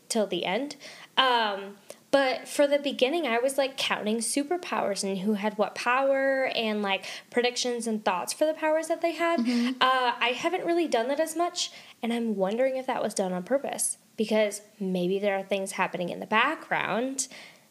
till 0.09 0.27
the 0.27 0.45
end. 0.45 0.77
Um 1.17 1.77
but 2.13 2.49
for 2.49 2.67
the 2.67 2.79
beginning, 2.79 3.27
I 3.27 3.39
was 3.39 3.59
like 3.59 3.77
counting 3.77 4.19
superpowers 4.19 5.05
and 5.05 5.19
who 5.19 5.35
had 5.35 5.59
what 5.59 5.75
power 5.75 6.47
and 6.55 6.81
like 6.81 7.05
predictions 7.31 7.87
and 7.87 8.03
thoughts 8.03 8.33
for 8.33 8.47
the 8.47 8.55
powers 8.55 8.89
that 8.89 9.03
they 9.03 9.13
had. 9.13 9.41
Uh, 9.81 10.13
I 10.19 10.33
haven't 10.35 10.65
really 10.65 10.89
done 10.89 11.09
that 11.09 11.21
as 11.21 11.37
much, 11.37 11.73
and 12.03 12.13
I'm 12.15 12.37
wondering 12.37 12.77
if 12.77 12.87
that 12.87 13.03
was 13.03 13.13
done 13.13 13.35
on 13.35 13.43
purpose 13.43 13.99
because 14.17 14.63
maybe 14.81 15.19
there 15.19 15.37
are 15.37 15.43
things 15.43 15.73
happening 15.73 16.09
in 16.09 16.21
the 16.21 16.27
background 16.27 17.29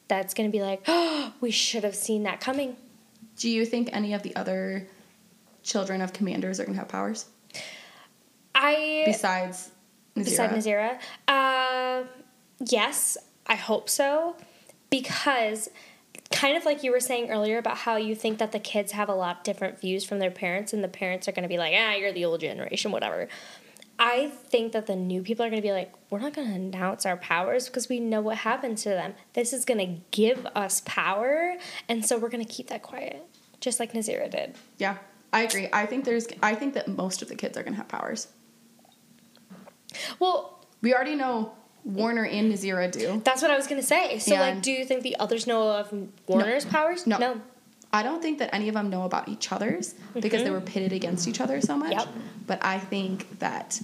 that's 0.08 0.34
going 0.34 0.50
to 0.50 0.56
be 0.56 0.62
like, 0.62 0.84
oh, 0.88 1.34
we 1.42 1.52
should 1.52 1.84
have 1.84 1.96
seen 1.96 2.24
that 2.24 2.40
coming. 2.40 2.76
Do 3.38 3.50
you 3.50 3.66
think 3.66 3.90
any 3.92 4.14
of 4.14 4.24
the 4.24 4.36
other 4.36 4.88
children 5.64 6.02
of 6.02 6.14
commanders 6.14 6.60
are 6.60 6.64
going 6.64 6.76
to 6.76 6.80
have 6.80 6.88
powers 6.88 7.26
I 8.54 9.04
besides 9.06 9.72
Nazira? 10.16 10.24
beside 10.24 10.50
Nazira, 10.52 11.00
uh, 11.28 12.04
yes, 12.60 13.18
I 13.48 13.56
hope 13.56 13.90
so, 13.90 14.38
because 14.90 15.70
kind 16.32 16.56
of 16.56 16.66
like 16.66 16.84
you 16.84 16.92
were 16.92 17.00
saying 17.00 17.30
earlier 17.30 17.58
about 17.58 17.78
how 17.78 17.98
you 17.98 18.16
think 18.16 18.38
that 18.40 18.52
the 18.52 18.60
kids 18.60 18.94
have 18.94 19.10
a 19.10 19.14
lot 19.14 19.44
different 19.44 19.80
views 19.80 20.06
from 20.06 20.20
their 20.20 20.32
parents, 20.32 20.72
and 20.72 20.84
the 20.84 20.88
parents 20.88 21.28
are 21.28 21.32
going 21.32 21.44
to 21.44 21.50
be 21.50 21.58
like, 21.58 21.74
ah, 21.76 21.94
you're 21.94 22.14
the 22.14 22.26
old 22.26 22.40
generation, 22.40 22.92
whatever. 22.92 23.28
I 23.98 24.28
think 24.50 24.74
that 24.74 24.88
the 24.88 24.96
new 24.96 25.22
people 25.22 25.46
are 25.46 25.50
going 25.50 25.62
to 25.62 25.66
be 25.68 25.72
like, 25.72 25.94
we're 26.10 26.20
not 26.20 26.34
going 26.34 26.50
to 26.50 26.54
announce 26.54 27.06
our 27.06 27.16
powers 27.16 27.68
because 27.68 27.88
we 27.88 28.00
know 28.00 28.20
what 28.20 28.38
happened 28.38 28.78
to 28.80 28.90
them. 28.90 29.14
This 29.34 29.54
is 29.54 29.64
going 29.64 29.78
to 29.80 30.02
give 30.12 30.46
us 30.54 30.82
power, 30.86 31.56
and 31.88 32.06
so 32.06 32.18
we're 32.18 32.30
going 32.30 32.44
to 32.46 32.52
keep 32.52 32.68
that 32.68 32.82
quiet, 32.84 33.26
just 33.62 33.80
like 33.80 33.94
Nazira 33.94 34.30
did. 34.30 34.56
Yeah, 34.78 34.98
I 35.32 35.44
agree. 35.44 35.70
I 35.72 35.86
think 35.86 36.04
there's. 36.04 36.28
I 36.44 36.56
think 36.56 36.74
that 36.74 36.88
most 36.90 37.22
of 37.22 37.30
the 37.30 37.36
kids 37.36 37.58
are 37.58 37.64
going 37.64 37.74
to 37.74 37.78
have 37.78 37.88
powers. 37.88 38.28
Well, 40.20 40.60
We 40.82 40.94
already 40.94 41.16
know 41.16 41.54
Warner 41.86 42.26
and 42.26 42.52
Nazira 42.52 42.92
do. 42.92 43.22
that's 43.24 43.42
what 43.42 43.50
I 43.52 43.56
was 43.58 43.68
going 43.68 43.80
to 43.80 43.88
say. 43.88 44.20
So, 44.20 44.36
like, 44.36 44.62
do 44.62 44.72
you 44.72 44.84
think 44.86 45.04
the 45.04 45.16
others 45.20 45.48
know 45.48 45.70
of 45.70 45.94
Warner's 46.28 46.66
powers? 46.66 47.08
No. 47.08 47.18
No. 47.18 47.42
I 47.96 48.04
don't 48.04 48.22
think 48.22 48.40
that 48.40 48.54
any 48.54 48.68
of 48.68 48.74
them 48.76 48.90
know 48.90 49.04
about 49.04 49.30
each 49.30 49.52
other's 49.54 49.96
because 50.14 50.44
they 50.44 50.50
were 50.52 50.60
pitted 50.60 50.92
against 50.92 51.28
each 51.30 51.40
other 51.40 51.62
so 51.62 51.78
much. 51.78 51.94
Yep. 51.94 52.08
But 52.46 52.64
I 52.64 52.78
think 52.78 53.40
that. 53.40 53.82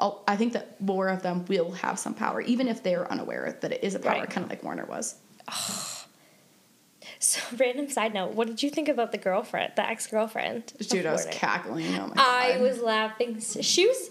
oh, 0.00 0.20
I 0.26 0.34
think 0.36 0.52
that 0.54 0.80
more 0.80 1.08
of 1.08 1.22
them 1.22 1.44
will 1.46 1.70
have 1.72 1.98
some 1.98 2.12
power, 2.14 2.40
even 2.40 2.66
if 2.66 2.82
they're 2.82 3.10
unaware 3.10 3.56
that 3.60 3.70
it 3.72 3.84
is 3.84 3.94
a 3.94 4.00
power, 4.00 4.20
Right. 4.20 4.28
kind 4.30 4.44
of 4.44 4.50
like 4.50 4.64
Warner 4.64 4.84
was. 4.84 5.14
So, 7.18 7.40
random 7.56 7.88
side 7.88 8.14
note, 8.14 8.32
what 8.34 8.48
did 8.48 8.62
you 8.64 8.70
think 8.70 8.88
about 8.88 9.12
the 9.12 9.18
girlfriend, 9.18 9.72
the 9.76 9.88
ex 9.88 10.06
girlfriend? 10.08 10.72
Dude, 10.88 11.06
I 11.06 11.12
was 11.12 11.26
cackling. 11.30 11.86
Oh 11.96 12.08
my 12.08 12.14
god. 12.14 12.18
I 12.18 12.58
was 12.60 12.80
laughing. 12.80 13.40
She 13.40 13.86
was. 13.86 14.10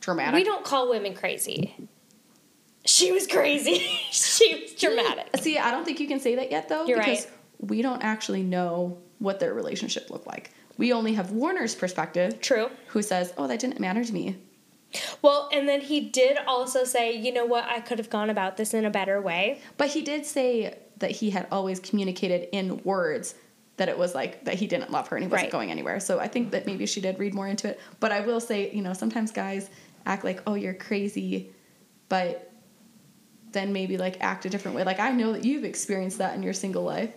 dramatic. 0.00 0.34
We 0.34 0.44
don't 0.44 0.64
call 0.64 0.90
women 0.90 1.14
crazy. 1.14 1.74
She 2.84 3.10
was 3.12 3.26
crazy. 3.26 3.78
she 4.10 4.60
was 4.62 4.72
dramatic. 4.74 5.36
See, 5.38 5.58
I 5.58 5.70
don't 5.70 5.84
think 5.84 6.00
you 6.00 6.08
can 6.08 6.20
say 6.20 6.36
that 6.36 6.50
yet, 6.50 6.68
though, 6.68 6.86
You're 6.86 6.98
because 6.98 7.24
right. 7.26 7.32
We 7.58 7.82
don't 7.82 8.02
actually 8.02 8.42
know 8.42 8.98
what 9.18 9.40
their 9.40 9.54
relationship 9.54 10.10
looked 10.10 10.26
like. 10.26 10.50
We 10.78 10.92
only 10.92 11.14
have 11.14 11.30
Warner's 11.32 11.74
perspective, 11.74 12.40
True. 12.40 12.70
who 12.88 13.02
says, 13.02 13.32
"Oh, 13.38 13.46
that 13.46 13.58
didn't 13.60 13.80
matter 13.80 14.04
to 14.04 14.12
me." 14.12 14.36
Well, 15.22 15.48
and 15.52 15.68
then 15.68 15.80
he 15.80 16.00
did 16.00 16.38
also 16.46 16.84
say, 16.84 17.12
you 17.16 17.32
know 17.32 17.44
what, 17.44 17.64
I 17.64 17.80
could 17.80 17.98
have 17.98 18.08
gone 18.08 18.30
about 18.30 18.56
this 18.56 18.72
in 18.72 18.84
a 18.84 18.90
better 18.90 19.20
way. 19.20 19.60
But 19.76 19.88
he 19.88 20.00
did 20.02 20.24
say 20.24 20.78
that 20.98 21.10
he 21.10 21.30
had 21.30 21.46
always 21.50 21.80
communicated 21.80 22.48
in 22.52 22.82
words 22.84 23.34
that 23.78 23.88
it 23.90 23.98
was 23.98 24.14
like 24.14 24.44
that 24.44 24.54
he 24.54 24.66
didn't 24.66 24.90
love 24.90 25.08
her 25.08 25.16
and 25.16 25.24
he 25.24 25.28
wasn't 25.30 25.46
Right. 25.46 25.52
going 25.52 25.70
anywhere. 25.70 26.00
So 26.00 26.18
I 26.18 26.28
think 26.28 26.52
that 26.52 26.66
maybe 26.66 26.86
she 26.86 27.00
did 27.02 27.18
read 27.18 27.34
more 27.34 27.46
into 27.48 27.68
it. 27.68 27.80
But 28.00 28.12
I 28.12 28.20
will 28.20 28.40
say, 28.40 28.70
you 28.70 28.80
know, 28.80 28.94
sometimes 28.94 29.32
guys 29.32 29.68
act 30.06 30.24
like, 30.24 30.40
"Oh, 30.46 30.54
you're 30.54 30.72
crazy," 30.72 31.50
but 32.08 32.50
then 33.52 33.72
maybe 33.72 33.98
like 33.98 34.16
act 34.20 34.46
a 34.46 34.48
different 34.50 34.76
way. 34.76 34.84
Like 34.84 35.00
I 35.00 35.10
know 35.10 35.32
that 35.32 35.44
you've 35.44 35.64
experienced 35.64 36.18
that 36.18 36.34
in 36.34 36.42
your 36.42 36.52
single 36.54 36.84
life. 36.84 37.10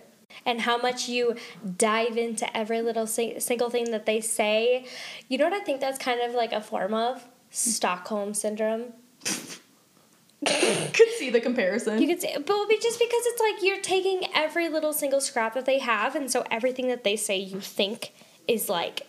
And 0.46 0.62
how 0.62 0.76
much 0.78 1.08
you 1.08 1.36
dive 1.76 2.16
into 2.16 2.56
every 2.56 2.82
little 2.82 3.06
sing- 3.06 3.40
single 3.40 3.70
thing 3.70 3.90
that 3.90 4.06
they 4.06 4.20
say. 4.20 4.86
You 5.28 5.38
know 5.38 5.44
what 5.44 5.52
I 5.52 5.60
think 5.60 5.80
that's 5.80 5.98
kind 5.98 6.20
of 6.20 6.34
like 6.34 6.52
a 6.52 6.60
form 6.60 6.94
of? 6.94 7.26
Stockholm 7.50 8.34
syndrome. 8.34 8.92
Could 10.46 11.08
see 11.18 11.28
the 11.28 11.40
comparison. 11.40 12.00
You 12.00 12.08
could 12.08 12.22
say, 12.22 12.34
but 12.34 12.66
be- 12.66 12.78
just 12.78 12.98
because 12.98 13.22
it's 13.26 13.40
like 13.42 13.62
you're 13.62 13.82
taking 13.82 14.22
every 14.34 14.70
little 14.70 14.94
single 14.94 15.20
scrap 15.20 15.52
that 15.52 15.66
they 15.66 15.78
have, 15.80 16.16
and 16.16 16.30
so 16.30 16.46
everything 16.50 16.88
that 16.88 17.04
they 17.04 17.14
say 17.14 17.36
you 17.36 17.60
think 17.60 18.12
is 18.48 18.70
like 18.70 19.06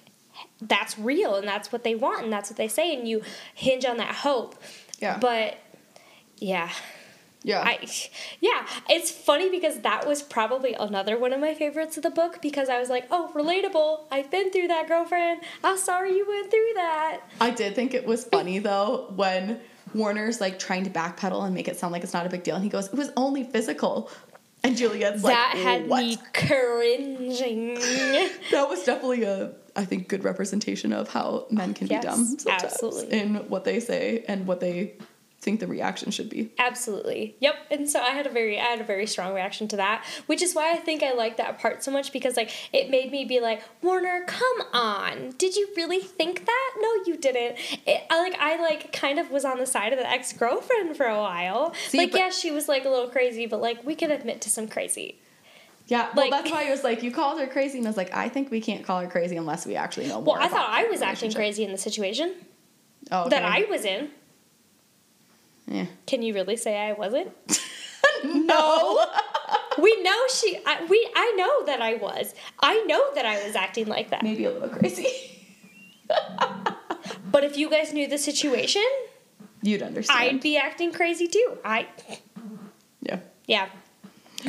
that's 0.62 0.99
real 0.99 1.36
and 1.36 1.47
that's 1.47 1.71
what 1.71 1.86
they 1.86 1.95
want 1.95 2.23
and 2.23 2.34
that's 2.34 2.49
what 2.49 2.57
they 2.57 2.67
say, 2.67 2.93
and 2.93 3.07
you 3.07 3.22
hinge 3.55 3.86
on 3.86 3.95
that 3.97 4.13
hope. 4.13 4.61
Yeah. 4.99 5.19
But 5.19 5.57
yeah, 6.38 6.69
yeah. 7.44 7.62
I 7.66 7.88
yeah, 8.39 8.68
it's 8.89 9.12
funny 9.12 9.50
because 9.50 9.80
that 9.82 10.08
was 10.08 10.22
probably 10.22 10.74
another 10.74 11.18
one 11.18 11.34
of 11.34 11.39
my 11.39 11.54
favorites 11.54 11.98
of 11.98 12.04
the 12.04 12.10
book 12.12 12.42
because 12.42 12.70
I 12.70 12.80
was 12.80 12.89
like, 12.89 13.06
oh, 13.12 13.32
relatable. 13.34 14.06
I've 14.12 14.30
been 14.30 14.52
through 14.52 14.68
that, 14.68 14.88
girlfriend. 14.88 15.42
I'm 15.64 15.78
sorry 15.78 16.16
you 16.16 16.26
went 16.28 16.52
through 16.52 16.74
that. 16.76 17.22
I 17.39 17.50
did 17.50 17.76
think 17.76 17.94
it 17.94 18.06
was 18.06 18.26
funny 18.26 18.60
though 18.60 19.12
when 19.16 19.60
Warner's 19.94 20.39
like 20.39 20.60
trying 20.60 20.84
to 20.84 20.89
backpedal 20.89 21.44
and 21.46 21.54
make 21.54 21.68
it 21.68 21.78
sound 21.78 21.94
like 21.94 22.04
it's 22.04 22.14
not 22.14 22.26
a 22.26 22.30
big 22.30 22.44
deal, 22.44 22.56
and 22.56 22.64
he 22.64 22.70
goes, 22.70 22.88
"It 22.88 22.96
was 22.96 23.12
only 23.18 23.44
physical." 23.44 24.10
And 24.64 24.78
Juliette's 24.78 25.24
like, 25.24 25.34
that 25.34 25.58
had 25.58 25.88
what? 25.88 26.04
me 26.04 26.18
cringing. 26.34 27.78
That 28.52 28.70
was 28.70 28.84
definitely 28.84 29.24
a, 29.24 29.54
I 29.76 29.86
think, 29.86 30.08
good 30.08 30.24
representation 30.24 30.94
of 30.94 31.10
how 31.10 31.48
men 31.50 31.74
can 31.74 31.88
Yes, 31.88 32.04
be 32.04 32.08
dumb 32.08 32.26
sometimes 32.26 32.64
absolutely. 32.66 33.20
in 33.20 33.36
what 33.50 33.64
they 33.64 33.80
say 33.80 34.24
and 34.28 34.46
what 34.46 34.60
they 34.60 34.98
think 35.42 35.60
the 35.60 35.68
reaction 35.68 36.12
should 36.12 36.30
be. 36.30 36.52
Absolutely. 36.60 37.36
Yep. 37.39 37.56
And 37.72 37.89
so 37.89 38.00
I 38.00 38.10
had 38.12 38.28
a 38.28 38.30
very 38.30 38.60
I 38.60 38.66
had 38.66 38.80
a 38.80 38.84
very 38.84 39.08
strong 39.08 39.34
reaction 39.34 39.68
to 39.70 39.76
that, 39.78 40.06
which 40.28 40.42
is 40.42 40.54
why 40.54 40.72
I 40.72 40.76
think 40.78 41.02
I 41.02 41.14
like 41.14 41.38
that 41.38 41.60
part 41.60 41.84
so 41.84 41.92
much 41.92 42.14
because 42.14 42.38
like 42.38 42.52
it 42.72 42.89
made 42.92 43.12
me 43.12 43.26
be 43.26 43.39
like, 43.39 43.64
"Warner, 43.82 44.24
come 44.28 44.62
on. 44.72 45.32
Did 45.38 45.56
you 45.56 45.68
really 45.76 46.00
think 46.00 46.46
that? 46.46 46.72
No, 46.80 46.89
you 47.08 47.18
didn't." 47.18 47.58
It, 47.88 48.04
I 48.10 48.22
like 48.22 48.36
I 48.39 48.62
like 48.62 48.94
kind 48.94 49.18
of 49.20 49.32
was 49.32 49.44
on 49.44 49.58
the 49.58 49.66
side 49.66 49.94
of 49.94 50.00
the 50.00 50.08
ex-girlfriend 50.10 50.96
for 50.96 51.08
a 51.08 51.18
while. 51.18 51.74
See, 51.88 51.98
like 51.98 52.12
but- 52.12 52.20
yeah, 52.20 52.30
she 52.30 52.52
was 52.52 52.68
like 52.68 52.86
a 52.86 52.89
little 52.89 53.10
crazy, 53.10 53.48
but 53.48 53.60
like 53.62 53.84
we 53.86 53.96
can 53.96 54.12
admit 54.12 54.42
to 54.42 54.50
some 54.50 54.68
crazy. 54.68 55.18
Yeah, 55.88 56.10
well, 56.16 56.30
Like- 56.30 56.44
that's 56.44 56.52
why 56.52 56.68
I 56.68 56.70
was 56.72 56.84
like, 56.86 57.04
you 57.04 57.12
called 57.12 57.39
her 57.39 57.48
crazy, 57.48 57.80
and 57.80 57.86
I 57.88 57.89
was 57.89 57.98
like, 57.98 58.14
I 58.14 58.30
think 58.30 58.50
we 58.52 58.62
can't 58.62 58.86
call 58.86 59.02
her 59.02 59.08
crazy 59.08 59.36
unless 59.36 59.66
we 59.66 59.76
actually 59.76 60.08
know 60.08 60.22
more. 60.22 60.36
Well, 60.36 60.42
I 60.44 60.48
thought 60.48 60.70
I 60.70 60.86
was 60.86 61.02
acting 61.02 61.34
crazy 61.34 61.66
in 61.66 61.72
the 61.72 61.78
situation 61.78 62.34
Oh, 63.12 63.28
that. 63.28 63.44
I 63.44 63.66
was 63.70 63.84
in. 63.84 64.10
Yeah. 65.72 65.86
Can 66.05 66.22
you 66.22 66.34
really 66.34 66.57
say 66.57 66.78
I 66.78 66.93
wasn't? 66.93 67.32
No. 68.24 69.03
We 69.82 69.99
know 70.03 70.15
she. 70.36 70.59
I, 70.65 70.86
we. 70.86 71.09
I 71.15 71.34
know 71.38 71.65
that 71.65 71.82
I 71.82 71.95
was. 71.95 72.36
I 72.59 72.84
know 72.84 73.13
that 73.15 73.26
I 73.26 73.43
was 73.45 73.55
acting 73.55 73.88
like 73.88 74.11
that. 74.11 74.22
Maybe 74.22 74.45
a 74.45 74.51
little 74.51 74.69
crazy. 74.69 75.07
But 77.32 77.43
if 77.45 77.57
you 77.57 77.69
guys 77.69 77.93
knew 77.93 78.07
the 78.07 78.17
situation, 78.17 78.84
You'd 79.63 79.82
understand. 79.82 80.19
I'd 80.19 80.41
be 80.41 80.57
acting 80.57 80.91
crazy 80.91 81.28
too. 81.28 81.57
I. 81.63 81.88
yeah. 83.01 83.19
Yeah. 83.47 83.69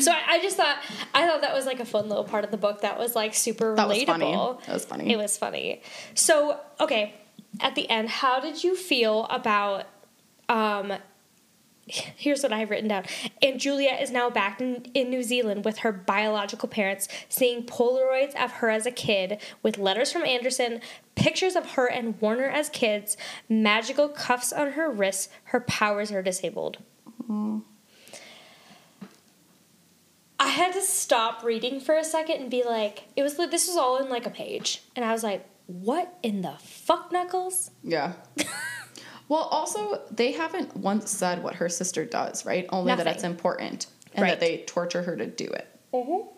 So 0.00 0.10
I, 0.10 0.20
I 0.34 0.42
just 0.42 0.56
thought 0.56 0.78
I 1.14 1.26
thought 1.26 1.42
that 1.42 1.54
was 1.54 1.64
like 1.66 1.80
a 1.80 1.84
fun 1.84 2.08
little 2.08 2.24
part 2.24 2.44
of 2.44 2.50
the 2.50 2.56
book 2.56 2.80
that 2.80 2.98
was 2.98 3.14
like 3.14 3.34
super 3.34 3.74
That 3.76 3.86
was 3.88 3.98
relatable. 3.98 4.06
funny. 4.06 4.58
That 4.66 4.72
was 4.74 4.84
funny. 4.84 5.12
It 5.12 5.16
was 5.16 5.38
funny. 5.38 5.82
So 6.14 6.58
okay, 6.80 7.14
at 7.60 7.74
the 7.74 7.88
end, 7.88 8.08
how 8.08 8.40
did 8.40 8.62
you 8.64 8.74
feel 8.76 9.24
about? 9.30 9.86
Um, 10.48 10.92
here's 11.86 12.42
what 12.42 12.52
I've 12.52 12.70
written 12.70 12.88
down. 12.88 13.04
And 13.40 13.58
Juliette 13.58 14.00
is 14.02 14.10
now 14.10 14.30
back 14.30 14.60
in, 14.60 14.86
in 14.94 15.10
New 15.10 15.22
Zealand 15.22 15.64
with 15.64 15.78
her 15.78 15.92
biological 15.92 16.68
parents, 16.68 17.08
seeing 17.28 17.64
Polaroids 17.64 18.34
of 18.36 18.52
her 18.52 18.70
as 18.70 18.86
a 18.86 18.90
kid 18.90 19.40
with 19.62 19.78
letters 19.78 20.12
from 20.12 20.24
Anderson, 20.24 20.80
pictures 21.14 21.56
of 21.56 21.72
her 21.72 21.86
and 21.86 22.20
Warner 22.20 22.48
as 22.48 22.68
kids, 22.68 23.16
magical 23.48 24.08
cuffs 24.08 24.52
on 24.52 24.72
her 24.72 24.90
wrists. 24.90 25.28
Her 25.44 25.60
powers 25.60 26.12
are 26.12 26.22
disabled. 26.22 26.78
I 30.38 30.48
had 30.48 30.72
to 30.74 30.82
stop 30.82 31.42
reading 31.44 31.80
for 31.80 31.96
a 31.96 32.04
second 32.04 32.40
and 32.40 32.50
be 32.50 32.64
like, 32.64 33.04
it 33.16 33.22
was 33.22 33.36
this 33.36 33.68
was 33.68 33.76
all 33.76 33.98
in 33.98 34.08
like 34.08 34.26
a 34.26 34.30
page, 34.30 34.82
and 34.96 35.04
I 35.04 35.12
was 35.12 35.22
like, 35.22 35.46
what 35.66 36.18
in 36.22 36.42
the 36.42 36.54
fuck, 36.58 37.12
Knuckles? 37.12 37.70
Yeah. 37.82 38.14
well, 39.28 39.42
also, 39.42 40.00
they 40.10 40.32
haven't 40.32 40.76
once 40.76 41.10
said 41.10 41.42
what 41.42 41.54
her 41.54 41.68
sister 41.68 42.04
does, 42.04 42.44
right? 42.44 42.66
Only 42.70 42.94
that 42.94 43.06
it's 43.06 43.24
important 43.24 43.86
and 44.14 44.22
Right. 44.22 44.30
that 44.30 44.40
they 44.40 44.58
torture 44.66 45.02
her 45.02 45.16
to 45.16 45.26
do 45.26 45.44
it. 45.46 45.68
Mm-hmm. 45.92 46.28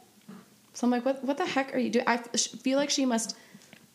So 0.74 0.86
I'm 0.86 0.90
like, 0.90 1.04
what, 1.04 1.24
what 1.24 1.38
the 1.38 1.46
heck 1.46 1.74
are 1.74 1.78
you 1.78 1.90
doing? 1.90 2.04
I 2.06 2.14
f- 2.14 2.36
feel 2.36 2.78
like 2.78 2.90
she 2.90 3.04
must. 3.06 3.36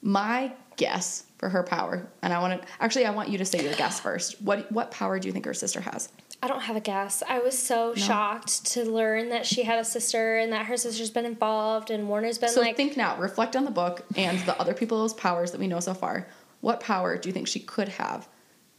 My 0.02 0.54
guess 0.78 1.26
for 1.38 1.50
her 1.50 1.62
power, 1.62 2.08
and 2.22 2.32
I 2.32 2.40
want 2.40 2.62
to 2.62 2.68
actually, 2.80 3.06
I 3.06 3.12
want 3.12 3.28
you 3.28 3.38
to 3.40 3.44
say 3.46 3.62
your 3.62 3.74
guess 3.74 4.00
first. 4.00 4.42
What 4.42 4.72
what 4.72 4.92
power 4.92 5.20
do 5.20 5.28
you 5.28 5.34
think 5.34 5.44
her 5.46 5.54
sister 5.54 5.82
has? 5.82 6.08
I 6.42 6.48
don't 6.48 6.62
have 6.62 6.78
a 6.78 6.82
guess. 6.82 7.22
I 7.28 7.40
was 7.40 7.58
so 7.60 7.94
shocked 7.96 8.66
to 8.68 8.90
learn 8.90 9.28
that 9.28 9.46
she 9.46 9.64
had 9.64 9.78
a 9.78 9.84
sister 9.84 10.38
and 10.38 10.54
that 10.54 10.68
her 10.68 10.78
sister's 10.78 11.10
been 11.10 11.26
involved 11.26 11.92
and 11.92 12.08
Warner's 12.08 12.38
been 12.38 12.48
So 12.48 12.62
like 12.62 12.78
think 12.78 12.96
now, 12.96 13.18
reflect 13.18 13.58
on 13.58 13.66
the 13.66 13.72
book 13.72 14.06
and 14.16 14.40
the 14.46 14.58
other 14.58 14.74
people's 14.74 15.14
powers 15.14 15.52
that 15.52 15.60
we 15.60 15.68
know 15.68 15.82
so 15.82 15.94
far. 15.94 16.28
What 16.62 16.80
power 16.80 17.18
do 17.18 17.28
you 17.28 17.34
think 17.34 17.50
she 17.50 17.60
could 17.60 17.90
have 17.90 18.30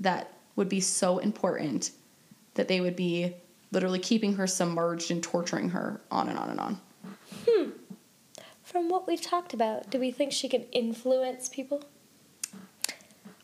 that 0.01 0.33
would 0.57 0.69
be 0.69 0.81
so 0.81 1.19
important 1.19 1.93
that 2.55 2.69
they 2.69 2.81
would 2.81 2.97
be 2.97 3.35
literally 3.73 3.99
keeping 3.99 4.35
her 4.35 4.47
submerged 4.47 5.11
and 5.11 5.23
torturing 5.23 5.71
her 5.71 6.01
on 6.11 6.29
and 6.29 6.39
on 6.39 6.51
and 6.51 6.61
on? 6.61 6.81
from 8.71 8.89
what 8.89 9.07
we've 9.07 9.21
talked 9.21 9.53
about, 9.53 9.91
do 9.91 9.99
we 9.99 10.13
think 10.13 10.33
she 10.33 10.49
can 10.49 10.63
influence 10.73 11.49
people? 11.49 11.83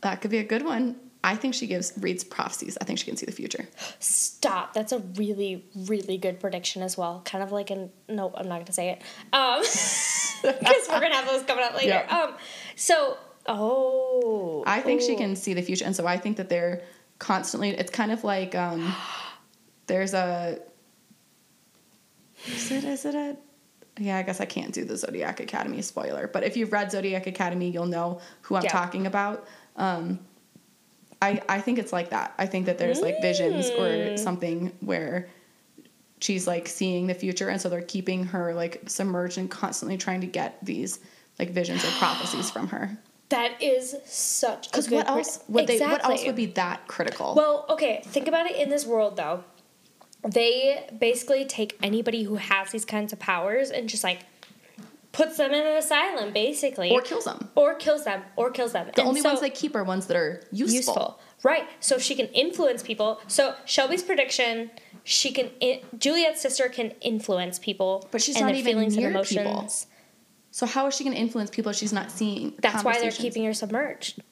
That 0.02 0.20
could 0.20 0.30
be 0.30 0.38
a 0.38 0.44
good 0.44 0.64
one. 0.64 0.96
I 1.24 1.34
think 1.34 1.54
she 1.54 1.66
gives 1.66 1.92
reads 1.98 2.22
prophecies. 2.22 2.78
I 2.80 2.84
think 2.84 3.00
she 3.00 3.06
can 3.06 3.16
see 3.16 3.26
the 3.26 3.32
future. 3.32 3.66
Stop. 3.98 4.72
That's 4.72 4.92
a 4.92 5.00
really, 5.00 5.64
really 5.74 6.18
good 6.18 6.38
prediction 6.38 6.82
as 6.82 6.96
well. 6.96 7.22
Kind 7.24 7.42
of 7.42 7.50
like 7.50 7.70
an 7.70 7.90
nope, 8.08 8.34
I'm 8.36 8.46
not 8.46 8.58
gonna 8.60 8.72
say 8.72 8.90
it. 8.90 9.02
Um 9.32 9.60
because 10.42 10.88
we're 10.88 11.00
gonna 11.00 11.16
have 11.16 11.26
those 11.26 11.42
coming 11.42 11.64
up 11.64 11.74
later. 11.74 12.04
Yeah. 12.06 12.16
Um 12.16 12.34
so 12.76 13.18
oh 13.48 14.62
I 14.66 14.80
think 14.80 15.00
she 15.00 15.16
can 15.16 15.36
see 15.36 15.54
the 15.54 15.62
future, 15.62 15.84
and 15.84 15.94
so 15.94 16.06
I 16.06 16.16
think 16.18 16.36
that 16.38 16.48
they're 16.48 16.82
constantly. 17.18 17.70
It's 17.70 17.90
kind 17.90 18.10
of 18.12 18.24
like 18.24 18.54
um, 18.54 18.92
there's 19.86 20.14
a. 20.14 20.58
Is 22.46 22.70
it? 22.70 22.84
Is 22.84 23.04
it 23.04 23.14
a? 23.14 23.36
Yeah, 23.98 24.18
I 24.18 24.22
guess 24.22 24.40
I 24.40 24.44
can't 24.44 24.74
do 24.74 24.84
the 24.84 24.96
Zodiac 24.96 25.40
Academy 25.40 25.80
spoiler, 25.80 26.28
but 26.30 26.42
if 26.44 26.56
you've 26.56 26.72
read 26.72 26.90
Zodiac 26.92 27.26
Academy, 27.26 27.70
you'll 27.70 27.86
know 27.86 28.20
who 28.42 28.56
I'm 28.56 28.64
Yeah. 28.64 28.72
talking 28.72 29.06
about. 29.06 29.46
Um, 29.76 30.18
I 31.22 31.40
I 31.48 31.60
think 31.60 31.78
it's 31.78 31.92
like 31.92 32.10
that. 32.10 32.34
I 32.38 32.46
think 32.46 32.66
that 32.66 32.76
there's 32.78 33.00
like 33.00 33.20
visions 33.22 33.70
or 33.78 33.86
Mm. 33.88 34.18
something 34.18 34.72
where 34.80 35.28
she's 36.20 36.46
like 36.46 36.68
seeing 36.68 37.06
the 37.06 37.14
future, 37.14 37.48
and 37.48 37.58
so 37.60 37.68
they're 37.70 37.80
keeping 37.82 38.24
her 38.26 38.52
like 38.52 38.82
submerged 38.86 39.38
and 39.38 39.50
constantly 39.50 39.96
trying 39.96 40.20
to 40.20 40.26
get 40.26 40.58
these 40.62 40.98
like 41.38 41.50
visions 41.50 41.82
or 41.84 41.88
prophecies 41.98 42.50
from 42.50 42.68
her. 42.68 42.98
That 43.28 43.60
is 43.60 43.96
such 44.04 44.68
a 44.68 44.70
Because 44.70 44.90
what 44.90 45.08
else 45.08 45.40
would 45.48 45.66
they? 45.66 45.78
What 45.80 46.04
else 46.04 46.24
would 46.24 46.36
be 46.36 46.46
that 46.46 46.86
critical? 46.86 47.34
Well, 47.34 47.66
okay, 47.68 48.02
think 48.04 48.28
about 48.28 48.46
it 48.46 48.56
in 48.56 48.68
this 48.68 48.86
world 48.86 49.16
though. 49.16 49.42
They 50.22 50.88
basically 50.98 51.44
take 51.44 51.76
anybody 51.82 52.22
who 52.24 52.36
has 52.36 52.70
these 52.70 52.84
kinds 52.84 53.12
of 53.12 53.18
powers 53.18 53.70
and 53.70 53.88
just 53.88 54.02
like 54.04 54.20
puts 55.12 55.38
them 55.38 55.52
in 55.52 55.66
an 55.66 55.76
asylum, 55.76 56.32
basically. 56.32 56.90
or 56.90 57.00
kills 57.00 57.24
them. 57.24 57.48
Or 57.54 57.74
kills 57.74 58.04
them. 58.04 58.22
Or 58.36 58.50
kills 58.50 58.72
them. 58.72 58.86
The 58.94 59.00
And 59.00 59.08
only 59.08 59.20
so- 59.22 59.30
ones 59.30 59.40
they 59.40 59.50
keep 59.50 59.74
are 59.74 59.82
ones 59.84 60.06
that 60.08 60.16
are 60.16 60.42
useful. 60.52 60.76
useful. 60.76 61.20
Right. 61.42 61.66
So 61.80 61.98
she 61.98 62.14
can 62.14 62.26
influence 62.28 62.82
people. 62.82 63.20
So 63.28 63.54
Shelby's 63.64 64.02
prediction, 64.02 64.70
she 65.04 65.30
can 65.32 65.50
in, 65.60 65.80
Juliette's 65.98 66.40
sister 66.40 66.68
can 66.68 66.90
influence 67.00 67.58
people, 67.58 68.06
But 68.10 68.20
she's 68.20 68.36
and 68.36 68.42
not 68.46 68.48
their 68.52 68.56
even 68.60 68.72
feelings 68.72 68.96
near 68.96 69.16
and 69.16 69.24
people. 69.26 69.68
So 70.56 70.64
how 70.64 70.86
is 70.86 70.96
she 70.96 71.04
going 71.04 71.14
to 71.14 71.20
influence 71.20 71.50
people 71.50 71.68
if 71.68 71.76
she's 71.76 71.92
not 71.92 72.10
seeing? 72.10 72.54
That's 72.62 72.82
why 72.82 72.98
they're 72.98 73.10
keeping 73.10 73.44
her 73.44 73.52
submerged. 73.52 74.22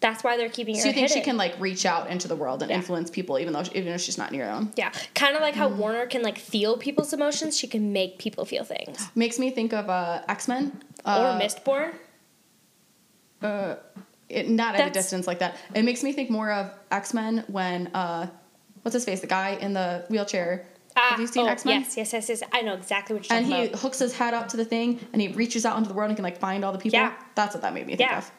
That's 0.00 0.24
why 0.24 0.38
they're 0.38 0.48
keeping 0.48 0.74
her. 0.76 0.80
So 0.80 0.88
you 0.88 0.94
think 0.94 1.10
she 1.10 1.20
can 1.20 1.36
like 1.36 1.54
reach 1.60 1.84
out 1.84 2.08
into 2.08 2.28
the 2.28 2.34
world 2.34 2.62
and 2.62 2.70
Yeah. 2.70 2.78
influence 2.78 3.10
people, 3.10 3.38
even 3.38 3.52
though 3.52 3.62
even 3.74 3.92
if 3.92 4.00
she's 4.00 4.16
not 4.16 4.32
near 4.32 4.46
them? 4.46 4.72
Yeah, 4.76 4.90
kind 5.14 5.36
of 5.36 5.42
like 5.42 5.52
Mm. 5.52 5.58
how 5.58 5.68
Warner 5.68 6.06
can 6.06 6.22
like 6.22 6.38
feel 6.38 6.78
people's 6.78 7.12
emotions. 7.12 7.58
She 7.58 7.66
can 7.66 7.92
make 7.92 8.18
people 8.18 8.46
feel 8.46 8.64
things. 8.64 9.06
Makes 9.14 9.38
me 9.38 9.50
think 9.50 9.74
of 9.74 9.90
uh, 9.90 10.22
X 10.30 10.48
Men. 10.48 10.72
or 11.04 11.10
Uh, 11.10 11.38
Mistborn. 11.38 11.92
uh, 13.42 13.74
it, 14.30 14.48
not 14.48 14.76
at 14.76 14.88
a 14.88 14.90
distance 14.90 15.26
like 15.26 15.40
that. 15.40 15.58
It 15.74 15.82
makes 15.82 16.02
me 16.02 16.14
think 16.14 16.30
more 16.30 16.50
of 16.50 16.70
X 16.90 17.12
Men 17.12 17.44
when 17.48 17.88
uh, 17.88 18.28
what's 18.80 18.94
his 18.94 19.04
face, 19.04 19.20
the 19.20 19.26
guy 19.26 19.58
in 19.60 19.74
the 19.74 20.06
wheelchair. 20.08 20.64
Have 21.00 21.20
you 21.20 21.26
seen 21.26 21.46
oh, 21.46 21.50
X 21.50 21.64
Men? 21.64 21.80
Yes, 21.80 21.96
yes, 21.96 22.12
yes, 22.12 22.28
yes. 22.28 22.42
I 22.52 22.62
know 22.62 22.74
exactly 22.74 23.14
what 23.16 23.28
you're 23.28 23.38
And 23.38 23.48
talking 23.48 23.70
he 23.70 23.76
hooks 23.76 23.98
his 23.98 24.16
head 24.16 24.34
up 24.34 24.48
to 24.48 24.56
the 24.56 24.64
thing, 24.64 25.00
and 25.12 25.22
he 25.22 25.28
reaches 25.28 25.64
out 25.64 25.76
into 25.76 25.88
the 25.88 25.94
world 25.94 26.10
and 26.10 26.16
can 26.16 26.24
like 26.24 26.38
find 26.38 26.64
all 26.64 26.72
the 26.72 26.78
people. 26.78 26.98
Yeah. 26.98 27.14
That's 27.34 27.54
what 27.54 27.62
that 27.62 27.74
made 27.74 27.86
me 27.86 27.96
think 27.96 28.10
Yeah. 28.10 28.18
of. 28.18 28.30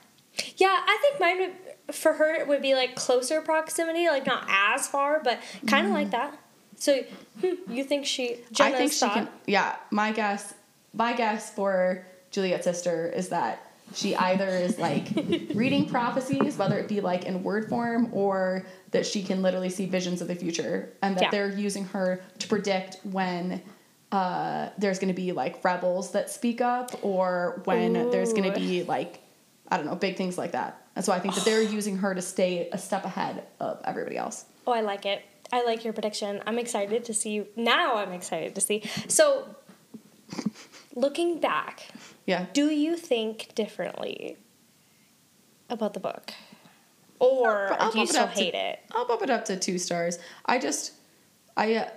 Yeah, 0.58 0.68
I 0.70 0.98
think 1.02 1.20
mine 1.20 1.40
would, 1.40 1.96
for 1.96 2.14
her 2.14 2.34
it 2.36 2.48
would 2.48 2.62
be 2.62 2.76
like 2.76 2.96
closer 2.96 3.42
proximity, 3.42 4.08
like 4.08 4.26
not 4.26 4.46
as 4.48 4.88
far, 4.88 5.22
but 5.24 5.40
kind 5.68 5.88
of 5.88 5.94
like 5.94 6.12
that. 6.12 6.38
So, 6.78 7.02
hmm, 7.42 7.72
you 7.72 7.84
think 7.84 8.06
she? 8.06 8.38
Jenna's 8.52 8.76
I 8.76 8.78
think 8.78 8.92
she 8.94 9.00
thought, 9.00 9.14
can. 9.14 9.30
Yeah, 9.48 9.76
my 9.92 10.12
guess, 10.14 10.54
my 10.94 11.14
guess 11.14 11.54
for 11.54 12.06
Juliette's 12.32 12.64
sister 12.64 13.08
is 13.08 13.30
that 13.30 13.69
she 13.94 14.16
either 14.16 14.48
is 14.48 14.78
like 14.78 15.08
reading 15.54 15.88
prophecies, 15.90 16.58
whether 16.58 16.78
it 16.78 16.88
be 16.88 17.02
like 17.02 17.26
in 17.26 17.44
word 17.44 17.70
form 17.70 18.10
or 18.14 18.66
that 18.92 19.06
she 19.06 19.24
can 19.24 19.42
literally 19.42 19.70
see 19.70 19.86
visions 19.86 20.22
of 20.22 20.28
the 20.28 20.36
future, 20.36 20.92
and 21.02 21.16
that 21.18 21.24
Yeah. 21.24 21.32
they're 21.32 21.50
using 21.50 21.86
her 21.86 22.22
to 22.40 22.48
predict 22.48 22.98
when. 23.04 23.62
Uh, 24.12 24.72
there's 24.80 24.98
going 24.98 25.14
to 25.14 25.14
be 25.14 25.32
like 25.34 25.64
rebels 25.64 26.14
that 26.14 26.32
speak 26.32 26.62
up, 26.62 26.90
or 27.04 27.62
when 27.66 27.94
there's 28.10 28.34
going 28.34 28.52
to 28.52 28.60
be 28.60 28.82
like, 28.82 29.22
I 29.68 29.78
don't 29.78 29.86
know, 29.86 29.94
big 29.94 30.18
things 30.18 30.36
like 30.36 30.54
that. 30.54 30.82
And 30.96 31.06
so 31.06 31.14
I 31.14 31.20
think 31.20 31.36
that 31.36 31.46
they're 31.46 31.62
using 31.80 31.96
her 31.98 32.16
to 32.16 32.22
stay 32.24 32.70
a 32.72 32.78
step 32.80 33.06
ahead 33.06 33.44
of 33.60 33.80
everybody 33.86 34.18
else. 34.18 34.46
Oh, 34.66 34.72
I 34.72 34.82
like 34.82 35.06
it. 35.06 35.22
I 35.54 35.64
like 35.64 35.84
your 35.84 35.94
prediction. 35.94 36.42
I'm 36.48 36.58
excited 36.58 37.06
to 37.06 37.14
see. 37.14 37.46
Now 37.56 37.98
I'm 37.98 38.12
excited 38.12 38.56
to 38.56 38.62
see. 38.62 38.82
So, 39.08 39.46
looking 40.96 41.40
back, 41.40 41.88
Yeah. 42.30 42.46
do 42.54 42.70
you 42.70 42.96
think 42.96 43.54
differently 43.56 44.38
about 45.70 45.94
the 45.94 46.00
book, 46.00 46.34
or 47.20 47.74
I'll 47.80 47.92
do 47.92 48.00
you 48.00 48.06
still 48.08 48.24
up 48.24 48.34
to- 48.34 48.40
hate 48.42 48.54
it? 48.54 48.80
I'll 48.92 49.08
bump 49.08 49.22
it 49.22 49.30
up 49.30 49.46
to 49.46 49.58
two 49.58 49.78
stars. 49.78 50.18
I 50.46 50.60
just, 50.60 50.94
I, 51.58 51.76
uh, 51.76 51.90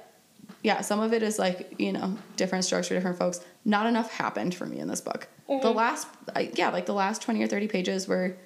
yeah, 0.63 0.81
some 0.81 1.01
of 1.01 1.13
it 1.13 1.23
is 1.23 1.39
like, 1.39 1.75
you 1.79 1.93
know, 1.93 2.17
different 2.37 2.65
for 2.89 2.95
different 2.95 3.19
folks. 3.19 3.41
Not 3.65 3.87
enough 3.87 4.11
happened 4.13 4.55
for 4.55 4.67
me 4.67 4.79
in 4.79 4.89
this 4.89 5.01
book. 5.01 5.29
The 5.49 5.55
Mm-hmm. 5.55 5.77
last, 5.77 6.07
I, 6.35 6.51
yeah, 6.55 6.71
like 6.71 6.87
the 6.87 6.95
last 6.95 7.23
20 7.23 7.43
or 7.43 7.47
30 7.47 7.69
pages 7.69 8.09
were 8.09 8.37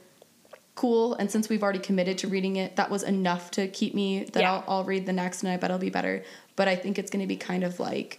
cool. 0.75 1.15
And 1.15 1.31
since 1.31 1.49
we've 1.49 1.63
already 1.63 1.79
committed 1.79 2.19
to 2.19 2.29
reading 2.29 2.57
it, 2.57 2.77
that 2.77 2.91
was 2.91 3.03
enough 3.03 3.51
to 3.53 3.69
keep 3.69 3.95
me 3.95 4.25
that 4.33 4.41
Yeah. 4.41 4.53
I'll, 4.55 4.65
I'll 4.69 4.85
read 4.85 5.07
the 5.07 5.13
next 5.13 5.43
and 5.43 5.51
I 5.53 5.57
bet 5.57 5.71
it'll 5.71 5.79
be 5.79 5.91
better. 5.91 6.23
But 6.57 6.69
I 6.69 6.77
think 6.77 6.99
it's 6.99 7.11
going 7.11 7.23
to 7.23 7.27
be 7.29 7.37
kind 7.37 7.65
of 7.65 7.79
like 7.81 8.19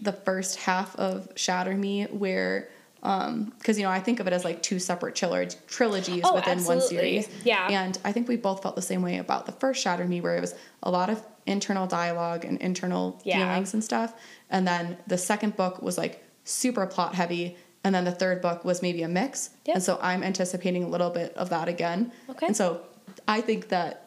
the 0.00 0.12
first 0.12 0.56
half 0.60 0.96
of 0.96 1.28
Shatter 1.36 1.74
Me, 1.76 2.04
where, 2.04 2.68
um, 3.02 3.52
because, 3.58 3.78
you 3.78 3.84
know, 3.84 3.90
I 3.90 4.00
think 4.00 4.20
of 4.20 4.26
it 4.26 4.32
as 4.32 4.44
like 4.44 4.62
two 4.62 4.78
separate 4.78 5.14
trilo- 5.14 5.54
trilogies 5.66 6.22
Oh, 6.24 6.34
within 6.34 6.62
one 6.64 6.80
series. 6.80 7.28
Yeah. 7.44 7.68
And 7.70 7.98
I 8.04 8.12
think 8.12 8.28
we 8.28 8.36
both 8.36 8.62
felt 8.62 8.76
the 8.76 8.82
same 8.82 9.02
way 9.02 9.18
about 9.18 9.46
the 9.46 9.52
first 9.52 9.82
Shatter 9.82 10.06
Me, 10.06 10.20
where 10.20 10.36
it 10.36 10.40
was 10.40 10.54
a 10.82 10.90
lot 10.90 11.10
of 11.10 11.22
internal 11.46 11.86
dialogue 11.86 12.44
and 12.44 12.58
internal 12.60 13.20
Yeah. 13.24 13.38
feelings 13.38 13.74
and 13.74 13.82
stuff. 13.82 14.14
And 14.50 14.66
then 14.66 14.96
the 15.06 15.18
second 15.18 15.56
book 15.56 15.82
was 15.82 15.96
like 15.98 16.24
super 16.44 16.86
plot 16.86 17.14
heavy. 17.14 17.56
And 17.82 17.94
then 17.94 18.04
the 18.04 18.12
third 18.12 18.42
book 18.42 18.64
was 18.64 18.82
maybe 18.82 19.02
a 19.02 19.08
mix. 19.08 19.50
Yep. 19.64 19.74
And 19.76 19.82
so 19.82 19.98
I'm 20.02 20.22
anticipating 20.22 20.84
a 20.84 20.88
little 20.88 21.08
bit 21.10 21.34
of 21.36 21.48
that 21.50 21.66
again. 21.68 22.12
Okay. 22.28 22.46
And 22.46 22.56
so 22.56 22.82
I 23.26 23.40
think 23.40 23.68
that 23.68 24.06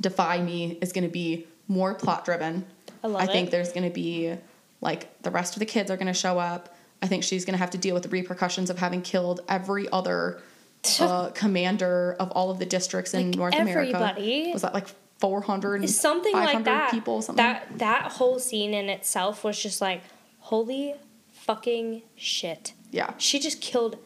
Defy 0.00 0.40
Me 0.40 0.78
is 0.80 0.92
going 0.92 1.04
to 1.04 1.10
be 1.10 1.46
more 1.68 1.94
plot 1.94 2.24
driven. 2.24 2.66
I 3.04 3.06
love 3.06 3.26
think 3.28 3.48
it. 3.48 3.50
there's 3.52 3.72
going 3.72 3.84
to 3.88 3.94
be 3.94 4.36
like 4.80 5.22
the 5.22 5.30
rest 5.30 5.54
of 5.54 5.60
the 5.60 5.66
kids 5.66 5.90
are 5.90 5.96
going 5.96 6.06
to 6.06 6.12
show 6.14 6.38
up. 6.38 6.74
I 7.02 7.06
think 7.06 7.22
she's 7.24 7.44
going 7.44 7.54
to 7.54 7.58
have 7.58 7.70
to 7.70 7.78
deal 7.78 7.94
with 7.94 8.02
the 8.04 8.08
repercussions 8.08 8.70
of 8.70 8.78
having 8.78 9.02
killed 9.02 9.40
every 9.48 9.88
other 9.90 10.40
uh, 11.00 11.30
commander 11.30 12.16
of 12.18 12.30
all 12.32 12.50
of 12.50 12.58
the 12.58 12.66
districts 12.66 13.14
in 13.14 13.30
Like 13.30 13.38
North 13.38 13.54
everybody. 13.54 13.90
America. 13.92 14.52
Was 14.52 14.62
that 14.62 14.74
like 14.74 14.86
400 15.18 15.88
something 15.90 16.32
like 16.32 16.64
that. 16.64 16.90
people 16.90 17.22
something? 17.22 17.44
That 17.44 17.78
that 17.78 18.12
whole 18.12 18.38
scene 18.38 18.74
in 18.74 18.88
itself 18.88 19.42
was 19.44 19.60
just 19.60 19.80
like, 19.80 20.02
holy 20.40 20.94
fucking 21.32 22.02
shit. 22.16 22.72
yeah. 22.90 23.14
She 23.18 23.38
just 23.38 23.60
killed 23.60 23.96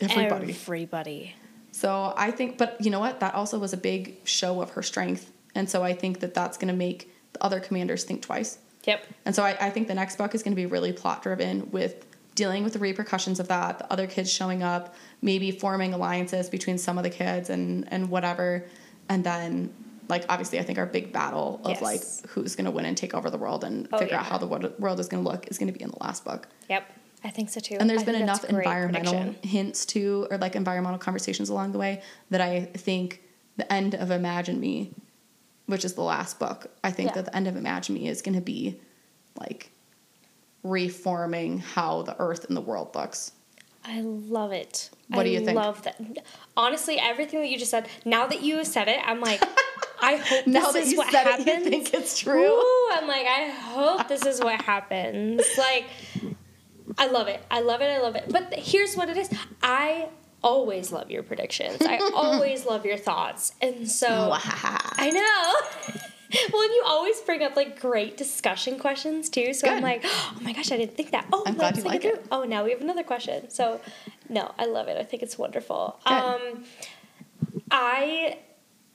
Everybody. 0.00 0.50
everybody. 0.50 1.34
So 1.72 2.12
I 2.16 2.30
think, 2.30 2.58
but 2.58 2.76
you 2.80 2.90
know 2.90 3.00
what? 3.00 3.20
That 3.20 3.34
also 3.34 3.58
was 3.58 3.72
a 3.72 3.76
big 3.78 4.16
show 4.24 4.60
of 4.60 4.70
her 4.72 4.82
strength. 4.82 5.30
And 5.54 5.68
so 5.70 5.82
I 5.82 5.94
think 5.94 6.20
that 6.20 6.34
that's 6.34 6.58
going 6.58 6.68
to 6.68 6.74
make 6.74 7.10
the 7.32 7.42
other 7.42 7.60
commanders 7.60 8.04
think 8.04 8.22
twice. 8.22 8.58
Yep. 8.86 9.06
And 9.24 9.34
so 9.34 9.42
I, 9.42 9.56
I 9.60 9.70
think 9.70 9.88
the 9.88 9.94
next 9.94 10.16
book 10.16 10.34
is 10.34 10.42
going 10.42 10.52
to 10.52 10.56
be 10.56 10.66
really 10.66 10.92
plot 10.92 11.22
driven 11.22 11.70
with 11.70 12.06
dealing 12.34 12.62
with 12.64 12.74
the 12.74 12.78
repercussions 12.78 13.40
of 13.40 13.48
that, 13.48 13.78
the 13.78 13.92
other 13.92 14.06
kids 14.06 14.30
showing 14.32 14.62
up, 14.62 14.94
maybe 15.22 15.50
forming 15.50 15.92
alliances 15.94 16.48
between 16.50 16.78
some 16.78 16.98
of 16.98 17.04
the 17.04 17.10
kids 17.10 17.50
and, 17.50 17.90
and 17.90 18.10
whatever. 18.10 18.64
And 19.08 19.24
then, 19.24 19.72
like, 20.08 20.24
obviously, 20.28 20.58
I 20.58 20.62
think 20.62 20.78
our 20.78 20.86
big 20.86 21.12
battle 21.12 21.60
of 21.64 21.70
Yes. 21.70 21.82
like 21.82 22.30
who's 22.30 22.54
going 22.54 22.66
to 22.66 22.70
win 22.70 22.84
and 22.84 22.96
take 22.96 23.14
over 23.14 23.30
the 23.30 23.38
world 23.38 23.64
and 23.64 23.88
Oh, 23.90 23.98
figure 23.98 24.16
out 24.16 24.26
how 24.26 24.36
the 24.38 24.46
world, 24.46 25.00
is 25.00 25.08
going 25.08 25.24
to 25.24 25.28
look 25.30 25.48
is 25.48 25.58
going 25.58 25.72
to 25.72 25.76
be 25.76 25.82
in 25.82 25.90
the 25.90 25.98
last 26.00 26.24
book. 26.24 26.46
Yep. 26.68 26.84
I 27.24 27.30
think 27.30 27.48
so 27.48 27.58
too. 27.58 27.76
And 27.80 27.88
there's 27.88 28.02
I 28.02 28.04
been 28.04 28.14
enough 28.16 28.42
that's 28.42 28.52
a 28.52 28.54
great 28.54 28.66
environmental 28.66 29.14
prediction. 29.14 29.48
hints 29.48 29.86
to 29.86 30.28
or 30.30 30.38
like 30.38 30.54
environmental 30.54 30.98
conversations 30.98 31.48
along 31.48 31.72
the 31.72 31.78
way 31.78 32.02
that 32.30 32.40
I 32.40 32.66
think 32.74 33.22
the 33.56 33.72
end 33.72 33.94
of 33.94 34.10
Imagine 34.10 34.60
Me, 34.60 34.92
which 35.66 35.84
is 35.84 35.94
the 35.94 36.02
last 36.02 36.38
book, 36.38 36.68
I 36.84 36.90
think 36.90 37.10
Yeah. 37.10 37.14
that 37.16 37.24
the 37.26 37.36
end 37.36 37.48
of 37.48 37.56
Imagine 37.56 37.94
Me 37.96 38.08
is 38.08 38.22
going 38.22 38.34
to 38.34 38.40
be 38.40 38.80
like 39.38 39.70
reforming 40.62 41.58
how 41.58 42.02
the 42.02 42.16
earth 42.18 42.44
and 42.46 42.56
the 42.56 42.60
world 42.60 42.94
looks. 42.94 43.32
I 43.84 44.00
love 44.00 44.50
it. 44.52 44.90
What 45.08 45.22
do 45.22 45.28
I 45.28 45.32
you 45.32 45.40
think? 45.44 45.56
love 45.56 45.82
that. 45.82 46.00
Honestly, 46.56 46.98
everything 46.98 47.40
that 47.40 47.48
you 47.48 47.58
just 47.58 47.70
said, 47.70 47.88
now 48.04 48.26
that 48.26 48.42
you 48.42 48.56
have 48.56 48.66
said 48.66 48.88
it, 48.88 48.98
I'm 49.04 49.20
like, 49.20 49.40
I 50.00 50.16
hope 50.24 50.46
now 50.48 50.72
this 50.72 50.90
is 50.92 50.98
what 50.98 51.12
said 51.12 51.24
happens. 51.24 51.46
it, 51.46 51.58
you 51.64 51.70
think 51.70 51.94
it's 51.94 52.18
true. 52.18 52.52
Ooh, 52.52 52.88
I'm 52.92 53.06
like, 53.06 53.26
I 53.26 53.48
hope 53.50 54.08
this 54.08 54.26
is 54.26 54.40
what 54.40 54.60
happens. 54.60 55.40
Like, 55.56 55.84
I 56.98 57.06
love 57.06 57.28
it. 57.28 57.40
I 57.48 57.60
love 57.60 57.80
it. 57.80 57.84
I 57.90 58.00
love 58.00 58.16
it. 58.16 58.24
But 58.28 58.54
here's 58.54 58.96
what 58.96 59.08
it 59.08 59.16
is. 59.16 59.30
I 59.62 60.08
always 60.42 60.92
love 60.92 61.10
your 61.10 61.22
predictions. 61.22 61.82
I 61.82 61.98
always 62.14 62.66
love 62.66 62.84
your 62.84 62.96
thoughts. 62.96 63.54
And 63.60 63.90
so 63.90 64.30
I 64.32 65.10
know. 65.10 66.00
well, 66.52 66.62
and 66.62 66.72
you 66.72 66.82
always 66.86 67.20
bring 67.22 67.42
up 67.42 67.56
like 67.56 67.80
great 67.80 68.16
discussion 68.16 68.78
questions 68.78 69.28
too. 69.28 69.54
So 69.54 69.68
I'm 69.68 69.82
like, 69.82 70.02
oh 70.04 70.38
my 70.40 70.52
gosh, 70.52 70.72
I 70.72 70.76
didn't 70.76 70.96
think 70.96 71.10
that. 71.12 71.26
Oh, 71.32 71.42
I'm 71.46 71.54
glad 71.54 71.76
you 71.76 71.82
like 71.84 72.04
it 72.04 72.08
it. 72.08 72.14
through. 72.16 72.28
Oh, 72.30 72.44
now 72.44 72.64
we 72.64 72.70
have 72.70 72.80
another 72.80 73.02
question. 73.04 73.50
So, 73.50 73.80
no, 74.28 74.52
I 74.58 74.66
love 74.66 74.88
it. 74.88 74.96
I 74.96 75.04
think 75.04 75.22
it's 75.22 75.38
wonderful. 75.38 75.98
Good. 76.06 76.12
Um, 76.12 76.64
I 77.70 78.38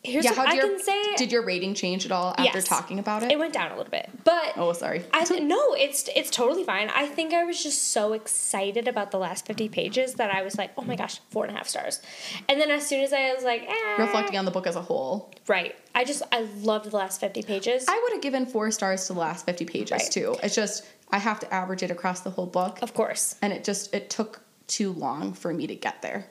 here's 0.04 0.26
yeah, 0.26 0.32
what 0.32 0.38
how 0.39 0.45
I 0.45 0.56
did 0.56 0.64
your 0.64 0.70
can 0.78 0.84
say. 0.84 1.16
did 1.16 1.32
your 1.32 1.43
rating 1.45 1.74
change 1.74 2.06
at 2.06 2.12
all 2.12 2.30
after 2.38 2.58
Yes. 2.60 2.64
talking 2.68 2.99
about 2.99 3.24
it? 3.24 3.32
it 3.32 3.38
went 3.39 3.54
down 3.54 3.72
a 3.72 3.78
little 3.78 3.91
bit, 3.91 4.10
but 4.24 4.54
oh, 4.58 4.74
sorry. 4.74 5.04
I 5.14 5.24
th- 5.26 5.41
no, 5.56 5.74
it's 5.76 6.10
it's 6.16 6.30
totally 6.30 6.64
fine. 6.64 6.89
I 6.89 7.06
think 7.06 7.34
I 7.34 7.43
was 7.43 7.62
just 7.62 7.91
so 7.91 8.14
excited 8.14 8.88
about 8.88 9.12
the 9.12 9.18
last 9.20 9.45
fifty 9.45 9.70
pages 9.70 10.16
that 10.16 10.32
I 10.34 10.41
was 10.41 10.58
like, 10.58 10.72
oh 10.78 10.82
my 10.84 10.95
gosh, 10.95 11.20
four 11.30 11.45
and 11.45 11.54
a 11.54 11.58
half 11.58 11.68
stars. 11.68 12.02
And 12.49 12.60
then 12.60 12.72
as 12.72 12.88
soon 12.88 13.04
as 13.04 13.14
I 13.14 13.34
was 13.34 13.43
like, 13.43 13.64
eh, 13.70 13.95
Reflecting 14.02 14.38
on 14.38 14.45
the 14.45 14.52
book 14.52 14.68
as 14.68 14.76
a 14.76 14.82
whole, 14.82 15.32
right, 15.47 15.76
I 15.93 16.04
just 16.04 16.24
I 16.32 16.41
loved 16.62 16.89
the 16.91 16.95
last 16.97 17.20
fifty 17.20 17.43
pages. 17.43 17.86
I 17.88 17.99
would 18.04 18.14
have 18.14 18.22
given 18.22 18.45
four 18.45 18.72
stars 18.72 19.08
to 19.08 19.14
the 19.14 19.20
last 19.20 19.45
50 19.45 19.66
pages 19.66 19.91
Right. 19.91 20.12
too. 20.12 20.36
It's 20.41 20.56
just 20.56 20.84
I 21.12 21.18
have 21.20 21.39
to 21.41 21.54
average 21.54 21.84
it 21.84 21.91
across 21.91 22.22
the 22.22 22.30
whole 22.30 22.45
book. 22.47 22.80
of 22.82 22.93
course, 22.93 23.36
and 23.41 23.52
it 23.54 23.64
just 23.64 23.93
it 23.93 24.10
took 24.10 24.41
too 24.68 24.93
long 24.93 25.34
for 25.34 25.54
me 25.54 25.68
to 25.68 25.76
get 25.76 26.02
there 26.02 26.28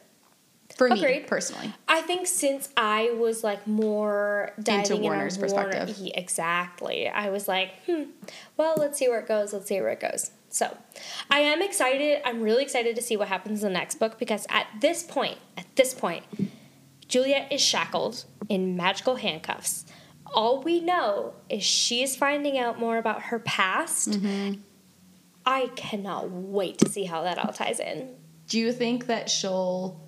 for 0.80 0.88
me 0.88 0.98
Agreed. 0.98 1.26
personally 1.26 1.74
I 1.86 2.00
think 2.00 2.26
since 2.26 2.70
I 2.74 3.10
was 3.10 3.44
like 3.44 3.66
more 3.66 4.52
diving 4.62 4.96
in 4.96 5.02
Warner's 5.02 5.36
on 5.36 5.46
Warner- 5.50 5.68
perspective. 5.68 6.08
Exactly. 6.14 7.06
I 7.06 7.28
was 7.28 7.46
like, 7.46 7.72
hmm, 7.84 8.04
well, 8.56 8.76
let's 8.78 8.98
see 8.98 9.06
where 9.06 9.20
it 9.20 9.28
goes. 9.28 9.52
Let's 9.52 9.66
see 9.66 9.78
where 9.78 9.90
it 9.90 10.00
goes. 10.00 10.30
So, 10.48 10.74
I 11.30 11.40
am 11.40 11.60
excited. 11.60 12.22
I'm 12.24 12.40
really 12.40 12.62
excited 12.62 12.96
to 12.96 13.02
see 13.02 13.14
what 13.18 13.28
happens 13.28 13.62
in 13.62 13.74
the 13.74 13.78
next 13.78 13.96
book 13.96 14.18
because 14.18 14.46
at 14.48 14.68
this 14.80 15.02
point, 15.02 15.36
at 15.58 15.66
this 15.76 15.92
point, 15.92 16.24
Juliette 17.08 17.52
is 17.52 17.60
shackled 17.60 18.24
in 18.48 18.74
magical 18.74 19.16
handcuffs. 19.16 19.84
All 20.32 20.62
we 20.62 20.80
know 20.80 21.34
is 21.50 21.62
she 21.62 22.02
is 22.02 22.16
finding 22.16 22.56
out 22.56 22.78
more 22.80 22.96
about 22.96 23.24
her 23.24 23.38
past. 23.38 24.12
Mm-hmm. 24.12 24.60
I 25.44 25.66
cannot 25.76 26.30
wait 26.30 26.78
to 26.78 26.88
see 26.88 27.04
how 27.04 27.22
that 27.24 27.36
all 27.38 27.52
ties 27.52 27.80
in. 27.80 28.14
do 28.48 28.58
you 28.58 28.72
think 28.72 29.06
that 29.06 29.28
she'll 29.28 30.00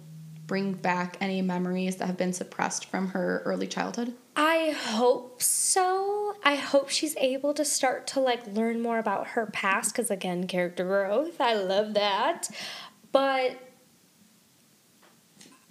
bring 0.53 0.75
back 0.75 1.17
any 1.19 1.41
memories 1.41 1.97
that 1.97 2.05
have 2.05 2.19
been 2.19 2.35
suppressed 2.35 2.85
from 2.85 3.09
her 3.09 3.41
early 3.47 3.67
childhood 3.67 4.13
I 4.37 4.75
hope 4.79 5.43
so. 5.43 6.35
I 6.43 6.55
hope 6.55 6.89
she's 6.89 7.17
able 7.17 7.53
to 7.55 7.65
start 7.65 8.07
to 8.09 8.21
like 8.21 8.47
learn 8.47 8.81
more 8.81 8.99
about 8.99 9.29
her 9.29 9.47
past 9.47 9.95
because 9.95 10.11
again, 10.11 10.47
character 10.47 10.85
growth. 10.85 11.41
I 11.41 11.55
love 11.55 11.95
that. 11.95 12.49
But 13.13 13.59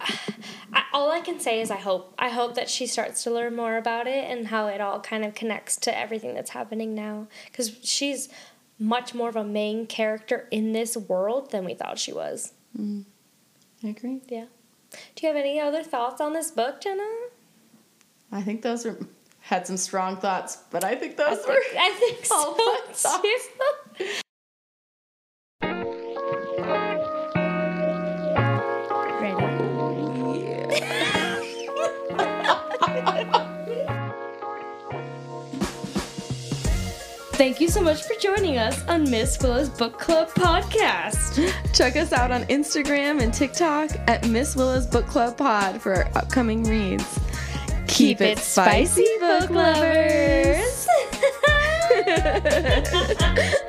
I, 0.00 0.84
all 0.92 1.10
I 1.10 1.20
can 1.20 1.40
say 1.40 1.60
is 1.60 1.70
I 1.70 1.76
hope. 1.76 2.14
I 2.18 2.28
hope 2.28 2.54
that 2.54 2.70
she 2.70 2.86
starts 2.86 3.24
to 3.24 3.30
learn 3.30 3.56
more 3.56 3.76
about 3.76 4.06
it 4.06 4.30
and 4.30 4.46
how 4.48 4.68
it 4.68 4.80
all 4.80 5.00
kind 5.00 5.24
of 5.24 5.34
connects 5.34 5.76
to 5.76 5.96
everything 5.96 6.34
that's 6.34 6.50
happening 6.50 6.94
now 6.94 7.26
because 7.46 7.78
she's 7.82 8.28
much 8.78 9.14
more 9.14 9.28
of 9.28 9.36
a 9.36 9.44
main 9.44 9.86
character 9.86 10.46
in 10.50 10.72
this 10.72 10.96
world 10.96 11.50
than 11.50 11.64
we 11.64 11.74
thought 11.74 11.98
she 11.98 12.12
was. 12.12 12.52
Mm. 12.78 13.04
i 13.84 13.88
agree 13.88 14.20
Yeah. 14.28 14.46
Do 15.14 15.26
you 15.26 15.32
have 15.32 15.36
any 15.36 15.58
other 15.60 15.82
thoughts 15.82 16.20
on 16.20 16.32
this 16.32 16.50
book, 16.50 16.80
Jenna? 16.80 17.08
i 18.34 18.40
think 18.40 18.62
those 18.62 18.84
were 18.86 18.96
had 19.40 19.66
some 19.66 19.76
strong 19.76 20.16
thoughts 20.16 20.58
but 20.70 20.84
i 20.84 20.94
think 20.94 21.20
I 21.20 21.28
those 21.34 21.44
think, 21.44 21.48
were 21.48 21.78
I 21.78 21.90
think 21.90 22.26
all 22.30 22.56
so 22.56 23.18
thoughts. 23.18 24.21
Thank 37.42 37.60
you 37.60 37.66
so 37.66 37.82
much 37.82 38.04
for 38.04 38.14
joining 38.20 38.56
us 38.56 38.86
on 38.86 39.02
Miss 39.10 39.36
Willa's 39.42 39.68
Book 39.68 39.98
Club 39.98 40.28
podcast. 40.28 41.52
Check 41.74 41.96
us 41.96 42.12
out 42.12 42.30
on 42.30 42.44
Instagram 42.44 43.20
and 43.20 43.34
TikTok 43.34 43.90
at 44.06 44.28
Miss 44.28 44.54
Willa's 44.54 44.86
Book 44.86 45.08
Club 45.08 45.36
Pod 45.36 45.82
for 45.82 45.92
our 45.92 46.08
upcoming 46.14 46.62
reads. 46.62 47.18
Keep, 47.88 48.20
it 48.20 48.38
spicy, 48.38 49.08
book 49.18 49.50
lovers. 49.50 50.86
lovers. 52.06 53.52